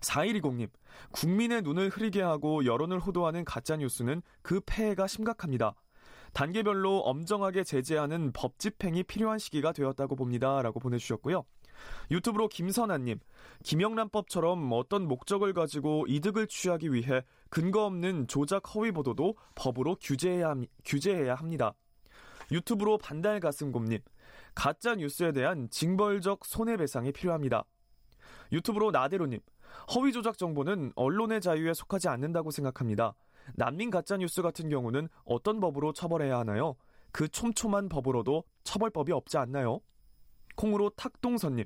4120님, 0.04 0.70
국민의 1.12 1.62
눈을 1.64 1.90
흐리게 1.90 2.22
하고 2.22 2.66
여론을 2.66 3.00
호도하는 3.00 3.46
가짜뉴스는 3.46 4.22
그 4.42 4.62
폐해가 4.66 5.08
심각합니다. 5.08 5.76
단계별로 6.34 7.00
엄정하게 7.00 7.64
제재하는 7.64 8.32
법 8.34 8.60
집행이 8.60 9.04
필요한 9.04 9.40
시기가 9.40 9.72
되었다고 9.72 10.16
봅니다. 10.16 10.62
라고 10.62 10.80
보내주셨고요. 10.80 11.44
유튜브로 12.12 12.48
김선아님, 12.48 13.20
김영란법처럼 13.64 14.70
어떤 14.74 15.08
목적을 15.08 15.54
가지고 15.54 16.06
이득을 16.08 16.48
취하기 16.48 16.94
위해 16.94 17.24
근거 17.50 17.86
없는 17.86 18.28
조작 18.28 18.74
허위 18.74 18.92
보도도 18.92 19.36
법으로 19.56 19.98
규제해야, 20.02 20.56
규제해야 20.86 21.36
합니다. 21.36 21.74
유튜브로 22.52 22.98
반달 22.98 23.40
가슴곰님, 23.40 24.00
가짜 24.56 24.96
뉴스에 24.96 25.32
대한 25.32 25.70
징벌적 25.70 26.46
손해배상이 26.46 27.12
필요합니다. 27.12 27.66
유튜브로 28.52 28.92
나대로님, 28.92 29.40
허위 29.96 30.12
조작 30.12 30.38
정보는 30.38 30.94
언론의 30.96 31.42
자유에 31.42 31.74
속하지 31.74 32.08
않는다고 32.08 32.52
생각합니다. 32.52 33.16
난민 33.56 33.90
가짜 33.90 34.18
뉴스 34.18 34.42
같은 34.42 34.70
경우는 34.70 35.10
어떤 35.26 35.60
법으로 35.60 35.94
처벌해야 35.94 36.40
하나요? 36.40 36.76
그 37.12 37.28
촘촘한 37.28 37.90
법으로도 37.90 38.44
처벌법이 38.64 39.12
없지 39.12 39.38
않나요? 39.38 39.82
콩으로 40.56 40.90
탁동선님. 40.92 41.66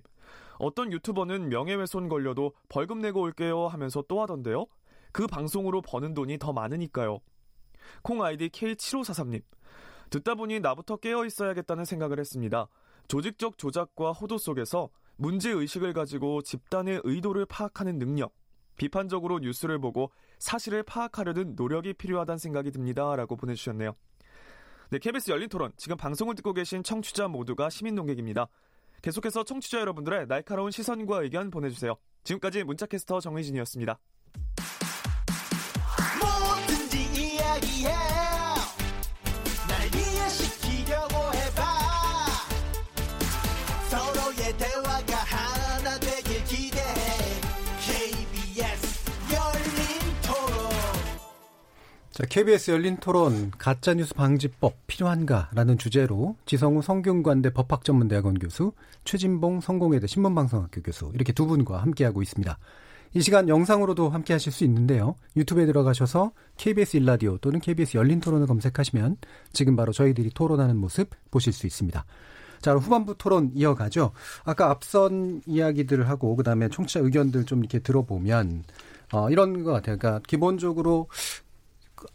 어떤 0.60 0.92
유튜버는 0.92 1.50
명예훼손 1.50 2.10
걸려도 2.10 2.54
벌금 2.68 3.00
내고 3.00 3.22
올게요 3.22 3.68
하면서 3.68 4.04
또 4.08 4.22
하던데요. 4.22 4.66
그 5.12 5.28
방송으로 5.28 5.82
버는 5.82 6.14
돈이 6.14 6.38
더 6.38 6.52
많으니까요. 6.54 7.20
콩 8.02 8.24
아이디 8.24 8.50
K7543님. 8.50 9.42
듣다 10.10 10.36
보니 10.36 10.60
나부터 10.60 10.98
깨어 10.98 11.26
있어야겠다는 11.26 11.86
생각을 11.86 12.20
했습니다. 12.20 12.68
조직적 13.08 13.58
조작과 13.58 14.12
호도 14.12 14.38
속에서 14.38 14.90
문제 15.18 15.52
의식을 15.52 15.94
가지고 15.94 16.42
집단의 16.42 17.02
의도를 17.04 17.46
파악하는 17.46 17.98
능력, 17.98 18.34
비판적으로 18.78 19.40
뉴스를 19.40 19.80
보고 19.80 20.12
사실을 20.40 20.84
파악하려는 20.84 21.56
노력이 21.56 21.94
필요하다는 21.94 22.38
생각이 22.38 22.72
듭니다. 22.72 23.16
라고 23.16 23.36
보내주셨네요. 23.36 23.96
네, 24.90 25.00
KBS 25.00 25.32
열린 25.32 25.50
토론. 25.50 25.72
지금 25.76 25.98
방송을 25.98 26.36
듣고 26.36 26.54
계신 26.54 26.84
청취자 26.84 27.28
모두가 27.28 27.70
시민 27.70 27.96
농객입니다. 27.96 28.48
계속해서 29.02 29.44
청취자 29.44 29.80
여러분들의 29.82 30.28
날카로운 30.28 30.72
시선과 30.72 31.24
의견 31.24 31.50
보내주세요. 31.50 31.96
지금까지 32.24 32.64
문자캐스터 32.64 33.20
정혜진이었습니다. 33.20 34.00
자, 52.18 52.26
KBS 52.28 52.72
열린 52.72 52.98
토론 52.98 53.52
가짜뉴스 53.60 54.16
방지법 54.16 54.74
필요한가라는 54.88 55.78
주제로 55.78 56.36
지성우 56.48 56.82
성균관대 56.82 57.54
법학전문대학원 57.54 58.40
교수, 58.40 58.72
최진봉 59.04 59.62
성공회대 59.62 60.08
신문방송학교 60.08 60.82
교수 60.82 61.12
이렇게 61.14 61.32
두 61.32 61.46
분과 61.46 61.78
함께하고 61.78 62.24
있습니다. 62.24 62.58
이 63.14 63.22
시간 63.22 63.48
영상으로도 63.48 64.10
함께 64.10 64.34
하실 64.34 64.52
수 64.52 64.64
있는데요. 64.64 65.14
유튜브에 65.36 65.68
들어가셔서 65.68 66.32
KBS 66.58 66.98
일라디오 66.98 67.38
또는 67.38 67.60
KBS 67.60 67.98
열린 67.98 68.20
토론을 68.20 68.48
검색하시면 68.48 69.18
지금 69.54 69.76
바로 69.76 69.92
저희들이 69.92 70.32
토론하는 70.32 70.76
모습 70.76 71.12
보실 71.30 71.54
수 71.54 71.68
있습니다. 71.68 72.04
자, 72.64 72.74
후반부 72.74 73.20
토론 73.20 73.52
이어가죠. 73.54 74.12
아까 74.44 74.72
앞선 74.72 75.44
이야기들을 75.46 76.10
하고 76.10 76.36
그다음에 76.36 76.68
청취자 76.70 77.00
의견들 77.02 77.46
좀 77.46 77.60
이렇게 77.60 77.78
들어보면 77.78 78.64
어, 79.14 79.30
이런 79.30 79.64
것 79.64 79.72
같아요. 79.72 80.00
그러니까 80.00 80.20
기본적으로 80.28 81.08
그 81.10 81.47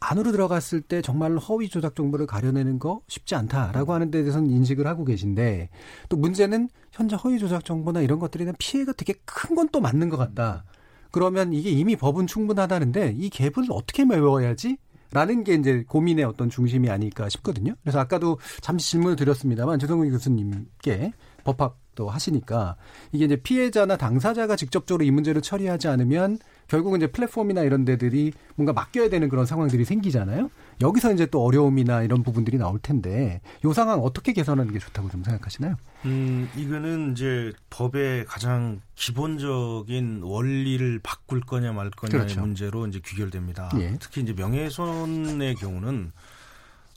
안으로 0.00 0.32
들어갔을 0.32 0.80
때 0.80 1.02
정말로 1.02 1.40
허위 1.40 1.68
조작 1.68 1.94
정보를 1.94 2.26
가려내는 2.26 2.78
거 2.78 3.00
쉽지 3.08 3.34
않다라고 3.34 3.92
하는 3.92 4.10
데 4.10 4.20
대해서는 4.22 4.50
인식을 4.50 4.86
하고 4.86 5.04
계신데 5.04 5.70
또 6.08 6.16
문제는 6.16 6.68
현재 6.92 7.16
허위 7.16 7.38
조작 7.38 7.64
정보나 7.64 8.00
이런 8.00 8.20
대한 8.30 8.54
피해가 8.58 8.92
되게 8.92 9.14
큰 9.24 9.54
건 9.56 9.68
또 9.68 9.80
맞는 9.80 10.08
것 10.08 10.16
같다. 10.16 10.64
그러면 11.10 11.52
이게 11.52 11.70
이미 11.70 11.96
법은 11.96 12.26
충분하다는데 12.26 13.16
이 13.18 13.30
갭을 13.30 13.66
어떻게 13.70 14.04
메워야지? 14.04 14.78
라는 15.12 15.44
게 15.44 15.54
이제 15.54 15.84
고민의 15.86 16.24
어떤 16.24 16.48
중심이 16.48 16.88
아닐까 16.88 17.28
싶거든요. 17.28 17.74
그래서 17.82 18.00
아까도 18.00 18.38
잠시 18.62 18.92
질문을 18.92 19.16
드렸습니다만 19.16 19.78
최성훈 19.78 20.10
교수님께 20.10 21.12
법학도 21.44 22.08
하시니까 22.08 22.76
이게 23.12 23.26
이제 23.26 23.36
피해자나 23.36 23.98
당사자가 23.98 24.56
직접적으로 24.56 25.04
이 25.04 25.10
문제를 25.10 25.42
처리하지 25.42 25.88
않으면 25.88 26.38
결국은 26.68 26.98
이제 27.00 27.06
플랫폼이나 27.06 27.62
이런 27.62 27.84
데들이 27.84 28.32
뭔가 28.54 28.72
맡겨야 28.72 29.08
되는 29.10 29.28
그런 29.28 29.44
상황들이 29.46 29.84
생기잖아요. 29.84 30.50
여기서 30.80 31.12
이제 31.12 31.26
또 31.26 31.44
어려움이나 31.44 32.02
이런 32.02 32.22
부분들이 32.22 32.56
나올 32.58 32.78
텐데 32.78 33.40
요 33.64 33.72
상황 33.72 34.00
어떻게 34.00 34.32
개선하는 34.32 34.72
게 34.72 34.78
좋다고 34.78 35.10
좀 35.10 35.22
생각하시나요? 35.22 35.76
음, 36.06 36.48
이거는 36.56 37.12
이제 37.12 37.52
법의 37.70 38.24
가장 38.26 38.80
기본적인 38.94 40.20
원리를 40.22 41.00
바꿀 41.02 41.40
거냐 41.40 41.72
말 41.72 41.90
거냐의 41.90 42.20
그렇죠. 42.26 42.40
문제로 42.40 42.86
이제 42.86 43.00
귀결됩니다. 43.04 43.70
예. 43.78 43.96
특히 44.00 44.22
이제 44.22 44.32
명예훼손의 44.32 45.54
경우는 45.56 46.12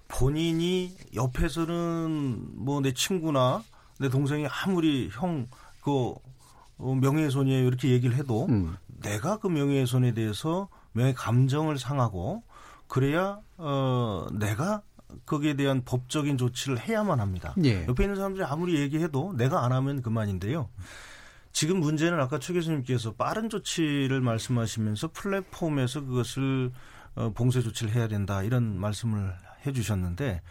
본인이 0.07 0.95
옆에서는 1.15 2.39
뭐 2.53 2.81
내 2.81 2.93
친구나 2.93 3.63
내 3.99 4.09
동생이 4.09 4.45
아무리 4.47 5.09
형그 5.11 6.13
어, 6.77 6.93
명예훼손이에요 7.01 7.65
이렇게 7.67 7.89
얘기를 7.89 8.15
해도 8.17 8.45
음. 8.49 8.75
내가 9.05 9.37
그 9.37 9.47
명예훼손에 9.47 10.13
대해서 10.13 10.69
명예 10.93 11.13
감정을 11.13 11.77
상하고 11.77 12.43
그래야 12.87 13.39
어 13.57 14.27
내가 14.33 14.81
거기에 15.25 15.55
대한 15.55 15.83
법적인 15.85 16.37
조치를 16.37 16.79
해야만 16.79 17.19
합니다. 17.19 17.53
예. 17.63 17.85
옆에 17.87 18.03
있는 18.03 18.15
사람들이 18.15 18.43
아무리 18.43 18.79
얘기해도 18.79 19.33
내가 19.37 19.63
안 19.63 19.71
하면 19.71 20.01
그만인데요. 20.01 20.69
지금 21.51 21.79
문제는 21.79 22.19
아까 22.19 22.37
최 22.39 22.53
교수님께서 22.53 23.13
빠른 23.13 23.49
조치를 23.49 24.19
말씀하시면서 24.19 25.11
플랫폼에서 25.13 26.01
그것을 26.01 26.71
어, 27.15 27.31
봉쇄 27.33 27.61
조치를 27.61 27.93
해야 27.93 28.09
된다 28.09 28.43
이런 28.43 28.77
말씀을 28.77 29.33
해주셨는데 29.65 30.41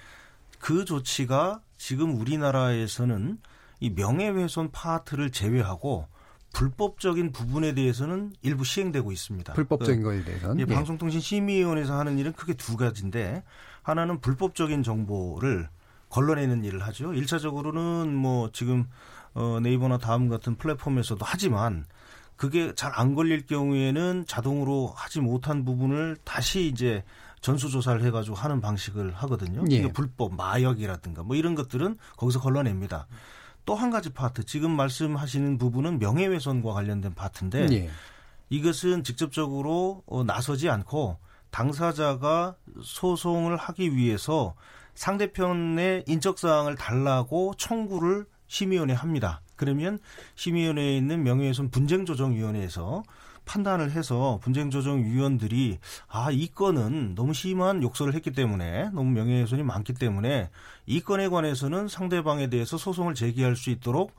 그 0.58 0.86
조치가 0.86 1.60
지금 1.76 2.18
우리나라에서는 2.18 3.38
이 3.80 3.90
명예훼손 3.90 4.70
파트를 4.70 5.30
제외하고 5.30 6.08
불법적인 6.54 7.32
부분에 7.32 7.74
대해서는 7.74 8.32
일부 8.40 8.64
시행되고 8.64 9.12
있습니다. 9.12 9.52
불법적인 9.52 10.02
그, 10.02 10.08
거에 10.08 10.24
대해서는 10.24 10.60
예, 10.60 10.64
방송통신심의위원회에서 10.64 11.98
하는 11.98 12.18
일은 12.18 12.32
크게 12.32 12.54
두 12.54 12.76
가지인데 12.76 13.42
하나는 13.82 14.20
불법적인 14.20 14.82
정보를 14.82 15.68
걸러내는 16.08 16.64
일을 16.64 16.82
하죠. 16.86 17.12
일차적으로는 17.12 18.14
뭐 18.14 18.50
지금 18.52 18.86
어, 19.34 19.58
네이버나 19.60 19.98
다음 19.98 20.28
같은 20.28 20.56
플랫폼에서도 20.56 21.22
하지만 21.26 21.84
그게 22.36 22.72
잘 22.74 22.92
안 22.94 23.14
걸릴 23.14 23.46
경우에는 23.46 24.24
자동으로 24.26 24.92
하지 24.94 25.20
못한 25.20 25.64
부분을 25.64 26.16
다시 26.24 26.66
이제 26.66 27.02
전수조사를 27.40 28.02
해가지고 28.04 28.36
하는 28.36 28.60
방식을 28.60 29.12
하거든요. 29.14 29.64
예. 29.70 29.76
이게 29.76 29.92
불법 29.92 30.34
마약이라든가 30.34 31.24
뭐 31.24 31.36
이런 31.36 31.54
것들은 31.54 31.98
거기서 32.16 32.40
걸러냅니다. 32.40 33.06
또 33.64 33.74
한 33.74 33.90
가지 33.90 34.10
파트 34.10 34.44
지금 34.44 34.70
말씀하시는 34.72 35.58
부분은 35.58 35.98
명예훼손과 35.98 36.72
관련된 36.72 37.14
파트인데 37.14 37.66
예. 37.72 37.90
이것은 38.50 39.04
직접적으로 39.04 40.02
어, 40.06 40.22
나서지 40.22 40.68
않고 40.68 41.18
당사자가 41.50 42.56
소송을 42.82 43.56
하기 43.56 43.96
위해서 43.96 44.54
상대편의 44.94 46.04
인적 46.06 46.38
사항을 46.38 46.76
달라고 46.76 47.54
청구를 47.56 48.26
심의위원회 48.48 48.94
합니다. 48.94 49.40
그러면 49.56 49.98
심의위원회에 50.34 50.96
있는 50.96 51.22
명예훼손 51.22 51.70
분쟁조정위원회에서 51.70 53.02
판단을 53.44 53.90
해서 53.92 54.38
분쟁조정위원들이 54.42 55.78
아, 56.08 56.30
이 56.30 56.48
건은 56.48 57.14
너무 57.14 57.34
심한 57.34 57.82
욕설을 57.82 58.14
했기 58.14 58.30
때문에 58.30 58.90
너무 58.92 59.10
명예훼손이 59.10 59.62
많기 59.62 59.92
때문에 59.94 60.50
이 60.86 61.00
건에 61.00 61.28
관해서는 61.28 61.88
상대방에 61.88 62.48
대해서 62.48 62.76
소송을 62.78 63.14
제기할 63.14 63.56
수 63.56 63.70
있도록 63.70 64.12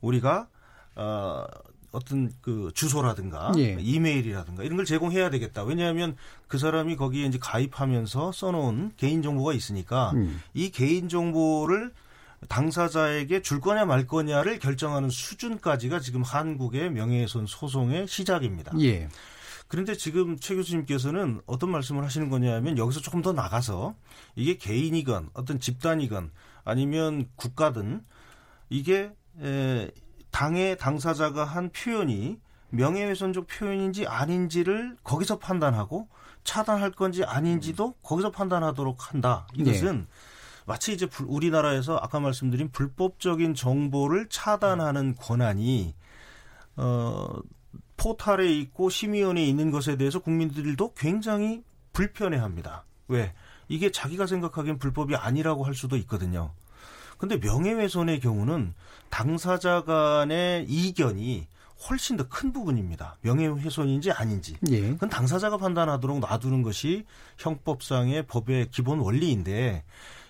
우리가 0.00 0.48
어, 0.94 1.44
어떤 1.92 2.32
그 2.40 2.70
주소라든가 2.74 3.52
예. 3.58 3.76
이메일이라든가 3.78 4.64
이런 4.64 4.76
걸 4.76 4.86
제공해야 4.86 5.30
되겠다. 5.30 5.62
왜냐하면 5.62 6.16
그 6.48 6.58
사람이 6.58 6.96
거기에 6.96 7.26
이제 7.26 7.38
가입하면서 7.40 8.32
써놓은 8.32 8.92
개인 8.96 9.22
정보가 9.22 9.52
있으니까 9.52 10.12
음. 10.14 10.40
이 10.54 10.70
개인 10.70 11.08
정보를 11.08 11.92
당사자에게 12.48 13.42
줄 13.42 13.60
거냐 13.60 13.84
말 13.84 14.06
거냐를 14.06 14.58
결정하는 14.58 15.10
수준까지가 15.10 16.00
지금 16.00 16.22
한국의 16.22 16.90
명예훼손 16.90 17.46
소송의 17.46 18.08
시작입니다. 18.08 18.72
예. 18.80 19.08
그런데 19.68 19.94
지금 19.94 20.38
최 20.38 20.54
교수님께서는 20.54 21.40
어떤 21.46 21.70
말씀을 21.70 22.04
하시는 22.04 22.28
거냐면 22.28 22.76
여기서 22.76 23.00
조금 23.00 23.22
더 23.22 23.32
나가서 23.32 23.94
이게 24.36 24.56
개인이건 24.58 25.30
어떤 25.32 25.60
집단이건 25.60 26.30
아니면 26.64 27.26
국가든 27.36 28.04
이게 28.68 29.12
에, 29.40 29.90
당의 30.30 30.76
당사자가 30.76 31.44
한 31.44 31.70
표현이 31.70 32.38
명예훼손적 32.70 33.46
표현인지 33.46 34.06
아닌지를 34.06 34.96
거기서 35.04 35.38
판단하고 35.38 36.08
차단할 36.44 36.90
건지 36.90 37.24
아닌지도 37.24 37.94
거기서 38.02 38.30
판단하도록 38.30 39.10
한다. 39.10 39.46
이것은 39.54 40.06
마치 40.66 40.92
이제 40.92 41.06
불- 41.06 41.26
우리나라에서 41.28 41.96
아까 41.96 42.20
말씀드린 42.20 42.70
불법적인 42.70 43.54
정보를 43.54 44.28
차단하는 44.28 45.16
권한이 45.16 45.94
어 46.76 47.28
포탈에 47.96 48.50
있고 48.60 48.90
심의원에 48.90 49.44
있는 49.44 49.70
것에 49.70 49.96
대해서 49.96 50.18
국민들도 50.18 50.94
굉장히 50.94 51.62
불편해합니다. 51.92 52.84
왜? 53.08 53.32
이게 53.68 53.90
자기가 53.90 54.26
생각하기엔 54.26 54.78
불법이 54.78 55.14
아니라고 55.14 55.64
할 55.64 55.74
수도 55.74 55.96
있거든요. 55.98 56.52
근데 57.18 57.36
명예훼손의 57.36 58.20
경우는 58.20 58.74
당사자 59.10 59.82
간의 59.84 60.64
이견이 60.68 61.46
훨씬 61.88 62.16
더 62.16 62.24
큰 62.28 62.52
부분입니다. 62.52 63.16
명예훼손인지 63.22 64.10
아닌지. 64.12 64.56
예. 64.70 64.80
그건 64.90 65.08
당사자가 65.08 65.56
판단하도록 65.58 66.18
놔두는 66.20 66.62
것이 66.62 67.04
형법상의 67.38 68.26
법의 68.26 68.70
기본 68.70 68.98
원리인데 69.00 69.84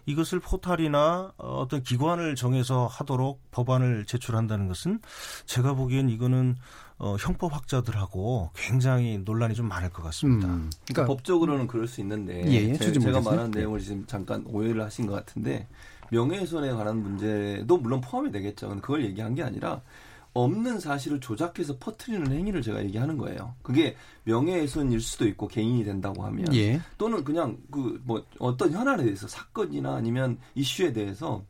이것을 0.07 0.40
포탈이나 0.40 1.32
어떤 1.36 1.82
기관을 1.82 2.34
정해서 2.34 2.86
하도록 2.86 3.40
법안을 3.50 4.05
제출한다는 4.07 4.68
것은 4.68 5.00
제가 5.46 5.74
보기엔 5.74 6.09
이거는 6.09 6.57
어, 6.98 7.16
형법학자들하고 7.18 8.50
굉장히 8.55 9.18
논란이 9.18 9.55
좀 9.55 9.68
많을 9.68 9.90
것 9.90 10.03
같습니다. 10.05 10.48
음. 10.48 10.70
그러니까 10.86 11.07
법적으로는 11.07 11.66
그럴 11.66 11.88
수 11.88 12.00
있는데 12.00 12.44
예, 12.46 12.70
예. 12.70 12.74
제, 12.74 12.92
가. 12.92 13.20
말한 13.20 13.50
내용을 13.50 13.80
지금 13.80 14.07
잠깐 14.07 14.44
오해를 14.46 14.82
하신 14.82 15.07
것 15.07 15.14
같은데 15.14 15.66
명예훼손에 16.11 16.70
관한 16.72 17.03
문제도 17.03 17.76
물론 17.76 18.00
포함이 18.00 18.30
되겠죠. 18.30 18.68
그걸 18.80 19.05
얘기한 19.05 19.34
게 19.34 19.42
아니라 19.42 19.80
없는 20.35 20.80
사실을 20.80 21.20
조작해서 21.20 21.76
퍼뜨리는 21.78 22.30
행위를 22.33 22.62
제가 22.62 22.83
얘기하는 22.85 23.18
거예요. 23.18 23.55
그게 23.62 23.97
명예훼손일 24.24 25.01
수도 25.01 25.26
있고 25.28 25.49
개인이 25.49 25.85
된다고 25.85 26.24
하면 26.24 26.55
예. 26.55 26.80
또는 26.97 27.22
그냥 27.24 27.59
그 27.70 28.01
뭐 28.05 28.24
어떤 28.39 28.72
현안에 28.72 29.05
대해서 29.05 29.28
사건이나 29.28 29.95
아니면 29.95 30.39
이슈에 30.55 30.93
대해서 30.93 31.45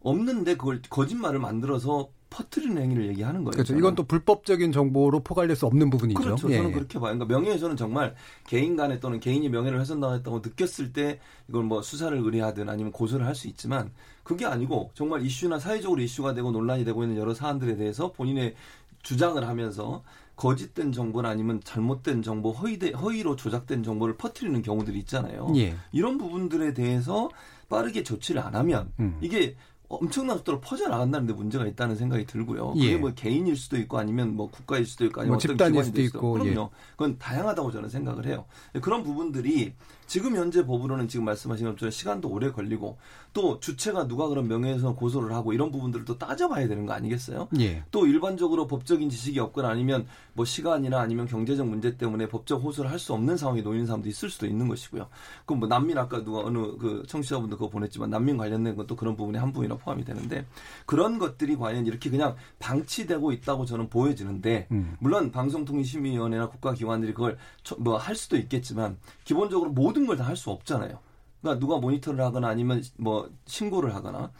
없는데 0.00 0.56
그걸 0.56 0.80
거짓말을 0.88 1.40
만들어서 1.40 2.10
퍼뜨리는 2.30 2.80
행위를 2.80 3.06
얘기하는 3.08 3.44
거예요. 3.44 3.52
그렇죠. 3.52 3.68
저는. 3.68 3.78
이건 3.78 3.94
또 3.94 4.02
불법적인 4.04 4.72
정보로 4.72 5.20
포괄될 5.20 5.56
수 5.56 5.66
없는 5.66 5.90
부분이죠. 5.90 6.20
그렇죠. 6.20 6.50
예. 6.50 6.56
저는 6.56 6.72
그렇게 6.72 6.98
봐요. 6.98 7.14
그러니까 7.16 7.26
명예훼손은 7.26 7.76
정말 7.76 8.14
개인 8.46 8.76
간에 8.76 9.00
또는 9.00 9.20
개인이 9.20 9.48
명예를 9.48 9.80
훼손당했다고 9.80 10.40
느꼈을 10.40 10.92
때 10.92 11.20
이걸 11.48 11.64
뭐 11.64 11.82
수사를 11.82 12.16
의뢰하든 12.16 12.68
아니면 12.68 12.92
고소를 12.92 13.24
할 13.24 13.36
수 13.36 13.48
있지만 13.48 13.90
그게 14.22 14.46
아니고 14.46 14.92
정말 14.94 15.22
이슈나 15.24 15.58
사회적으로 15.58 16.00
이슈가 16.00 16.32
되고 16.32 16.50
논란이 16.50 16.84
되고 16.86 17.02
있는 17.02 17.18
여러 17.18 17.34
사안들에 17.34 17.76
대해서 17.76 18.12
본인의 18.12 18.54
주장을 19.02 19.46
하면서 19.46 20.02
거짓된 20.36 20.92
정보나 20.92 21.28
아니면 21.28 21.60
잘못된 21.64 22.22
정보, 22.22 22.50
허위대, 22.50 22.92
허위로 22.92 23.36
조작된 23.36 23.82
정보를 23.82 24.16
퍼뜨리는 24.16 24.60
경우들이 24.62 24.98
있잖아요. 25.00 25.52
예. 25.56 25.74
이런 25.92 26.18
부분들에 26.18 26.74
대해서 26.74 27.28
빠르게 27.68 28.02
조치를 28.02 28.40
안 28.42 28.54
하면 28.54 28.90
음. 29.00 29.18
이게 29.20 29.54
엄청난 29.88 30.36
속도로 30.38 30.60
퍼져나간다는 30.60 31.26
데 31.26 31.32
문제가 31.32 31.66
있다는 31.66 31.96
생각이 31.96 32.26
들고요. 32.26 32.72
그게 32.72 32.92
예. 32.92 32.96
뭐 32.96 33.12
개인일 33.14 33.56
수도 33.56 33.76
있고 33.76 33.98
아니면 33.98 34.34
뭐 34.34 34.48
국가일 34.50 34.84
수도 34.84 35.04
있고 35.04 35.20
아니면 35.20 35.34
뭐 35.34 35.36
어떤 35.36 35.50
집단일 35.52 35.84
수도 35.84 36.02
있고, 36.02 36.32
그럼요. 36.32 36.70
그건 36.92 37.18
다양하다고 37.18 37.70
저는 37.70 37.88
생각을 37.88 38.26
해요. 38.26 38.44
그런 38.82 39.02
부분들이 39.02 39.74
지금 40.06 40.36
현재 40.36 40.64
법으로는 40.66 41.08
지금 41.08 41.24
말씀하신 41.24 41.66
것처럼 41.70 41.90
시간도 41.90 42.28
오래 42.28 42.50
걸리고 42.50 42.98
또 43.32 43.60
주체가 43.60 44.06
누가 44.08 44.28
그런 44.28 44.48
명예훼손 44.48 44.94
고소를 44.96 45.34
하고 45.34 45.52
이런 45.52 45.70
부분들을 45.70 46.04
또 46.04 46.18
따져봐야 46.18 46.68
되는 46.68 46.86
거 46.86 46.92
아니겠어요? 46.92 47.48
예. 47.60 47.82
또 47.90 48.06
일반적으로 48.06 48.66
법적인 48.66 49.10
지식이 49.10 49.38
없거나 49.40 49.68
아니면 49.68 50.06
뭐 50.32 50.44
시간이나 50.44 51.00
아니면 51.00 51.26
경제적 51.26 51.66
문제 51.66 51.96
때문에 51.96 52.28
법적 52.28 52.62
호소를 52.62 52.90
할 52.90 52.96
수 52.96 53.12
없는 53.12 53.36
상황에 53.36 53.60
놓이는 53.60 53.86
사람도 53.86 54.08
있을 54.08 54.30
수도 54.30 54.46
있는 54.46 54.68
것이고요. 54.68 55.06
그럼 55.44 55.60
뭐 55.60 55.68
난민 55.68 55.96
아까 55.98 56.24
누가 56.24 56.40
어느 56.40 56.76
그 56.78 57.02
청취자분도 57.06 57.56
그거 57.56 57.68
보냈지만 57.68 58.08
난민 58.10 58.36
관련된 58.36 58.74
것도 58.74 58.96
그런 58.96 59.16
부분에 59.16 59.38
한 59.38 59.52
부분이나 59.52 59.76
포함이 59.76 60.04
되는데 60.04 60.46
그런 60.86 61.18
것들이 61.18 61.56
과연 61.56 61.86
이렇게 61.86 62.10
그냥 62.10 62.36
방치되고 62.58 63.32
있다고 63.32 63.64
저는 63.66 63.90
보여지는데 63.90 64.66
음. 64.70 64.96
물론 64.98 65.30
방송통신심의위원회나 65.30 66.48
국가기관들이 66.48 67.12
그걸 67.12 67.36
뭐 67.78 67.96
할 67.96 68.14
수도 68.14 68.36
있겠지만 68.36 68.98
기본적으로 69.24 69.70
모든 69.70 69.95
걸 70.04 70.16
다 70.18 70.24
할 70.24 70.36
수 70.36 70.50
없잖아요. 70.50 70.98
그러니까 71.40 71.60
누가 71.60 71.78
모니터를 71.78 72.22
하거나 72.24 72.48
아니면 72.48 72.82
뭐 72.98 73.30
신고를 73.46 73.94
하거나 73.94 74.30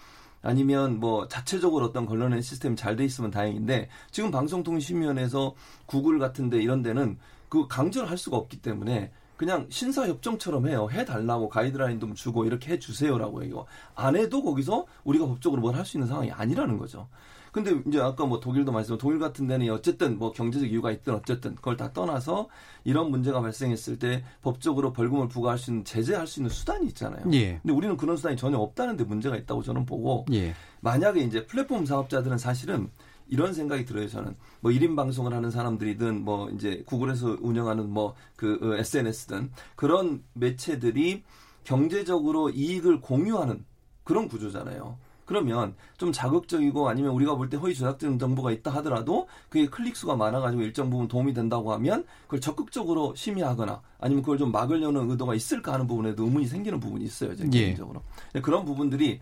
아니면 0.42 1.00
뭐 1.00 1.26
자체적으로 1.28 1.86
어떤 1.86 2.04
걸러낸 2.04 2.42
시스템이 2.42 2.76
잘 2.76 2.96
돼 2.96 3.04
있으면 3.04 3.30
다행인데 3.30 3.88
지금 4.10 4.30
방송통신위원회에서 4.30 5.54
구글 5.86 6.18
같은데 6.18 6.58
이런 6.62 6.82
데는 6.82 7.18
그 7.48 7.66
강제를 7.68 8.10
할 8.10 8.18
수가 8.18 8.36
없기 8.36 8.60
때문에 8.60 9.12
그냥 9.36 9.66
신사협정처럼 9.70 10.66
해요. 10.68 10.88
해달라고 10.90 11.48
가이드라인도 11.48 12.14
주고 12.14 12.44
이렇게 12.44 12.72
해주세요라고 12.72 13.44
해요. 13.44 13.66
안 13.94 14.16
해도 14.16 14.42
거기서 14.42 14.86
우리가 15.04 15.26
법적으로 15.26 15.60
뭘 15.62 15.74
할 15.74 15.84
수 15.84 15.96
있는 15.96 16.08
상황이 16.08 16.30
아니라는 16.32 16.78
거죠. 16.78 17.08
근데 17.56 17.80
이제 17.86 17.98
아까 17.98 18.26
뭐 18.26 18.38
독일도 18.38 18.70
말씀, 18.70 18.98
독일 18.98 19.18
같은 19.18 19.46
데는 19.46 19.70
어쨌든 19.70 20.18
뭐 20.18 20.30
경제적 20.30 20.70
이유가 20.70 20.90
있든 20.90 21.14
어쨌든 21.14 21.54
그걸 21.54 21.78
다 21.78 21.90
떠나서 21.90 22.48
이런 22.84 23.10
문제가 23.10 23.40
발생했을 23.40 23.98
때 23.98 24.22
법적으로 24.42 24.92
벌금을 24.92 25.28
부과할 25.28 25.56
수 25.56 25.70
있는 25.70 25.82
제재할 25.82 26.26
수 26.26 26.40
있는 26.40 26.50
수단이 26.50 26.86
있잖아요. 26.88 27.24
예. 27.32 27.58
근데 27.62 27.72
우리는 27.72 27.96
그런 27.96 28.18
수단이 28.18 28.36
전혀 28.36 28.58
없다는데 28.58 29.04
문제가 29.04 29.38
있다고 29.38 29.62
저는 29.62 29.86
보고 29.86 30.26
예. 30.34 30.54
만약에 30.82 31.20
이제 31.20 31.46
플랫폼 31.46 31.86
사업자들은 31.86 32.36
사실은 32.36 32.90
이런 33.26 33.54
생각이 33.54 33.86
들어요, 33.86 34.06
저는. 34.06 34.36
뭐 34.60 34.70
1인 34.70 34.94
방송을 34.94 35.32
하는 35.32 35.50
사람들이든 35.50 36.24
뭐 36.24 36.50
이제 36.50 36.82
구글에서 36.86 37.38
운영하는 37.40 37.88
뭐 37.88 38.14
그 38.36 38.76
SNS든 38.78 39.50
그런 39.76 40.22
매체들이 40.34 41.24
경제적으로 41.64 42.50
이익을 42.50 43.00
공유하는 43.00 43.64
그런 44.04 44.28
구조잖아요. 44.28 44.98
그러면 45.26 45.74
좀 45.98 46.12
자극적이고 46.12 46.88
아니면 46.88 47.10
우리가 47.12 47.34
볼 47.34 47.50
때 47.50 47.56
허위 47.58 47.74
조작된 47.74 48.18
정보가 48.18 48.50
있다 48.52 48.70
하더라도 48.76 49.28
그게 49.48 49.66
클릭 49.66 49.96
수가 49.96 50.16
많아가지고 50.16 50.62
일정 50.62 50.88
부분 50.88 51.06
도움이 51.08 51.34
된다고 51.34 51.72
하면 51.74 52.04
그걸 52.22 52.40
적극적으로 52.40 53.14
심의하거나 53.14 53.82
아니면 54.00 54.22
그걸 54.22 54.38
좀 54.38 54.50
막으려는 54.52 55.10
의도가 55.10 55.34
있을까 55.34 55.72
하는 55.74 55.86
부분에도 55.86 56.24
의문이 56.24 56.46
생기는 56.46 56.80
부분이 56.80 57.04
있어요. 57.04 57.36
제 57.36 57.44
예. 57.44 57.48
개인적으로. 57.48 58.02
그런 58.42 58.64
부분들이 58.64 59.20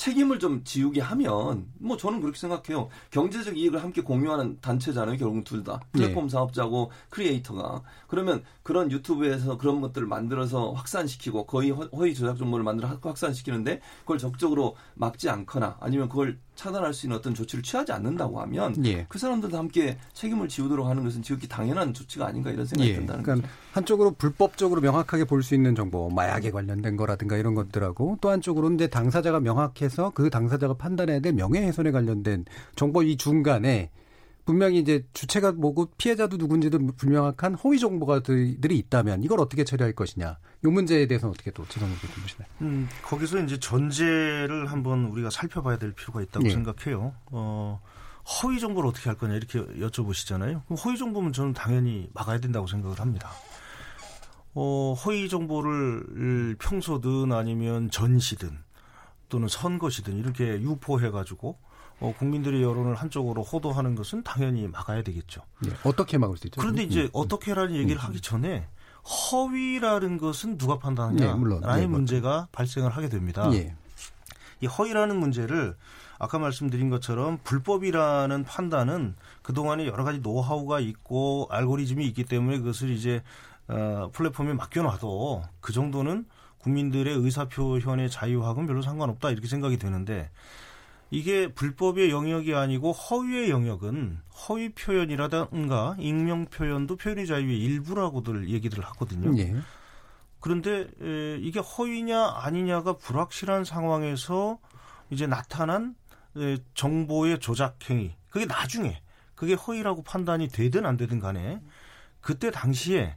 책임을 0.00 0.38
좀 0.38 0.64
지우게 0.64 1.02
하면 1.02 1.66
뭐 1.78 1.94
저는 1.98 2.22
그렇게 2.22 2.38
생각해요. 2.38 2.88
경제적 3.10 3.58
이익을 3.58 3.82
함께 3.82 4.00
공유하는 4.00 4.56
단체잖아요. 4.62 5.18
결국은 5.18 5.44
둘 5.44 5.62
다. 5.62 5.78
플랫폼 5.92 6.26
사업자고 6.26 6.90
크리에이터가. 7.10 7.82
그러면 8.06 8.42
그런 8.62 8.90
유튜브에서 8.90 9.58
그런 9.58 9.82
것들을 9.82 10.06
만들어서 10.06 10.72
확산시키고 10.72 11.44
거의 11.44 11.70
허- 11.70 11.90
허위 11.94 12.14
조작 12.14 12.38
정보를 12.38 12.64
만들어 12.64 12.96
확산시키는데 13.02 13.82
그걸 14.00 14.16
적극적으로 14.16 14.74
막지 14.94 15.28
않거나 15.28 15.76
아니면 15.80 16.08
그걸 16.08 16.38
차단할 16.60 16.92
수 16.92 17.06
있는 17.06 17.16
어떤 17.16 17.34
조치를 17.34 17.62
취하지 17.62 17.92
않는다고 17.92 18.38
하면 18.42 18.84
예. 18.84 19.06
그 19.08 19.18
사람들도 19.18 19.56
함께 19.56 19.96
책임을 20.12 20.48
지우도록 20.48 20.86
하는 20.86 21.02
것은 21.04 21.22
지극히 21.22 21.48
당연한 21.48 21.94
조치가 21.94 22.26
아닌가 22.26 22.50
이런 22.50 22.66
생각이 22.66 22.90
예. 22.90 22.96
든다는 22.96 23.22
그러니까 23.22 23.48
거죠. 23.48 23.60
한쪽으로 23.72 24.10
불법적으로 24.12 24.82
명확하게 24.82 25.24
볼 25.24 25.40
수 25.40 25.54
있는 25.54 25.74
정보, 25.74 26.10
마약에 26.10 26.50
관련된 26.50 26.98
거라든가 26.98 27.38
이런 27.38 27.54
것들하고 27.54 28.18
또 28.20 28.28
한쪽으로는 28.28 28.74
이제 28.76 28.88
당사자가 28.88 29.40
명확해서 29.40 30.12
그 30.14 30.28
당사자가 30.28 30.74
판단해야 30.74 31.20
될 31.20 31.32
명예훼손에 31.32 31.92
관련된 31.92 32.44
정보 32.76 33.02
이 33.02 33.16
중간에 33.16 33.88
분명히 34.50 34.80
이제 34.80 35.06
주체가 35.12 35.52
뭐고 35.52 35.92
피해자도 35.96 36.36
누군지도 36.36 36.80
불명확한 36.96 37.54
허위 37.54 37.78
정보가들이 37.78 38.76
있다면 38.78 39.22
이걸 39.22 39.38
어떻게 39.38 39.62
처리할 39.62 39.92
것이냐. 39.92 40.38
이 40.64 40.66
문제에 40.66 41.06
대해서는 41.06 41.32
어떻게 41.32 41.52
또 41.52 41.64
지성님 41.68 41.96
좀 41.98 42.10
보시나요? 42.20 42.48
음, 42.62 42.88
거기서 43.04 43.44
이제 43.44 43.60
전제를 43.60 44.66
한번 44.66 45.04
우리가 45.04 45.30
살펴봐야 45.30 45.78
될 45.78 45.92
필요가 45.92 46.20
있다고 46.20 46.46
예. 46.46 46.50
생각해요. 46.50 47.14
어, 47.26 47.80
허위 48.42 48.58
정보를 48.58 48.90
어떻게 48.90 49.08
할 49.08 49.16
거냐 49.16 49.34
이렇게 49.34 49.60
여쭤보시잖아요. 49.60 50.64
그럼 50.64 50.78
허위 50.84 50.98
정보면 50.98 51.32
저는 51.32 51.52
당연히 51.52 52.10
막아야 52.12 52.40
된다고 52.40 52.66
생각을 52.66 52.98
합니다. 52.98 53.30
어, 54.54 54.96
허위 55.04 55.28
정보를 55.28 56.56
평소든 56.58 57.30
아니면 57.30 57.88
전시든 57.88 58.50
또는 59.28 59.46
선거시든 59.46 60.16
이렇게 60.16 60.60
유포해가지고 60.60 61.56
어, 62.00 62.14
국민들의 62.18 62.62
여론을 62.62 62.94
한쪽으로 62.94 63.42
호도하는 63.42 63.94
것은 63.94 64.22
당연히 64.22 64.66
막아야 64.68 65.02
되겠죠. 65.02 65.42
예. 65.66 65.70
어떻게 65.84 66.18
막을 66.18 66.36
수 66.36 66.46
있죠? 66.46 66.60
그런데 66.60 66.82
이제 66.82 67.02
음. 67.02 67.08
어떻게라는 67.12 67.74
얘기를 67.76 68.00
하기 68.00 68.20
전에 68.20 68.66
허위라는 69.04 70.18
것은 70.18 70.58
누가 70.58 70.78
판단하냐? 70.78 71.26
네, 71.26 71.34
물론. 71.34 71.60
라는 71.60 71.80
네, 71.80 71.86
뭐. 71.86 71.98
문제가 71.98 72.48
발생을 72.52 72.90
하게 72.90 73.08
됩니다. 73.08 73.50
예. 73.52 73.74
이 74.60 74.66
허위라는 74.66 75.18
문제를 75.18 75.76
아까 76.18 76.38
말씀드린 76.38 76.90
것처럼 76.90 77.38
불법이라는 77.44 78.44
판단은 78.44 79.14
그동안에 79.42 79.86
여러 79.86 80.04
가지 80.04 80.18
노하우가 80.20 80.80
있고 80.80 81.48
알고리즘이 81.50 82.06
있기 82.08 82.24
때문에 82.24 82.58
그것을 82.58 82.90
이제 82.90 83.22
어, 83.68 84.10
플랫폼에 84.12 84.52
맡겨놔도 84.52 85.44
그 85.60 85.72
정도는 85.72 86.26
국민들의 86.58 87.14
의사표현의 87.14 88.10
자유하고는 88.10 88.66
별로 88.66 88.82
상관없다 88.82 89.30
이렇게 89.30 89.48
생각이 89.48 89.78
되는데 89.78 90.30
이게 91.10 91.52
불법의 91.52 92.10
영역이 92.10 92.54
아니고 92.54 92.92
허위의 92.92 93.50
영역은 93.50 94.20
허위 94.48 94.68
표현이라든가 94.70 95.96
익명 95.98 96.46
표현도 96.46 96.96
표현의 96.96 97.26
자유의 97.26 97.58
일부라고들 97.58 98.48
얘기를 98.48 98.84
하거든요. 98.84 99.36
예. 99.38 99.56
그런데 100.38 100.88
에, 101.02 101.36
이게 101.40 101.58
허위냐 101.60 102.34
아니냐가 102.36 102.96
불확실한 102.96 103.64
상황에서 103.64 104.58
이제 105.10 105.26
나타난 105.26 105.94
에, 106.36 106.58
정보의 106.74 107.40
조작 107.40 107.90
행위 107.90 108.14
그게 108.30 108.46
나중에 108.46 109.02
그게 109.34 109.54
허위라고 109.54 110.02
판단이 110.02 110.48
되든 110.48 110.86
안 110.86 110.96
되든 110.96 111.18
간에 111.18 111.60
그때 112.20 112.50
당시에 112.50 113.16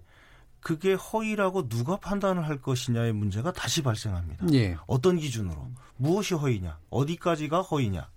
그게 0.63 0.93
허위라고 0.93 1.67
누가 1.67 1.97
판단을 1.97 2.47
할 2.47 2.61
것이냐의 2.61 3.11
문제가 3.11 3.51
다시 3.51 3.83
발생합니다. 3.83 4.47
예. 4.53 4.77
어떤 4.87 5.17
기준으로 5.17 5.69
무엇이 5.97 6.33
허위냐 6.33 6.77
어디까지가 6.89 7.61
허위냐 7.61 8.07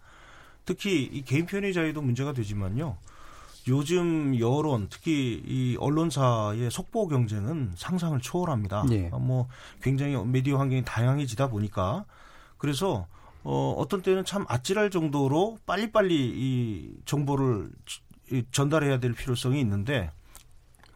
특히 0.64 1.02
이 1.04 1.22
개인 1.22 1.46
표현의 1.46 1.74
자유도 1.74 2.02
문제가 2.02 2.32
되지만요 2.32 2.96
요즘 3.68 4.38
여론 4.38 4.86
특히 4.88 5.42
이 5.44 5.76
언론사의 5.78 6.70
속보 6.70 7.08
경쟁은 7.08 7.72
상상을 7.76 8.20
초월합니다 8.20 8.84
예. 8.90 9.08
어, 9.12 9.18
뭐 9.18 9.48
굉장히 9.82 10.16
미디어 10.16 10.58
환경이 10.58 10.84
다양해지다 10.84 11.48
보니까 11.48 12.04
그래서 12.58 13.06
어 13.42 13.74
어떤 13.76 14.02
때는 14.02 14.24
참 14.24 14.44
아찔할 14.48 14.90
정도로 14.90 15.58
빨리빨리 15.66 16.14
이 16.14 16.90
정보를 17.04 17.70
이 18.32 18.44
전달해야 18.50 18.98
될 18.98 19.12
필요성이 19.12 19.60
있는데 19.60 20.10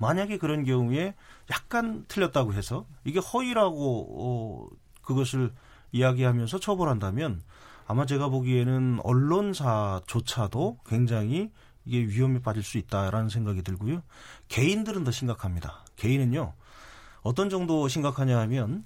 만약에 0.00 0.38
그런 0.38 0.64
경우에 0.64 1.14
약간 1.50 2.06
틀렸다고 2.08 2.54
해서 2.54 2.86
이게 3.04 3.20
허위라고 3.20 4.08
어, 4.18 4.76
그것을 5.02 5.52
이야기하면서 5.92 6.58
처벌한다면 6.58 7.42
아마 7.86 8.06
제가 8.06 8.30
보기에는 8.30 9.00
언론사조차도 9.04 10.78
굉장히 10.86 11.50
이게 11.84 11.98
위험에 12.00 12.40
빠질 12.40 12.62
수 12.62 12.78
있다라는 12.78 13.28
생각이 13.28 13.62
들고요. 13.62 14.02
개인들은 14.48 15.04
더 15.04 15.10
심각합니다. 15.10 15.84
개인은요. 15.96 16.54
어떤 17.20 17.50
정도 17.50 17.86
심각하냐 17.86 18.38
하면 18.38 18.84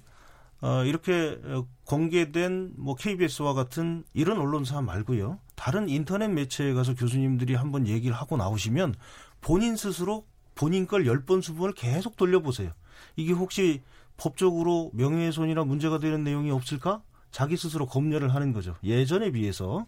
어, 0.59 0.83
이렇게 0.83 1.39
어, 1.45 1.65
공개된 1.85 2.73
뭐 2.75 2.95
KBS와 2.95 3.53
같은 3.53 4.03
이런 4.13 4.37
언론사 4.37 4.81
말고요. 4.81 5.39
다른 5.55 5.87
인터넷 5.87 6.27
매체에 6.27 6.73
가서 6.73 6.93
교수님들이 6.93 7.55
한번 7.55 7.87
얘기를 7.87 8.13
하고 8.13 8.35
나오시면 8.35 8.95
본인 9.39 9.77
스스로 9.77 10.25
본인 10.55 10.87
걸열번 10.87 11.41
수분을 11.41 11.73
계속 11.73 12.15
돌려보세요. 12.17 12.71
이게 13.15 13.33
혹시 13.33 13.81
법적으로 14.17 14.91
명예훼손이나 14.93 15.63
문제가 15.65 15.99
되는 15.99 16.23
내용이 16.23 16.51
없을까? 16.51 17.01
자기 17.31 17.57
스스로 17.57 17.85
검열을 17.85 18.33
하는 18.33 18.53
거죠. 18.53 18.75
예전에 18.83 19.31
비해서 19.31 19.85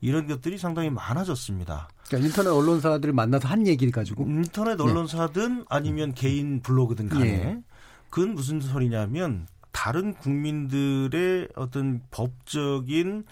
이런 0.00 0.26
것들이 0.26 0.58
상당히 0.58 0.90
많아졌습니다. 0.90 1.88
그러니까 2.06 2.28
인터넷 2.28 2.50
언론사들을 2.50 3.12
만나서 3.12 3.48
한 3.48 3.66
얘기를 3.66 3.92
가지고 3.92 4.24
인터넷 4.24 4.80
언론사든 4.80 5.66
아니면 5.68 6.14
개인 6.14 6.60
블로그든 6.60 7.08
간에 7.08 7.28
예. 7.28 7.62
그건 8.08 8.34
무슨 8.34 8.60
소리냐면 8.60 9.46
다른 9.72 10.14
국민들의 10.14 11.48
어떤 11.54 12.00
법적인 12.10 13.24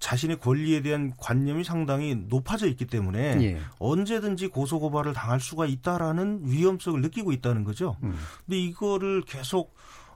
자신의 0.00 0.38
권리에 0.40 0.82
대한 0.82 1.12
관념이 1.16 1.64
상당히 1.64 2.14
높아져 2.14 2.66
있기 2.68 2.86
때문에 2.86 3.42
예. 3.42 3.60
언제든지 3.78 4.48
고소 4.48 4.78
고발을 4.78 5.12
당할 5.12 5.40
수가 5.40 5.66
있다라는 5.66 6.42
위험성을 6.44 7.00
느끼고 7.00 7.32
있다는 7.32 7.64
거죠. 7.64 7.96
음. 8.02 8.16
근데 8.46 8.58
이거를 8.60 9.22
계속 9.22 9.74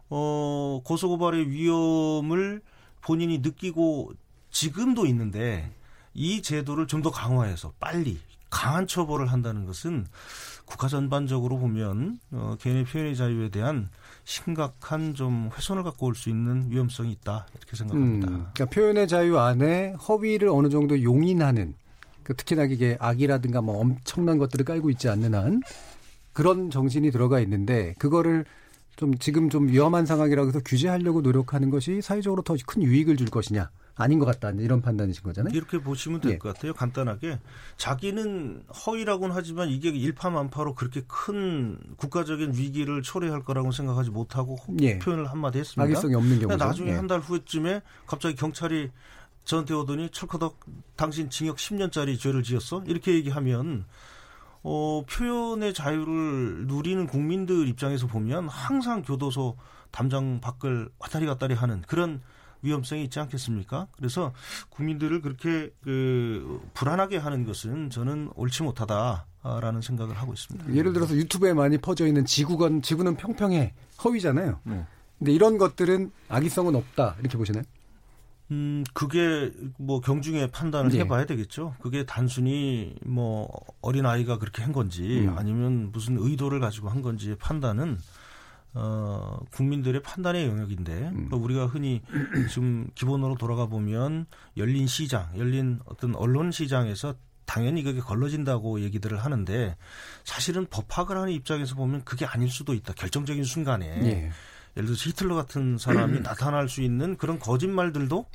어 0.09 0.81
고소 0.85 1.09
고발의 1.09 1.51
위험을 1.51 2.63
본인이 3.01 3.39
느끼고 3.39 4.13
지금도 4.51 5.07
있는데 5.07 5.71
이 6.15 6.43
제도를 6.43 6.87
좀 6.87 7.03
더 7.03 7.11
강화해서 7.11 7.73
빨리 7.81 8.21
강한 8.51 8.87
처벌을 8.87 9.33
한다는 9.33 9.65
것은 9.65 10.07
국가 10.67 10.87
전반적으로 10.87 11.59
보면 11.59 12.21
어, 12.31 12.57
개인의 12.61 12.85
표현의 12.85 13.17
자유에 13.17 13.49
대한 13.49 13.89
심각한 14.25 15.15
좀 15.15 15.51
훼손을 15.55 15.83
갖고 15.83 16.07
올 16.07 16.15
수 16.15 16.29
있는 16.31 16.71
위험성이 16.71 17.13
있다 17.13 17.47
이렇게 17.57 17.77
생각합니다. 17.77 18.29
음, 18.29 18.47
그러니까 18.55 18.65
표현의 18.67 19.09
자유 19.09 19.39
안에 19.39 19.93
허위를 19.93 20.49
어느 20.49 20.69
정도 20.69 21.03
용인하는 21.03 21.75
그 22.23 22.35
특히나 22.37 22.65
이게 22.65 22.97
악이라든가 23.01 23.61
뭐 23.63 23.79
엄청난 23.81 24.39
것들을 24.39 24.65
깔고 24.65 24.91
있지 24.91 25.09
않는 25.09 25.35
한 25.35 25.61
그런 26.33 26.71
정신이 26.71 27.11
들어가 27.11 27.41
있는데 27.41 27.95
그거를 27.99 28.45
좀 28.97 29.17
지금 29.19 29.51
좀 29.51 29.69
위험한 29.69 30.07
상황이라고 30.07 30.49
해서 30.49 30.61
규제하려고 30.65 31.21
노력하는 31.23 31.71
것이 31.71 32.01
사회적으로 32.01 32.43
더 32.43 32.55
큰 32.67 32.83
유익을 32.83 33.17
줄 33.17 33.29
것이냐 33.29 33.71
아닌 33.95 34.19
것 34.19 34.25
같다 34.25 34.51
이런 34.51 34.81
판단이신 34.81 35.23
거잖아요. 35.23 35.55
이렇게 35.55 35.79
보시면 35.79 36.21
될 36.21 36.33
예. 36.33 36.39
것 36.39 36.55
같아요. 36.55 36.73
간단하게 36.73 37.39
자기는 37.77 38.65
허위라고는 38.87 39.35
하지만 39.35 39.69
이게 39.69 39.91
일파만파로 39.91 40.75
그렇게 40.75 41.03
큰 41.07 41.79
국가적인 41.97 42.55
위기를 42.55 43.03
초래할 43.03 43.45
거라고 43.45 43.71
생각하지 43.71 44.11
못하고 44.11 44.57
예. 44.81 44.99
표현을 44.99 45.31
한마디 45.31 45.59
했습니다. 45.59 45.83
악의성이 45.83 46.15
없는 46.15 46.41
경우죠. 46.41 46.57
나중에 46.65 46.91
예. 46.91 46.95
한달 46.95 47.21
후쯤에 47.21 47.83
갑자기 48.07 48.35
경찰이 48.35 48.91
저한테 49.45 49.75
오더니 49.75 50.09
철커덕 50.11 50.61
당신 50.97 51.29
징역 51.29 51.57
10년짜리 51.57 52.19
죄를 52.19 52.43
지었어? 52.43 52.85
이렇게 52.87 53.15
얘기하면 53.15 53.85
어, 54.63 55.03
표현의 55.11 55.75
자유를 55.75 56.67
누리는 56.67 57.07
국민들 57.09 57.67
입장에서 57.69 58.07
보면 58.07 58.49
항상 58.49 59.03
교도소 59.03 59.57
담장 59.91 60.41
밖을 60.41 60.89
왔다리 60.99 61.27
갔다리 61.27 61.55
하는 61.55 61.83
그런 61.83 62.23
위험성이 62.63 63.05
있지 63.05 63.21
않겠습니까? 63.21 63.89
그래서 63.97 64.33
국민들을 64.71 65.21
그렇게 65.21 65.71
그 65.83 66.61
불안하게 66.75 67.19
하는 67.19 67.45
것은 67.45 67.91
저는 67.91 68.31
옳지 68.35 68.63
못하다 68.63 69.27
라는 69.61 69.81
생각을 69.81 70.17
하고 70.17 70.33
있습니다. 70.33 70.75
예를 70.75 70.93
들어서 70.93 71.15
유튜브에 71.15 71.53
많이 71.53 71.79
퍼져 71.79 72.07
있는 72.07 72.25
지구건 72.25 72.83
지구는 72.83 73.17
평평해 73.17 73.75
허위잖아요. 74.05 74.61
네. 74.65 74.87
근데 75.19 75.33
이런 75.33 75.59
것들은 75.59 76.11
악의성은 76.29 76.75
없다 76.75 77.17
이렇게 77.21 77.37
보시나요? 77.37 77.65
음, 78.51 78.85
그게 78.93 79.51
뭐 79.79 80.01
경중에 80.01 80.49
판단을 80.49 80.93
예. 80.95 81.01
해봐야 81.01 81.25
되겠죠. 81.27 81.75
그게 81.81 82.05
단순히 82.05 82.95
뭐 83.05 83.49
어린 83.81 84.05
아이가 84.05 84.39
그렇게 84.39 84.63
한 84.63 84.73
건지 84.73 85.21
음. 85.27 85.39
아니면 85.39 85.91
무슨 85.91 86.19
의도를 86.19 86.61
가지고 86.61 86.91
한 86.91 87.03
건지의 87.03 87.37
판단은 87.37 87.99
어 88.75 89.39
국민들의 89.51 90.03
판단의 90.03 90.47
영역인데 90.47 90.93
음. 90.93 91.29
또 91.31 91.37
우리가 91.37 91.67
흔히 91.67 92.01
지금 92.49 92.89
기본으로 92.95 93.37
돌아가 93.37 93.67
보면 93.67 94.27
열린 94.57 94.87
시장, 94.87 95.29
열린 95.37 95.81
어떤 95.85 96.15
언론 96.15 96.51
시장에서 96.51 97.15
당연히 97.45 97.83
그게 97.83 98.01
걸러진다고 98.01 98.81
얘기들을 98.81 99.19
하는데 99.19 99.77
사실은 100.25 100.67
법학을 100.71 101.17
하는 101.17 101.33
입장에서 101.33 101.75
보면 101.75 102.05
그게 102.05 102.25
아닐 102.25 102.49
수도 102.51 102.73
있다. 102.73 102.95
결정적인 102.95 103.45
순간에 103.45 103.87
예. 103.87 104.31
예를 104.77 104.87
들어서 104.87 105.11
히틀러 105.11 105.35
같은 105.35 105.77
사람이 105.77 106.21
나타날 106.25 106.69
수 106.69 106.81
있는 106.81 107.17
그런 107.17 107.39
거짓말들도 107.39 108.27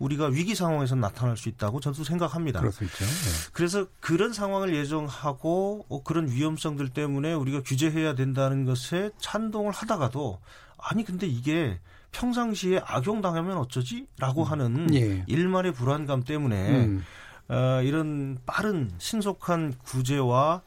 우리가 0.00 0.26
위기 0.26 0.54
상황에서 0.54 0.96
나타날 0.96 1.36
수 1.36 1.48
있다고 1.48 1.78
저도 1.80 2.04
생각합니다. 2.04 2.60
있죠. 2.84 3.04
네. 3.04 3.50
그래서 3.52 3.86
그런 4.00 4.32
상황을 4.32 4.74
예정하고 4.74 5.86
어, 5.88 6.02
그런 6.02 6.28
위험성들 6.28 6.88
때문에 6.88 7.34
우리가 7.34 7.62
규제해야 7.62 8.14
된다는 8.14 8.64
것에 8.64 9.10
찬동을 9.18 9.72
하다가도 9.72 10.40
아니 10.78 11.04
근데 11.04 11.26
이게 11.26 11.78
평상시에 12.12 12.80
악용당하면 12.84 13.58
어쩌지? 13.58 14.06
라고 14.18 14.42
하는 14.42 14.92
예. 14.94 15.22
일말의 15.28 15.72
불안감 15.72 16.24
때문에 16.24 16.86
음. 16.86 17.04
어, 17.48 17.82
이런 17.82 18.38
빠른 18.46 18.90
신속한 18.98 19.74
구제와 19.84 20.62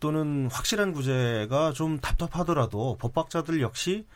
또는 0.00 0.48
확실한 0.50 0.92
구제가 0.92 1.72
좀 1.72 2.00
답답하더라도 2.00 2.96
법학자들 2.98 3.60
역시 3.60 4.06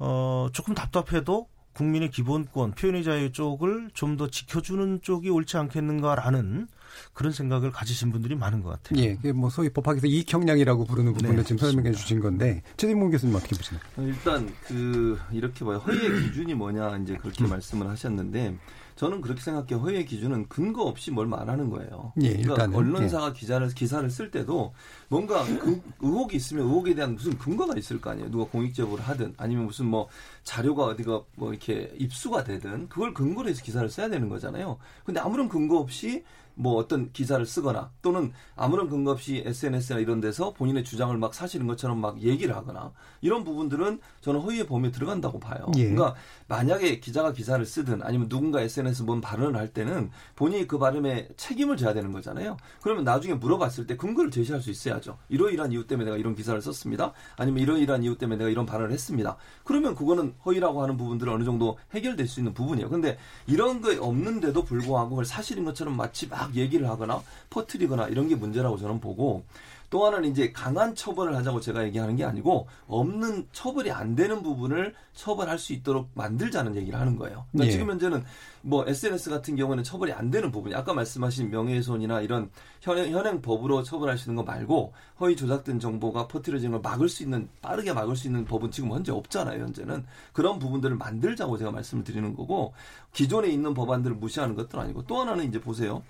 어, 0.00 0.48
조금 0.52 0.74
답답해도 0.74 1.46
국민의 1.74 2.10
기본권, 2.10 2.72
표현의 2.72 3.04
자유 3.04 3.32
쪽을 3.32 3.90
좀 3.94 4.16
더 4.16 4.28
지켜주는 4.28 5.00
쪽이 5.02 5.30
옳지 5.30 5.56
않겠는가라는 5.56 6.68
그런 7.14 7.32
생각을 7.32 7.70
가지신 7.72 8.12
분들이 8.12 8.34
많은 8.34 8.62
것 8.62 8.68
같아요. 8.82 9.02
예, 9.24 9.32
뭐 9.32 9.48
소위 9.48 9.70
법학에서 9.70 10.06
이익형량이라고 10.06 10.84
부르는 10.84 11.14
부분을 11.14 11.36
네, 11.36 11.42
지금 11.42 11.56
설명해 11.56 11.92
주신 11.92 12.20
건데 12.20 12.62
최진봉 12.76 13.10
교수님 13.10 13.34
어떻게 13.34 13.56
보시나요? 13.56 13.82
일단 13.98 14.54
그 14.66 15.18
이렇게 15.32 15.64
봐요. 15.64 15.78
허위의 15.78 16.24
기준이 16.24 16.52
뭐냐 16.54 16.98
이제 16.98 17.16
그렇게 17.16 17.46
말씀을 17.46 17.88
하셨는데 17.88 18.58
저는 18.96 19.20
그렇게 19.20 19.40
생각해요. 19.40 19.78
허위의 19.84 20.06
기준은 20.06 20.48
근거 20.48 20.82
없이 20.82 21.10
뭘 21.10 21.26
말하는 21.26 21.70
거예요. 21.70 22.12
예, 22.22 22.28
그러니까 22.28 22.52
일단은, 22.52 22.76
언론사가 22.76 23.32
기자를 23.32 23.68
기사를 23.70 24.08
쓸 24.10 24.30
때도 24.30 24.72
뭔가 25.08 25.44
그 25.44 25.80
의혹이 26.00 26.36
있으면 26.36 26.66
의혹에 26.66 26.94
대한 26.94 27.14
무슨 27.14 27.36
근거가 27.38 27.74
있을 27.76 28.00
거 28.00 28.10
아니에요. 28.10 28.30
누가 28.30 28.44
공익 28.44 28.74
제보를 28.74 29.02
하든 29.04 29.34
아니면 29.36 29.66
무슨 29.66 29.86
뭐 29.86 30.08
자료가 30.44 30.84
어디가 30.84 31.22
뭐 31.36 31.50
이렇게 31.50 31.92
입수가 31.98 32.44
되든 32.44 32.88
그걸 32.88 33.14
근거로 33.14 33.48
해서 33.48 33.62
기사를 33.62 33.88
써야 33.88 34.08
되는 34.08 34.28
거잖아요. 34.28 34.78
근데 35.04 35.20
아무런 35.20 35.48
근거 35.48 35.78
없이 35.78 36.24
뭐 36.54 36.76
어떤 36.76 37.12
기사를 37.12 37.44
쓰거나 37.44 37.90
또는 38.02 38.32
아무런 38.54 38.88
근거 38.88 39.12
없이 39.12 39.42
SNS나 39.44 40.00
이런 40.00 40.20
데서 40.20 40.52
본인의 40.52 40.84
주장을 40.84 41.16
막 41.16 41.34
사실인 41.34 41.66
것처럼 41.66 42.00
막 42.00 42.20
얘기를 42.22 42.54
하거나 42.54 42.92
이런 43.20 43.44
부분들은 43.44 44.00
저는 44.20 44.40
허위의 44.40 44.66
범위에 44.66 44.90
들어간다고 44.90 45.38
봐요. 45.40 45.66
예. 45.76 45.90
그러니까 45.90 46.14
만약에 46.48 47.00
기자가 47.00 47.32
기사를 47.32 47.64
쓰든 47.64 48.02
아니면 48.02 48.28
누군가 48.28 48.60
SNS 48.60 49.02
뭔 49.02 49.20
발언을 49.20 49.58
할 49.58 49.68
때는 49.68 50.10
본인이 50.36 50.66
그 50.66 50.78
발언에 50.78 51.28
책임을 51.36 51.76
져야 51.76 51.94
되는 51.94 52.12
거잖아요. 52.12 52.56
그러면 52.82 53.04
나중에 53.04 53.34
물어봤을 53.34 53.86
때 53.86 53.96
근거를 53.96 54.30
제시할 54.30 54.60
수 54.60 54.70
있어야죠. 54.70 55.18
이러이러한 55.28 55.72
이유 55.72 55.86
때문에 55.86 56.06
내가 56.06 56.16
이런 56.16 56.34
기사를 56.34 56.60
썼습니다. 56.60 57.12
아니면 57.36 57.62
이러이러한 57.62 58.02
이유 58.02 58.18
때문에 58.18 58.38
내가 58.38 58.50
이런 58.50 58.66
발언을 58.66 58.92
했습니다. 58.92 59.36
그러면 59.64 59.94
그거는 59.94 60.34
허위라고 60.44 60.82
하는 60.82 60.96
부분들은 60.96 61.32
어느 61.32 61.44
정도 61.44 61.78
해결될 61.94 62.26
수 62.26 62.40
있는 62.40 62.52
부분이에요. 62.54 62.88
근데 62.88 63.18
이런 63.46 63.80
게 63.80 63.96
없는데도 63.98 64.64
불구하고 64.64 65.22
사실인 65.24 65.64
것처럼 65.64 65.96
마치 65.96 66.28
막 66.28 66.41
얘기를 66.54 66.88
하거나 66.88 67.22
퍼뜨리거나 67.50 68.08
이런 68.08 68.28
게 68.28 68.34
문제라고 68.34 68.76
저는 68.78 69.00
보고 69.00 69.44
또 69.92 70.06
하나는 70.06 70.30
이제 70.30 70.52
강한 70.52 70.94
처벌을 70.94 71.36
하자고 71.36 71.60
제가 71.60 71.84
얘기하는 71.84 72.16
게 72.16 72.24
아니고 72.24 72.66
없는 72.86 73.46
처벌이 73.52 73.90
안 73.90 74.16
되는 74.16 74.42
부분을 74.42 74.94
처벌할 75.12 75.58
수 75.58 75.74
있도록 75.74 76.08
만들자는 76.14 76.76
얘기를 76.76 76.98
하는 76.98 77.14
거예요. 77.16 77.44
그러니까 77.52 77.66
예. 77.66 77.72
지금 77.72 77.90
현재는 77.90 78.24
뭐 78.62 78.86
SNS 78.88 79.28
같은 79.28 79.54
경우에는 79.54 79.84
처벌이 79.84 80.10
안 80.14 80.30
되는 80.30 80.50
부분이 80.50 80.74
아까 80.74 80.94
말씀하신 80.94 81.50
명예훼손이나 81.50 82.22
이런 82.22 82.48
현행, 82.80 83.12
현행 83.12 83.42
법으로 83.42 83.82
처벌할 83.82 84.16
수 84.16 84.30
있는 84.30 84.42
거 84.42 84.50
말고 84.50 84.94
허위 85.20 85.36
조작된 85.36 85.78
정보가 85.78 86.26
퍼뜨려지는 86.26 86.72
걸 86.72 86.80
막을 86.80 87.10
수 87.10 87.22
있는 87.22 87.50
빠르게 87.60 87.92
막을 87.92 88.16
수 88.16 88.28
있는 88.28 88.46
법은 88.46 88.70
지금 88.70 88.92
현재 88.92 89.12
없잖아요. 89.12 89.62
현재는 89.62 90.06
그런 90.32 90.58
부분들을 90.58 90.96
만들자고 90.96 91.58
제가 91.58 91.70
말씀을 91.70 92.02
드리는 92.02 92.34
거고 92.34 92.72
기존에 93.12 93.48
있는 93.48 93.74
법안들을 93.74 94.16
무시하는 94.16 94.54
것도 94.54 94.80
아니고 94.80 95.04
또 95.06 95.20
하나는 95.20 95.44
이제 95.44 95.60
보세요. 95.60 96.02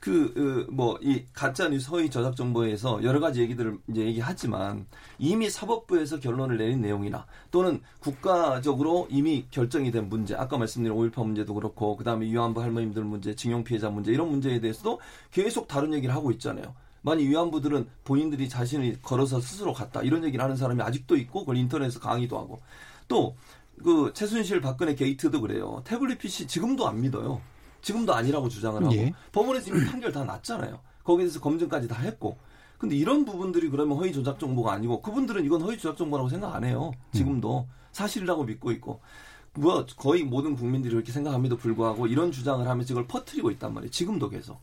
그뭐이 0.00 1.26
가짜 1.32 1.68
뉴스 1.68 1.90
허위 1.90 2.10
저작 2.10 2.36
정보에서 2.36 3.02
여러 3.02 3.18
가지 3.18 3.40
얘기들을 3.40 3.78
이제 3.88 4.02
얘기하지만 4.02 4.86
이미 5.18 5.50
사법부에서 5.50 6.20
결론을 6.20 6.58
내린 6.58 6.80
내용이나 6.80 7.26
또는 7.50 7.80
국가적으로 8.00 9.08
이미 9.10 9.46
결정이 9.50 9.90
된 9.90 10.08
문제 10.08 10.34
아까 10.34 10.58
말씀드린 10.58 10.96
5.18 10.96 11.24
문제도 11.24 11.52
그렇고 11.54 11.96
그다음에 11.96 12.26
위안부 12.26 12.62
할머님들 12.62 13.04
문제 13.04 13.34
징용 13.34 13.64
피해자 13.64 13.90
문제 13.90 14.12
이런 14.12 14.30
문제에 14.30 14.60
대해서도 14.60 15.00
계속 15.32 15.66
다른 15.66 15.92
얘기를 15.94 16.14
하고 16.14 16.30
있잖아요. 16.32 16.74
만약 17.02 17.22
위안부들은 17.22 17.86
본인들이 18.04 18.48
자신이 18.48 19.00
걸어서 19.02 19.40
스스로 19.40 19.72
갔다 19.72 20.02
이런 20.02 20.24
얘기를 20.24 20.42
하는 20.42 20.56
사람이 20.56 20.82
아직도 20.82 21.16
있고 21.16 21.40
그걸 21.40 21.56
인터넷에서 21.56 22.00
강의도 22.00 22.38
하고 22.38 22.60
또 23.08 23.34
그 23.82 24.12
최순실 24.14 24.60
박근혜 24.60 24.94
게이트도 24.94 25.40
그래요. 25.40 25.82
태블릿 25.84 26.18
PC 26.18 26.46
지금도 26.46 26.88
안 26.88 27.00
믿어요. 27.00 27.40
지금도 27.82 28.14
아니라고 28.14 28.48
주장을 28.48 28.82
하고 28.82 28.94
예. 28.94 29.12
법원에서 29.32 29.70
이미 29.70 29.86
판결 29.86 30.12
다 30.12 30.24
났잖아요. 30.24 30.80
거기에 31.04 31.24
대해서 31.24 31.40
검증까지 31.40 31.88
다 31.88 31.96
했고. 32.00 32.36
근데 32.78 32.94
이런 32.94 33.24
부분들이 33.24 33.70
그러면 33.70 33.96
허위 33.96 34.12
조작 34.12 34.38
정보가 34.38 34.72
아니고 34.72 35.00
그분들은 35.02 35.44
이건 35.44 35.62
허위 35.62 35.78
조작 35.78 35.96
정보라고 35.96 36.28
생각 36.28 36.54
안 36.54 36.64
해요. 36.64 36.92
지금도 37.12 37.68
사실이라고 37.92 38.44
믿고 38.44 38.70
있고. 38.72 39.00
뭐 39.54 39.86
거의 39.96 40.22
모든 40.22 40.54
국민들이 40.54 40.94
이렇게 40.94 41.12
생각함에도 41.12 41.56
불구하고 41.56 42.06
이런 42.06 42.30
주장을 42.30 42.66
하면서 42.68 42.92
이걸 42.92 43.06
퍼뜨리고 43.06 43.50
있단 43.52 43.72
말이에요. 43.72 43.90
지금도 43.90 44.28
계속. 44.28 44.60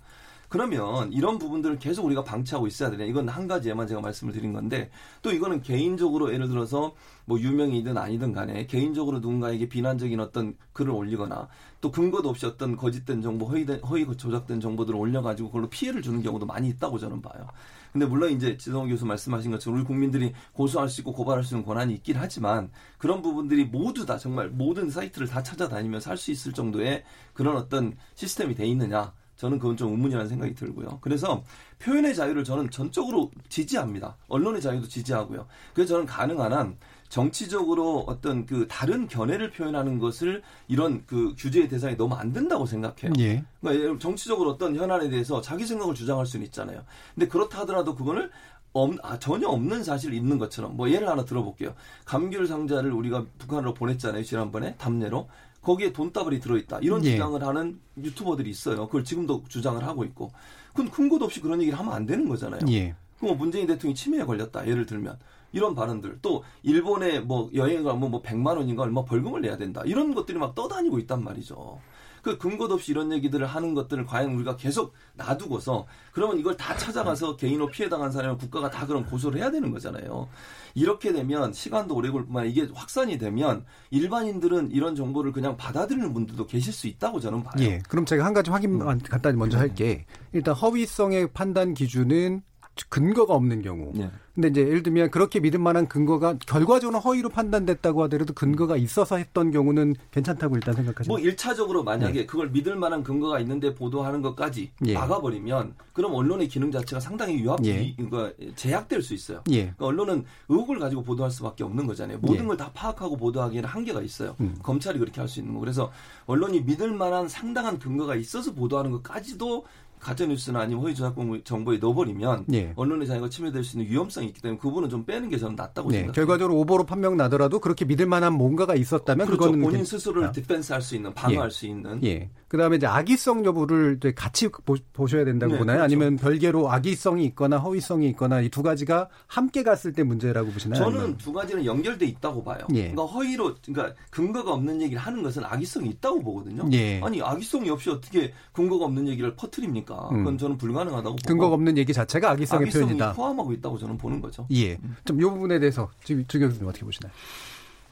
그러면 0.53 1.11
이런 1.11 1.39
부분들을 1.39 1.79
계속 1.79 2.05
우리가 2.05 2.23
방치하고 2.23 2.67
있어야 2.67 2.91
되냐. 2.91 3.05
이건 3.05 3.27
한 3.27 3.47
가지에만 3.47 3.87
제가 3.87 4.01
말씀을 4.01 4.33
드린 4.33 4.53
건데 4.53 4.91
또 5.23 5.31
이거는 5.31 5.63
개인적으로 5.63 6.31
예를 6.31 6.47
들어서 6.47 6.93
뭐 7.25 7.39
유명이든 7.39 7.97
아니든 7.97 8.33
간에 8.33 8.67
개인적으로 8.67 9.17
누군가에게 9.17 9.67
비난적인 9.67 10.19
어떤 10.19 10.55
글을 10.73 10.91
올리거나 10.91 11.47
또 11.81 11.89
근거도 11.89 12.29
없이 12.29 12.45
어떤 12.45 12.77
거짓된 12.77 13.23
정보, 13.23 13.47
허위된, 13.47 13.79
허위 13.79 14.05
조작된 14.05 14.61
정보들을 14.61 14.99
올려가지고 14.99 15.49
그걸로 15.49 15.69
피해를 15.71 16.03
주는 16.03 16.21
경우도 16.21 16.45
많이 16.45 16.69
있다고 16.69 16.99
저는 16.99 17.23
봐요. 17.23 17.47
근데 17.91 18.05
물론 18.05 18.31
이제 18.31 18.55
지성호 18.55 18.89
교수 18.89 19.07
말씀하신 19.07 19.49
것처럼 19.49 19.79
우리 19.79 19.85
국민들이 19.87 20.33
고소할 20.51 20.87
수 20.87 21.01
있고 21.01 21.13
고발할 21.13 21.43
수 21.43 21.55
있는 21.55 21.65
권한이 21.65 21.95
있긴 21.95 22.17
하지만 22.19 22.69
그런 22.99 23.23
부분들이 23.23 23.65
모두 23.65 24.05
다 24.05 24.19
정말 24.19 24.49
모든 24.49 24.91
사이트를 24.91 25.27
다 25.27 25.41
찾아다니면서 25.41 26.11
할 26.11 26.17
수 26.17 26.29
있을 26.29 26.53
정도의 26.53 27.03
그런 27.33 27.57
어떤 27.57 27.97
시스템이 28.13 28.53
돼 28.53 28.67
있느냐. 28.67 29.13
저는 29.43 29.59
그건 29.59 29.75
좀 29.75 29.91
의문이라는 29.91 30.29
생각이 30.29 30.55
들고요. 30.55 30.99
그래서 31.01 31.43
표현의 31.79 32.15
자유를 32.15 32.45
저는 32.45 32.69
전적으로 32.69 33.29
지지합니다. 33.49 34.15
언론의 34.29 34.61
자유도 34.61 34.87
지지하고요. 34.87 35.47
그래서 35.73 35.95
저는 35.95 36.05
가능한 36.05 36.53
한 36.53 36.77
정치적으로 37.09 38.05
어떤 38.07 38.45
그 38.45 38.69
다른 38.69 39.05
견해를 39.09 39.51
표현하는 39.51 39.99
것을 39.99 40.43
이런 40.69 41.03
그 41.05 41.35
규제의 41.37 41.67
대상이 41.67 41.97
너무 41.97 42.15
안 42.15 42.31
된다고 42.31 42.65
생각해요. 42.65 43.11
예. 43.19 43.43
그러니까 43.59 43.99
정치적으로 43.99 44.51
어떤 44.51 44.77
현안에 44.77 45.09
대해서 45.09 45.41
자기 45.41 45.65
생각을 45.65 45.93
주장할 45.93 46.25
수는 46.25 46.45
있잖아요. 46.45 46.81
근데 47.13 47.27
그렇다 47.27 47.59
하더라도 47.61 47.95
그거를 47.95 48.31
없, 48.71 48.93
아, 49.03 49.19
전혀 49.19 49.49
없는 49.49 49.83
사실이 49.83 50.15
있는 50.15 50.39
것처럼 50.39 50.77
뭐 50.77 50.89
예를 50.89 51.09
하나 51.09 51.25
들어볼게요. 51.25 51.75
감귤 52.05 52.47
상자를 52.47 52.93
우리가 52.93 53.25
북한으로 53.39 53.73
보냈잖아요. 53.73 54.23
지난번에 54.23 54.75
담내로. 54.77 55.27
거기에 55.63 55.93
돈다발이 55.93 56.39
들어있다. 56.39 56.79
이런 56.81 57.03
예. 57.05 57.11
주장을 57.11 57.41
하는 57.41 57.79
유튜버들이 57.97 58.49
있어요. 58.49 58.85
그걸 58.85 59.03
지금도 59.03 59.45
주장을 59.47 59.81
하고 59.85 60.03
있고. 60.03 60.31
그건 60.69 60.91
근거도 60.91 61.25
없이 61.25 61.39
그런 61.39 61.59
얘기를 61.61 61.79
하면 61.79 61.93
안 61.93 62.05
되는 62.05 62.27
거잖아요. 62.27 62.61
예. 62.69 62.95
그럼 63.17 63.29
뭐 63.29 63.35
문재인 63.35 63.65
대통령이 63.65 63.95
치매에 63.95 64.23
걸렸다. 64.25 64.67
예를 64.67 64.85
들면. 64.85 65.17
이런 65.53 65.73
발언들. 65.75 66.19
또 66.21 66.43
일본에 66.63 67.19
뭐 67.19 67.49
여행을 67.53 67.83
가면 67.83 68.11
뭐 68.11 68.21
100만 68.21 68.57
원인가 68.57 68.83
얼마 68.83 69.05
벌금을 69.05 69.41
내야 69.41 69.55
된다. 69.55 69.83
이런 69.85 70.13
것들이 70.13 70.37
막 70.37 70.53
떠다니고 70.53 70.99
있단 70.99 71.23
말이죠. 71.23 71.79
그 72.23 72.37
근거도 72.37 72.75
없이 72.75 72.91
이런 72.91 73.11
얘기들을 73.11 73.45
하는 73.45 73.73
것들을 73.75 74.05
과연 74.05 74.33
우리가 74.35 74.55
계속 74.55 74.93
놔두고서 75.15 75.85
그러면 76.13 76.39
이걸 76.39 76.55
다 76.55 76.75
찾아가서 76.77 77.35
개인으로 77.35 77.67
피해당한 77.67 78.11
사람은 78.11 78.37
국가가 78.37 78.71
다 78.71 78.87
그럼 78.87 79.05
고소를 79.05 79.39
해야 79.39 79.51
되는 79.51 79.71
거잖아요. 79.71 80.29
이렇게 80.73 81.11
되면 81.11 81.51
시간도 81.51 81.93
오래 81.93 82.09
걸릴 82.09 82.25
뿐만 82.25 82.47
이게 82.47 82.67
확산이 82.73 83.17
되면 83.17 83.65
일반인들은 83.91 84.71
이런 84.71 84.95
정보를 84.95 85.33
그냥 85.33 85.57
받아들이는 85.57 86.13
분들도 86.13 86.47
계실 86.47 86.71
수 86.71 86.87
있다고 86.87 87.19
저는 87.19 87.43
봐요. 87.43 87.53
예. 87.59 87.79
그럼 87.89 88.05
제가 88.05 88.25
한 88.25 88.33
가지 88.33 88.49
확인 88.49 88.79
간단히 88.79 89.37
먼저 89.37 89.57
할게. 89.57 90.05
일단 90.31 90.55
허위성의 90.55 91.33
판단 91.33 91.73
기준은 91.73 92.41
근거가 92.89 93.33
없는 93.33 93.61
경우. 93.61 93.91
네. 93.93 94.09
근데 94.33 94.47
이제 94.47 94.61
예를 94.61 94.81
들면 94.81 95.11
그렇게 95.11 95.39
믿을 95.39 95.59
만한 95.59 95.87
근거가 95.87 96.37
결과적으로 96.47 96.99
허위로 96.99 97.29
판단됐다고 97.29 98.01
하더라도 98.03 98.33
근거가 98.33 98.77
있어서 98.77 99.17
했던 99.17 99.51
경우는 99.51 99.93
괜찮다고 100.09 100.55
일단 100.55 100.73
생각하시죠. 100.73 101.11
뭐 101.13 101.19
1차적으로 101.21 101.83
만약에 101.83 102.21
네. 102.21 102.25
그걸 102.25 102.49
믿을 102.49 102.75
만한 102.75 103.03
근거가 103.03 103.39
있는데 103.41 103.75
보도하는 103.75 104.23
것까지 104.23 104.71
예. 104.87 104.93
막아버리면 104.95 105.75
그럼 105.93 106.15
언론의 106.15 106.47
기능 106.47 106.71
자체가 106.71 106.99
상당히 106.99 107.39
유압, 107.41 107.63
예. 107.65 107.83
이- 107.83 107.95
이거 107.99 108.33
제약될 108.55 109.03
수 109.03 109.13
있어요. 109.13 109.43
예. 109.51 109.61
그러니까 109.65 109.85
언론은 109.85 110.25
의혹을 110.49 110.79
가지고 110.79 111.03
보도할 111.03 111.29
수밖에 111.29 111.63
없는 111.63 111.85
거잖아요. 111.85 112.17
모든 112.19 112.45
예. 112.45 112.47
걸다 112.47 112.71
파악하고 112.73 113.17
보도하기에는 113.17 113.69
한계가 113.69 114.01
있어요. 114.01 114.35
음. 114.39 114.55
검찰이 114.63 114.97
그렇게 114.97 115.21
할 115.21 115.27
수 115.27 115.39
있는 115.41 115.53
거. 115.53 115.59
그래서 115.59 115.91
언론이 116.25 116.61
믿을 116.61 116.91
만한 116.91 117.27
상당한 117.27 117.77
근거가 117.77 118.15
있어서 118.15 118.51
보도하는 118.53 118.89
것까지도 118.91 119.63
가짜 120.03 120.25
뉴스나 120.25 120.59
아니면 120.61 120.83
허위 120.83 120.93
조작 120.95 121.15
정보에 121.43 121.77
넣어버리면 121.77 122.45
예. 122.53 122.73
언론의 122.75 123.07
자유가 123.07 123.29
침해될 123.29 123.63
수 123.63 123.77
있는 123.77 123.91
위험성이 123.91 124.27
있기 124.27 124.41
때문에 124.41 124.57
그 124.59 124.67
부분은 124.67 124.89
좀 124.89 125.05
빼는 125.05 125.29
게 125.29 125.37
저는 125.37 125.55
낫다고 125.55 125.89
네, 125.89 125.97
생각합니다. 125.99 126.13
결과적으로 126.13 126.59
오보로 126.59 126.85
판명 126.85 127.17
나더라도 127.17 127.59
그렇게 127.59 127.85
믿을 127.85 128.05
만한 128.05 128.33
뭔가가 128.33 128.75
있었다면 128.75 129.25
그렇죠. 129.27 129.39
그거는 129.43 129.61
본인 129.61 129.77
괜- 129.77 129.85
스스로를 129.85 130.25
아. 130.27 130.31
디펜스할 130.31 130.81
수 130.81 130.95
있는 130.95 131.13
방어할 131.13 131.51
수 131.51 131.65
있는 131.67 132.03
예. 132.03 132.29
그다음에 132.47 132.75
이제 132.75 132.85
악의성 132.85 133.45
여부를 133.45 133.99
같이 134.15 134.47
보, 134.49 135.07
셔야 135.07 135.25
된다고 135.25 135.53
네, 135.53 135.59
보나요? 135.59 135.77
그렇죠. 135.77 135.83
아니면 135.85 136.17
별개로 136.17 136.71
악의성이 136.71 137.25
있거나 137.25 137.57
허위성이 137.57 138.09
있거나 138.09 138.41
이 138.41 138.49
두 138.49 138.61
가지가 138.61 139.09
함께 139.25 139.63
갔을 139.63 139.93
때 139.93 140.03
문제라고 140.03 140.51
보시나요? 140.51 140.83
저는 140.83 140.99
아니면- 140.99 141.17
두 141.17 141.33
가지는 141.33 141.65
연결돼 141.65 142.05
있다고 142.05 142.43
봐요. 142.43 142.59
예. 142.73 142.91
그러니까 142.91 143.03
허위로, 143.05 143.55
그러니까 143.65 143.95
근거가 144.11 144.53
없는 144.53 144.81
얘기를 144.83 145.01
하는 145.01 145.23
것은 145.23 145.43
악의성이 145.43 145.89
있다고 145.89 146.21
보거든요. 146.21 146.69
예. 146.73 147.01
아니 147.01 147.19
악의성이 147.21 147.69
없이 147.71 147.89
어떻게 147.89 148.31
근거가 148.51 148.85
없는 148.85 149.07
얘기를 149.07 149.35
퍼뜨립니까? 149.35 149.92
음. 150.11 150.17
그건 150.19 150.37
저는 150.37 150.57
불가능하다고 150.57 151.15
보고 151.15 151.27
근거가 151.27 151.53
없는 151.55 151.77
얘기 151.77 151.93
자체가 151.93 152.31
악의성의 152.31 152.61
악의성이 152.63 152.83
표현이다. 152.85 153.13
포함하고 153.13 153.53
있다고 153.53 153.77
저는 153.77 153.97
보는 153.97 154.21
거죠. 154.21 154.47
예. 154.51 154.77
좀 155.05 155.19
이 155.19 155.23
부분에 155.23 155.59
대해서 155.59 155.89
주, 156.03 156.23
주 156.27 156.39
교수님 156.39 156.67
어떻게 156.67 156.85
보시나요? 156.85 157.11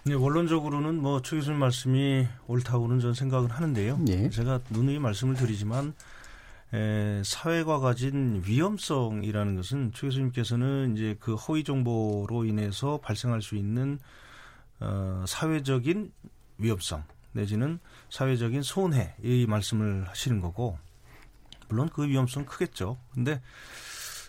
네, 0.03 0.13
원론적으로는 0.15 1.01
뭐최 1.01 1.35
교수님 1.37 1.59
말씀이 1.59 2.27
옳다고는 2.47 2.99
저는 2.99 3.13
생각을 3.13 3.51
하는데요. 3.51 3.99
예. 4.07 4.29
제가 4.29 4.59
누누이 4.69 4.99
말씀을 4.99 5.35
드리지만 5.35 5.93
에, 6.73 7.21
사회가 7.23 7.79
가진 7.79 8.41
위험성이라는 8.45 9.55
것은 9.57 9.91
최 9.93 10.07
교수님께서는 10.07 10.93
이제 10.95 11.15
그 11.19 11.35
허위 11.35 11.63
정보로 11.63 12.45
인해서 12.45 12.99
발생할 13.03 13.41
수 13.41 13.55
있는 13.55 13.99
어, 14.79 15.23
사회적인 15.27 16.11
위험성 16.57 17.03
내지는 17.33 17.79
사회적인 18.09 18.61
손해 18.61 19.13
이 19.23 19.45
말씀을 19.47 20.05
하시는 20.07 20.41
거고 20.41 20.77
물론 21.71 21.89
그 21.89 22.07
위험성 22.07 22.45
크겠죠. 22.45 22.97
근데 23.13 23.41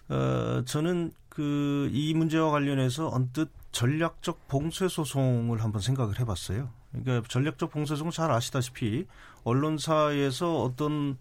어, 0.08 0.62
저는 0.64 1.12
그 1.28 1.90
이 1.92 2.14
문제와 2.14 2.50
관련해서 2.50 3.08
언뜻 3.08 3.50
전략적 3.72 4.48
봉쇄 4.48 4.88
소송을 4.88 5.62
한번 5.62 5.80
생각을 5.80 6.20
해봤어요. 6.20 6.70
그러니까 6.92 7.26
전략적 7.28 7.70
봉쇄 7.70 7.96
소송 7.96 8.10
잘 8.10 8.30
아시다시피 8.30 9.06
언론사에서 9.44 10.62
어떤 10.62 11.16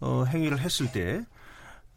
어, 0.00 0.24
행위를 0.26 0.58
했을 0.60 0.90
때. 0.92 1.24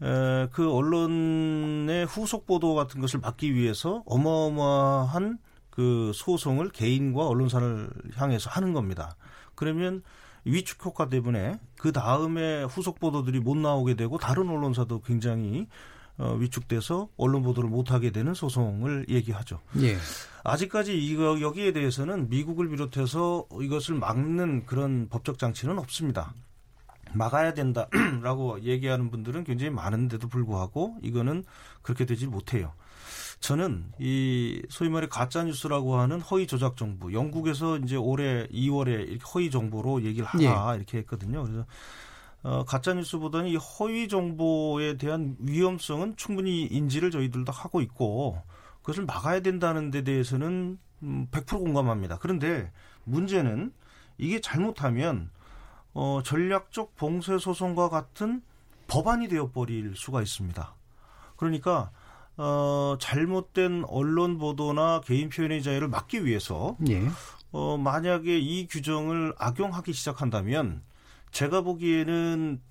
에, 0.02 0.48
그 0.52 0.72
언론의 0.72 2.06
후속 2.06 2.46
보도 2.46 2.76
같은 2.76 3.02
것을 3.02 3.20
막기 3.20 3.56
위해서 3.56 4.04
어마어마한 4.06 5.40
그 5.70 6.12
소송을 6.14 6.70
개인과 6.70 7.28
언론사를 7.28 7.90
향해서 8.16 8.50
하는 8.50 8.74
겁니다. 8.74 9.16
그러면 9.56 10.04
위축 10.46 10.86
효과 10.86 11.10
때문에 11.10 11.60
그 11.78 11.92
다음에 11.92 12.64
후속 12.64 13.00
보도들이 13.00 13.40
못 13.40 13.58
나오게 13.58 13.96
되고 13.96 14.18
다른 14.18 14.50
언론사도 14.50 15.02
굉장히 15.02 15.68
어, 16.18 16.34
위축돼서 16.36 17.10
언론 17.18 17.44
보도를 17.44 17.70
못하게 17.70 18.12
되는 18.12 18.34
소송을 18.34 19.08
얘기하죠. 19.10 19.60
예. 19.82 19.98
아직까지 20.44 20.98
이거 20.98 21.42
여기에 21.42 21.74
대해서는 21.74 22.30
미국을 22.30 22.70
비롯해서 22.70 23.48
이것을 23.60 23.96
막는 23.96 24.66
그런 24.66 25.10
법적 25.10 25.40
장치는 25.40 25.78
없습니다. 25.80 26.34
막아야 27.14 27.54
된다라고 27.54 28.62
얘기하는 28.64 29.10
분들은 29.10 29.44
굉장히 29.44 29.72
많은데도 29.72 30.28
불구하고 30.28 30.98
이거는 31.02 31.44
그렇게 31.82 32.06
되지 32.06 32.28
못해요. 32.28 32.74
저는 33.46 33.86
이 34.00 34.60
소위 34.70 34.90
말해 34.90 35.08
가짜 35.08 35.44
뉴스라고 35.44 35.98
하는 35.98 36.20
허위 36.20 36.48
조작 36.48 36.76
정보 36.78 37.14
영국에서 37.14 37.78
이제 37.78 37.96
올해 37.96 38.48
2월에 38.48 39.08
이렇게 39.08 39.24
허위 39.36 39.52
정보로 39.52 40.02
얘기를 40.02 40.26
하라 40.26 40.76
이렇게 40.76 40.98
했거든요. 41.00 41.44
그래서 41.44 41.66
어, 42.42 42.66
가짜 42.66 42.96
뉴스보다는 42.96 43.50
이 43.50 43.56
허위 43.56 44.08
정보에 44.08 44.98
대한 44.98 45.36
위험성은 45.38 46.16
충분히 46.18 46.64
인지를 46.64 47.12
저희들도 47.12 47.52
하고 47.52 47.82
있고 47.82 48.42
그것을 48.82 49.06
막아야 49.06 49.42
된다는 49.42 49.92
데 49.92 50.04
대해서는 50.04 50.80
음, 51.04 51.28
100% 51.30 51.60
공감합니다. 51.60 52.18
그런데 52.18 52.72
문제는 53.04 53.72
이게 54.18 54.42
잘못하면 54.42 55.30
어, 55.94 56.22
전략적 56.24 56.96
봉쇄 56.96 57.38
소송과 57.38 57.90
같은 57.90 58.42
법안이 58.88 59.28
되어 59.28 59.52
버릴 59.52 59.96
수가 59.96 60.24
있습니다. 60.24 60.74
그러니까 61.36 61.92
어, 62.38 62.98
잘못된 63.00 63.86
언론 63.88 64.38
보도나 64.38 65.02
개인 65.02 65.30
표현의 65.30 65.64
자유를 65.64 65.88
막기 65.88 66.26
위해서 66.26 66.76
예. 66.90 67.08
어, 67.52 67.78
만약에 67.78 68.38
이 68.38 68.68
규정을 68.68 69.34
악용하기 69.38 69.94
시작한다면 69.94 70.82
제가 71.32 71.62
보기에는 71.62 72.62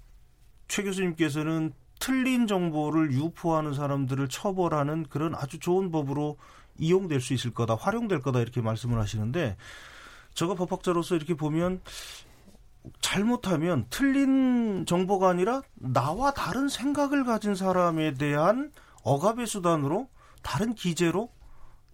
최 0.68 0.82
교수님께서는 0.82 1.72
틀린 1.98 2.46
정보를 2.46 3.12
유포하는 3.12 3.72
사람들을 3.72 4.28
처벌하는 4.28 5.06
그런 5.08 5.34
아주 5.34 5.58
좋은 5.58 5.90
법으로 5.90 6.36
이용될 6.78 7.20
수 7.20 7.32
있을 7.32 7.52
거다, 7.52 7.76
활용될 7.76 8.20
거다 8.20 8.40
이렇게 8.40 8.60
말씀을 8.60 8.98
하시는데 8.98 9.56
제가 10.34 10.54
법학자로서 10.54 11.16
이렇게 11.16 11.34
보면 11.34 11.80
잘못하면 13.00 13.86
틀린 13.88 14.84
정보가 14.86 15.30
아니라 15.30 15.62
나와 15.74 16.32
다른 16.32 16.68
생각을 16.68 17.24
가진 17.24 17.54
사람에 17.54 18.14
대한 18.14 18.72
억압의 19.04 19.46
수단으로 19.46 20.08
다른 20.42 20.74
기재로 20.74 21.30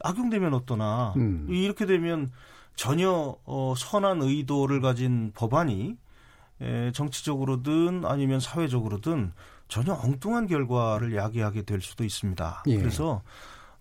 악용되면 0.02 0.54
어떠나 0.54 1.12
음. 1.16 1.46
이렇게 1.50 1.84
되면 1.86 2.30
전혀 2.74 3.36
어, 3.44 3.74
선한 3.76 4.22
의도를 4.22 4.80
가진 4.80 5.32
법안이 5.34 5.96
에, 6.62 6.92
정치적으로든 6.92 8.04
아니면 8.04 8.40
사회적으로든 8.40 9.32
전혀 9.68 9.92
엉뚱한 9.92 10.46
결과를 10.46 11.14
야기하게 11.14 11.62
될 11.62 11.80
수도 11.80 12.04
있습니다. 12.04 12.64
예. 12.66 12.76
그래서 12.78 13.22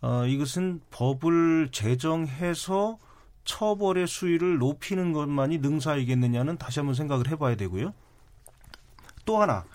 어, 0.01 0.25
이것은 0.25 0.81
법을 0.91 1.69
제정해서 1.71 2.97
처벌의 3.45 4.07
수위를 4.07 4.57
높이는 4.59 5.11
것만이 5.13 5.57
능사이겠느냐는 5.59 6.57
다시 6.57 6.79
한번 6.79 6.93
생각을 6.93 7.29
해봐야 7.29 7.55
되고요. 7.55 7.93
또 9.25 9.41
하나 9.41 9.65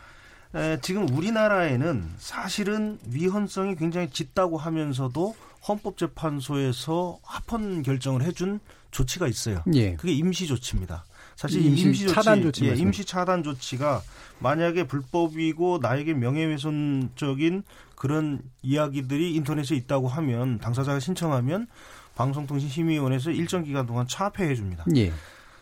에, 0.54 0.78
지금 0.80 1.08
우리나라에는 1.08 2.10
사실은 2.18 2.98
위헌성이 3.08 3.76
굉장히 3.76 4.10
짙다고 4.10 4.56
하면서도 4.56 5.34
헌법재판소에서 5.66 7.18
합헌 7.22 7.82
결정을 7.82 8.22
해준 8.22 8.60
조치가 8.90 9.26
있어요. 9.26 9.62
예. 9.74 9.94
그게 9.96 10.12
임시 10.12 10.46
조치입니다. 10.46 11.04
사실 11.36 11.62
이 11.62 11.66
임시 11.66 11.86
임시 11.86 12.02
조치, 12.02 12.14
차단 12.14 12.42
조치 12.42 12.66
예. 12.66 12.74
임시 12.74 13.04
차단 13.04 13.42
조치가 13.42 14.02
만약에 14.38 14.86
불법이고 14.86 15.78
나에게 15.82 16.14
명예훼손적인 16.14 17.64
그런 17.96 18.40
이야기들이 18.62 19.34
인터넷에 19.34 19.74
있다고 19.74 20.06
하면 20.08 20.58
당사자가 20.58 21.00
신청하면 21.00 21.66
방송통신심의위원회에서 22.14 23.30
일정 23.30 23.64
기간 23.64 23.86
동안 23.86 24.06
차폐해 24.06 24.54
줍니다. 24.54 24.84
예. 24.94 25.12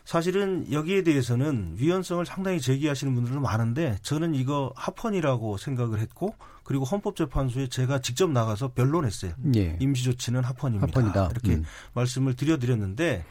사실은 0.05 0.71
여기에 0.71 1.03
대해서는 1.03 1.77
위헌성을 1.79 2.25
상당히 2.27 2.61
제기하시는 2.61 3.15
분들도 3.15 3.41
많은데 3.41 3.99
저는 4.03 4.35
이거 4.35 4.73
합헌이라고 4.77 5.57
생각을 5.59 6.01
했고 6.01 6.35
그리고 6.65 6.85
헌법재판소에 6.85 7.69
제가 7.69 8.01
직접 8.01 8.31
나가서 8.31 8.73
변론했어요. 8.73 9.33
예. 9.57 9.77
임시조치는 9.81 10.45
합헌입니다. 10.45 10.87
합헌이다. 10.87 11.29
이렇게 11.31 11.55
음. 11.55 11.65
말씀을 11.95 12.35
드려드렸는데 12.35 13.25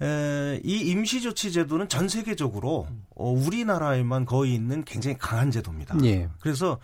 에, 0.00 0.60
이 0.62 0.78
임시조치 0.90 1.52
제도는 1.52 1.88
전 1.88 2.08
세계적으로 2.08 2.86
어, 3.16 3.30
우리나라에만 3.30 4.26
거의 4.26 4.54
있는 4.54 4.84
굉장히 4.84 5.16
강한 5.18 5.50
제도입니다. 5.50 5.96
예. 6.04 6.28
그래서 6.40 6.78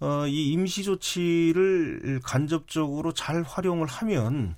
어, 0.00 0.26
이 0.26 0.52
임시조치를 0.52 2.20
간접적으로 2.24 3.12
잘 3.12 3.42
활용을 3.42 3.86
하면 3.86 4.56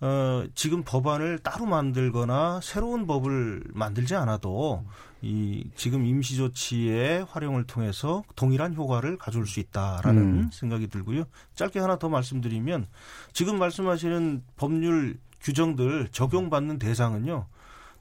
어, 0.00 0.44
지금 0.54 0.82
법안을 0.84 1.38
따로 1.38 1.66
만들거나 1.66 2.60
새로운 2.62 3.06
법을 3.06 3.64
만들지 3.72 4.14
않아도 4.14 4.84
이 5.22 5.70
지금 5.76 6.04
임시 6.04 6.36
조치의 6.36 7.24
활용을 7.24 7.64
통해서 7.64 8.22
동일한 8.36 8.74
효과를 8.74 9.16
가져올 9.16 9.46
수 9.46 9.60
있다라는 9.60 10.22
음. 10.22 10.50
생각이 10.52 10.88
들고요. 10.88 11.24
짧게 11.54 11.78
하나 11.80 11.98
더 11.98 12.08
말씀드리면 12.08 12.86
지금 13.32 13.58
말씀하시는 13.58 14.42
법률 14.56 15.18
규정들 15.40 16.08
적용받는 16.10 16.78
대상은요. 16.78 17.46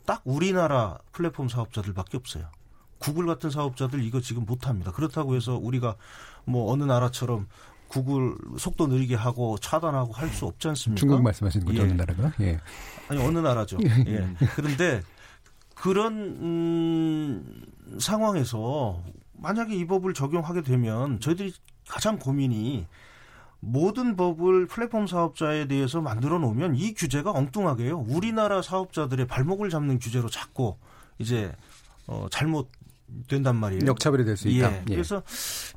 딱 0.06 0.22
우리나라 0.26 0.98
플랫폼 1.12 1.48
사업자들밖에 1.48 2.18
없어요. 2.18 2.50
구글 2.98 3.26
같은 3.26 3.50
사업자들 3.50 4.04
이거 4.04 4.22
지금 4.22 4.46
못합니다. 4.46 4.91
그렇다고 4.91 5.36
해서 5.36 5.58
우리가 5.58 5.96
뭐 6.46 6.72
어느 6.72 6.84
나라처럼 6.84 7.48
구글 7.94 8.36
속도 8.58 8.88
느리게 8.88 9.16
하고 9.16 9.58
차단하고 9.60 10.14
할 10.14 10.30
수 10.34 10.46
없지 10.46 10.68
않습니까? 10.70 11.00
중국 11.00 11.22
말씀하시는 11.22 11.66
거죠, 11.66 11.80
예. 11.80 11.84
어느 11.84 11.94
나라가? 11.94 12.34
예. 12.41 12.60
아니 13.08 13.22
어느 13.22 13.38
나라죠. 13.38 13.78
예. 14.08 14.28
그런데 14.56 15.02
그런 15.76 16.14
음, 16.14 17.66
상황에서 18.00 19.04
만약에 19.34 19.76
이 19.76 19.86
법을 19.86 20.14
적용하게 20.16 20.62
되면 20.64 21.20
저희들이 21.20 21.54
가장 21.88 22.18
고민이 22.18 22.88
모든 23.60 24.16
법을 24.16 24.66
플랫폼 24.68 25.06
사업자에 25.06 25.68
대해서 25.68 26.02
만들어 26.02 26.39
놓으면 26.39 26.76
이 26.76 26.94
규제가 26.94 27.32
엉뚱하게요. 27.32 28.06
우리나라 28.10 28.62
사업자들의 28.62 29.28
발목을 29.28 29.70
잡는 29.70 30.00
규제로 30.00 30.30
자꾸 30.30 30.78
이제 31.20 31.52
어 32.08 32.28
잘못 32.32 32.70
된단 33.28 33.55
말이에요. 33.55 33.82
역차별이 33.86 34.26
될 34.26 34.38
수 34.38 34.47
있다. 34.49 34.72
예. 34.72 34.78
예. 34.89 34.93
그래서 34.95 35.24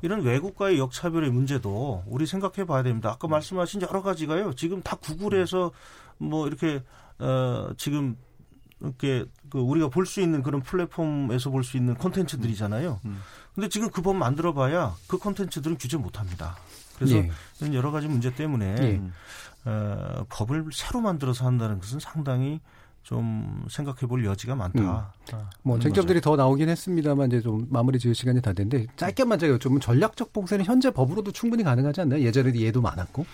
이런 0.01 0.21
외국과의 0.21 0.77
역차별의 0.79 1.31
문제도 1.31 2.03
우리 2.07 2.25
생각해 2.25 2.65
봐야 2.65 2.83
됩니다. 2.83 3.09
아까 3.11 3.27
말씀하신 3.27 3.81
여러 3.83 4.01
가지가요. 4.01 4.53
지금 4.53 4.81
다 4.81 4.95
구글에서 4.95 5.71
뭐 6.17 6.47
이렇게 6.47 6.83
어 7.19 7.69
지금 7.77 8.17
이렇게 8.81 9.25
그 9.49 9.59
우리가 9.59 9.87
볼 9.89 10.05
수 10.05 10.21
있는 10.21 10.43
그런 10.43 10.61
플랫폼에서 10.61 11.49
볼 11.49 11.63
수 11.63 11.77
있는 11.77 11.95
콘텐츠들이잖아요. 11.95 12.99
음. 13.05 13.21
근데 13.55 13.69
지금 13.69 13.89
그 13.89 14.01
법 14.01 14.15
만들어 14.15 14.53
봐야 14.53 14.95
그 15.07 15.17
콘텐츠들은 15.17 15.77
규제 15.77 15.97
못 15.97 16.19
합니다. 16.19 16.55
그래서 16.95 17.15
예. 17.15 17.31
이런 17.59 17.73
여러 17.73 17.91
가지 17.91 18.07
문제 18.07 18.33
때문에 18.33 18.75
예. 18.81 19.01
어, 19.65 20.25
법을 20.29 20.65
새로 20.73 21.01
만들어서 21.01 21.45
한다는 21.45 21.79
것은 21.79 21.99
상당히 21.99 22.59
좀 23.07 23.63
생각해 23.69 23.99
볼 24.01 24.25
여지가 24.25 24.53
많다. 24.55 25.13
음. 25.33 25.39
뭐 25.63 25.79
쟁점들이 25.79 26.19
더 26.19 26.35
나오긴 26.35 26.67
했습니다만 26.67 27.27
이제 27.27 27.39
좀 27.39 27.65
마무리 27.69 27.99
지을 27.99 28.13
시간이 28.13 28.41
다 28.41 28.51
됐는데 28.51 28.87
짧게만 28.97 29.39
제가 29.39 29.57
여쭤보면 29.57 29.79
전략적 29.79 30.33
봉쇄는 30.33 30.65
현재 30.65 30.91
법으로도 30.91 31.31
충분히 31.31 31.63
가능하지 31.63 32.01
않나요? 32.01 32.21
예전에도 32.21 32.59
예도 32.59 32.81
많았고. 32.81 33.25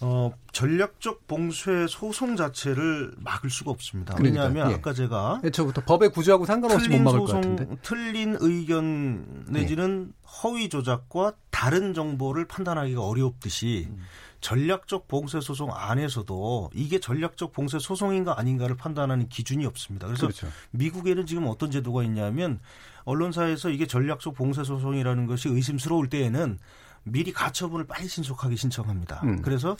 어, 0.00 0.32
전략적 0.52 1.26
봉쇄 1.26 1.86
소송 1.90 2.36
자체를 2.36 3.12
막을 3.18 3.50
수가 3.50 3.70
없습니다. 3.70 4.16
왜냐하면 4.18 4.70
예. 4.70 4.74
아까 4.76 4.94
제가 4.94 5.42
애초부터 5.44 5.82
법의 5.84 6.12
구조하고 6.12 6.46
상관없이 6.46 6.88
못 6.88 7.00
막을 7.00 7.20
소송, 7.20 7.26
것 7.26 7.50
같은데. 7.50 7.76
틀린 7.82 8.38
의견 8.40 9.44
내지는 9.50 10.10
예. 10.10 10.26
허위 10.42 10.70
조작과 10.70 11.34
다른 11.50 11.92
정보를 11.92 12.46
판단하기가 12.46 13.02
어렵듯이 13.02 13.88
음. 13.90 13.98
전략적 14.40 15.08
봉쇄 15.08 15.40
소송 15.40 15.70
안에서도 15.72 16.70
이게 16.74 16.98
전략적 16.98 17.52
봉쇄 17.52 17.78
소송인가 17.78 18.38
아닌가를 18.38 18.76
판단하는 18.76 19.28
기준이 19.28 19.66
없습니다. 19.66 20.06
그래서 20.06 20.26
그렇죠. 20.26 20.48
미국에는 20.70 21.26
지금 21.26 21.46
어떤 21.46 21.70
제도가 21.70 22.02
있냐면 22.04 22.60
언론사에서 23.04 23.70
이게 23.70 23.86
전략적 23.86 24.34
봉쇄 24.34 24.64
소송이라는 24.64 25.26
것이 25.26 25.48
의심스러울 25.48 26.08
때에는 26.08 26.58
미리 27.02 27.32
가처분을 27.32 27.86
빨리 27.86 28.08
신속하게 28.08 28.56
신청합니다. 28.56 29.20
음. 29.24 29.42
그래서 29.42 29.76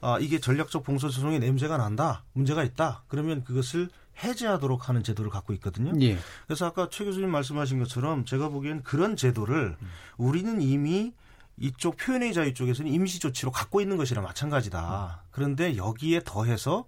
아, 0.00 0.18
이게 0.18 0.40
전략적 0.40 0.82
봉쇄 0.82 1.08
소송의 1.08 1.38
냄새가 1.38 1.76
난다, 1.76 2.24
문제가 2.32 2.64
있다. 2.64 3.04
그러면 3.08 3.44
그것을 3.44 3.88
해제하도록 4.22 4.88
하는 4.88 5.02
제도를 5.02 5.30
갖고 5.30 5.52
있거든요. 5.54 5.92
예. 6.02 6.18
그래서 6.46 6.66
아까 6.66 6.88
최 6.90 7.04
교수님 7.04 7.30
말씀하신 7.30 7.78
것처럼 7.78 8.24
제가 8.24 8.48
보기엔 8.48 8.82
그런 8.82 9.16
제도를 9.16 9.76
우리는 10.16 10.60
이미 10.60 11.14
이쪽 11.58 11.96
표현의 11.96 12.32
자유 12.34 12.54
쪽에서는 12.54 12.90
임시 12.90 13.18
조치로 13.20 13.50
갖고 13.52 13.80
있는 13.80 13.96
것이랑 13.96 14.24
마찬가지다. 14.24 15.24
그런데 15.30 15.76
여기에 15.76 16.22
더해서 16.24 16.84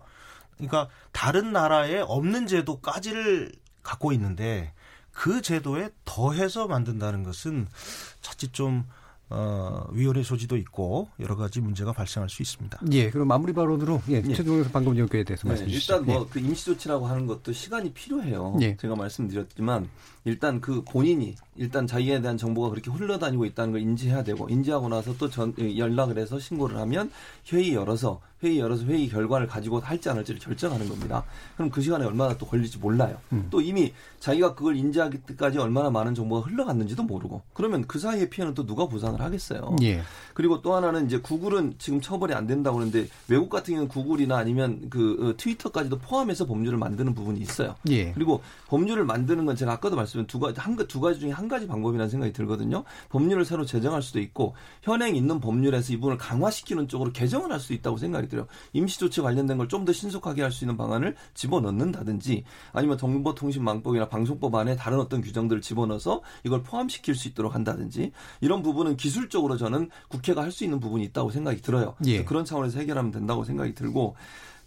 그러니까 0.56 0.88
다른 1.12 1.52
나라에 1.52 2.00
없는 2.00 2.46
제도까지를 2.46 3.52
갖고 3.82 4.12
있는데 4.12 4.72
그 5.12 5.42
제도에 5.42 5.90
더해서 6.04 6.66
만든다는 6.66 7.22
것은 7.22 7.68
자칫 8.20 8.52
좀 8.52 8.84
어, 9.30 9.86
위헌의 9.92 10.22
소지도 10.22 10.56
있고 10.58 11.08
여러 11.18 11.34
가지 11.34 11.60
문제가 11.60 11.92
발생할 11.92 12.28
수 12.28 12.42
있습니다. 12.42 12.78
예, 12.92 13.10
그럼 13.10 13.28
마무리 13.28 13.52
발언으로 13.52 14.02
예, 14.10 14.22
예. 14.26 14.34
최종에서 14.34 14.70
방금 14.70 14.96
연구에 14.98 15.24
대해서 15.24 15.48
말씀해 15.48 15.70
주시죠. 15.70 15.94
일단 15.94 16.06
뭐 16.06 16.26
그 16.28 16.38
임시 16.40 16.66
조치라고 16.66 17.06
하는 17.06 17.26
것도 17.26 17.52
시간이 17.52 17.92
필요해요. 17.94 18.56
예. 18.60 18.76
제가 18.76 18.94
말씀드렸지만 18.96 19.88
일단 20.24 20.60
그 20.60 20.82
본인이 20.82 21.34
일단 21.56 21.86
자기에 21.86 22.20
대한 22.20 22.36
정보가 22.36 22.70
그렇게 22.70 22.90
흘러다니고 22.90 23.44
있다는 23.44 23.72
걸 23.72 23.80
인지해야 23.82 24.24
되고 24.24 24.48
인지하고 24.48 24.88
나서 24.88 25.16
또 25.16 25.28
전, 25.30 25.54
연락을 25.58 26.18
해서 26.18 26.38
신고를 26.38 26.76
하면 26.78 27.10
회의 27.52 27.74
열어서 27.74 28.20
회의 28.42 28.58
열어서 28.58 28.84
회의 28.84 29.08
결과를 29.08 29.46
가지고 29.46 29.80
할지 29.80 30.10
안 30.10 30.18
할지를 30.18 30.38
결정하는 30.38 30.88
겁니다. 30.88 31.24
그럼 31.56 31.70
그 31.70 31.80
시간에 31.80 32.04
얼마나 32.04 32.36
또 32.36 32.46
걸릴지 32.46 32.78
몰라요. 32.78 33.16
음. 33.32 33.46
또 33.50 33.60
이미 33.62 33.92
자기가 34.20 34.54
그걸 34.54 34.76
인지하기 34.76 35.22
때까지 35.22 35.58
얼마나 35.58 35.88
많은 35.88 36.14
정보가 36.14 36.46
흘러갔는지도 36.46 37.04
모르고 37.04 37.42
그러면 37.54 37.86
그 37.86 37.98
사이의 37.98 38.28
피해는 38.28 38.54
또 38.54 38.66
누가 38.66 38.86
보상을 38.86 39.18
하겠어요. 39.18 39.76
예. 39.82 40.02
그리고 40.34 40.60
또 40.60 40.74
하나는 40.74 41.06
이제 41.06 41.18
구글은 41.18 41.76
지금 41.78 42.00
처벌이 42.02 42.34
안 42.34 42.46
된다고 42.46 42.76
그러는데 42.76 43.08
외국 43.28 43.48
같은 43.48 43.74
경우는 43.74 43.88
구글이나 43.88 44.36
아니면 44.36 44.90
그 44.90 45.34
트위터까지도 45.38 45.98
포함해서 45.98 46.44
법률을 46.44 46.76
만드는 46.76 47.14
부분이 47.14 47.40
있어요. 47.40 47.76
예. 47.88 48.12
그리고 48.12 48.42
법률을 48.66 49.04
만드는 49.04 49.46
건 49.46 49.56
제가 49.56 49.72
아까도 49.72 49.96
말씀 49.96 50.13
드린 50.14 50.26
두 50.26 50.38
가지 50.40 50.60
한, 50.60 50.76
두 50.76 51.00
가지 51.00 51.20
중에 51.20 51.30
한 51.30 51.48
가지 51.48 51.66
방법이라는 51.66 52.08
생각이 52.08 52.32
들거든요. 52.32 52.84
법률을 53.10 53.44
새로 53.44 53.64
제정할 53.64 54.00
수도 54.02 54.20
있고 54.20 54.54
현행 54.82 55.16
있는 55.16 55.40
법률에서 55.40 55.92
이 55.92 55.96
부분을 55.96 56.16
강화시키는 56.18 56.88
쪽으로 56.88 57.12
개정을 57.12 57.52
할 57.52 57.60
수 57.60 57.72
있다고 57.72 57.96
생각이 57.96 58.28
들어요. 58.28 58.46
임시 58.72 58.98
조치 58.98 59.20
관련된 59.20 59.56
걸 59.58 59.68
좀 59.68 59.84
더 59.84 59.92
신속하게 59.92 60.42
할 60.42 60.50
수 60.50 60.64
있는 60.64 60.76
방안을 60.76 61.14
집어넣는다든지 61.34 62.44
아니면 62.72 62.96
정보통신망법이나 62.98 64.08
방송법 64.08 64.54
안에 64.54 64.76
다른 64.76 64.98
어떤 65.00 65.20
규정들을 65.20 65.62
집어넣어서 65.62 66.22
이걸 66.44 66.62
포함시킬 66.62 67.14
수 67.14 67.28
있도록 67.28 67.54
한다든지 67.54 68.12
이런 68.40 68.62
부분은 68.62 68.96
기술적으로 68.96 69.56
저는 69.56 69.90
국회가 70.08 70.42
할 70.42 70.50
수 70.54 70.62
있는 70.62 70.78
부분이 70.78 71.02
있다고 71.06 71.30
생각이 71.30 71.60
들어요. 71.62 71.96
예. 72.06 72.22
그런 72.24 72.44
차원에서 72.44 72.78
해결하면 72.78 73.10
된다고 73.10 73.42
생각이 73.42 73.74
들고 73.74 74.14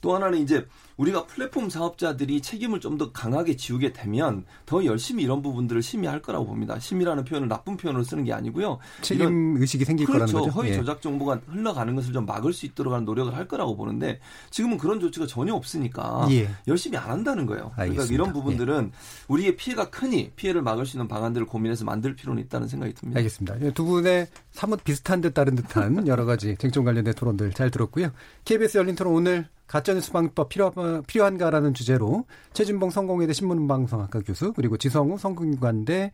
또 0.02 0.14
하나는 0.14 0.40
이제 0.40 0.66
우리가 0.98 1.26
플랫폼 1.26 1.70
사업자들이 1.70 2.42
책임을 2.42 2.80
좀 2.82 2.98
더 2.98 3.12
강하게 3.12 3.56
지우게 3.56 3.94
되면 3.94 4.44
더 4.66 4.84
열심히 4.84 5.24
이런 5.24 5.44
부분들을 5.44 5.84
심의할 5.84 6.20
거라고 6.22 6.48
봅니다. 6.48 6.80
심의라는 6.80 7.26
표현을 7.26 7.48
나쁜 7.48 7.78
표현으로 7.78 8.04
쓰는 8.04 8.24
게 8.24 8.34
아니고요. 8.34 8.80
책임 9.02 9.56
의식이 9.58 9.86
생길 9.86 10.08
그렇죠. 10.08 10.26
거라는 10.26 10.50
거죠. 10.52 10.60
허위 10.60 10.70
예. 10.72 10.76
조작 10.78 11.00
정보가 11.02 11.42
흘러가는 11.48 11.94
것을 11.96 12.12
좀 12.12 12.26
막을 12.26 12.54
수 12.54 12.66
있도록 12.66 12.94
하는 12.94 13.06
노력을 13.06 13.36
할 13.36 13.48
거라고 13.48 13.76
보는데 13.78 14.20
지금은 14.50 14.78
그런 14.80 15.00
조치가 15.00 15.28
전혀 15.28 15.54
없으니까 15.54 16.28
예. 16.32 16.50
열심히 16.68 16.98
안 16.98 17.12
한다는 17.12 17.46
거예요. 17.46 17.72
그러니까 17.76 17.82
알겠습니다. 17.84 18.14
이런 18.16 18.34
부분들은 18.34 18.92
우리의 19.28 19.56
피해가 19.58 19.92
크니 19.92 20.32
피해를 20.36 20.64
막을 20.64 20.88
수 20.88 20.98
있는 20.98 21.08
방안들을 21.08 21.46
고민해서 21.46 21.86
만들 21.86 22.16
필요는 22.16 22.42
있다는 22.44 22.68
생각이 22.68 22.94
듭니다. 22.96 23.20
알겠습니다. 23.20 23.62
예, 23.62 23.72
두 23.72 23.86
분의 23.86 24.28
사뭇 24.52 24.84
비슷한 24.84 25.22
듯 25.22 25.36
다른 25.36 25.56
듯한 25.56 26.08
여러 26.08 26.26
가지 26.26 26.56
쟁점 26.60 26.84
관련된 26.84 27.14
토론들 27.14 27.52
잘 27.54 27.70
들었고요. 27.70 28.10
KBS 28.44 28.80
열린 28.80 28.96
토론 28.96 29.14
오늘 29.14 29.48
가짜뉴스 29.68 30.12
방법 30.14 30.48
필요, 30.50 30.72
필요한가라는 31.08 31.74
주제로 31.74 32.26
최진봉 32.54 32.90
성공회대 32.90 33.34
신문방송학과 33.34 34.22
교수 34.22 34.54
그리고 34.54 34.78
지성우 34.78 35.18
성균관대 35.18 36.12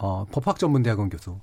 어, 0.00 0.24
법학전문대학원 0.30 1.08
교수 1.10 1.38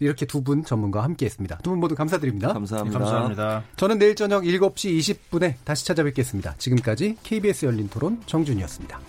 이렇게 0.00 0.26
두 0.26 0.42
분 0.44 0.64
전문가와 0.64 1.04
함께했습니다. 1.06 1.58
두 1.58 1.70
분 1.70 1.80
모두 1.80 1.94
감사드립니다. 1.96 2.52
감사합니다. 2.52 2.98
감사합니다. 2.98 3.64
저는 3.76 3.98
내일 3.98 4.14
저녁 4.14 4.44
7시 4.44 4.96
20분에 4.98 5.54
다시 5.64 5.84
찾아뵙겠습니다. 5.86 6.54
지금까지 6.58 7.16
KBS 7.24 7.66
열린 7.66 7.88
토론 7.88 8.20
정준이었습니다. 8.26 9.00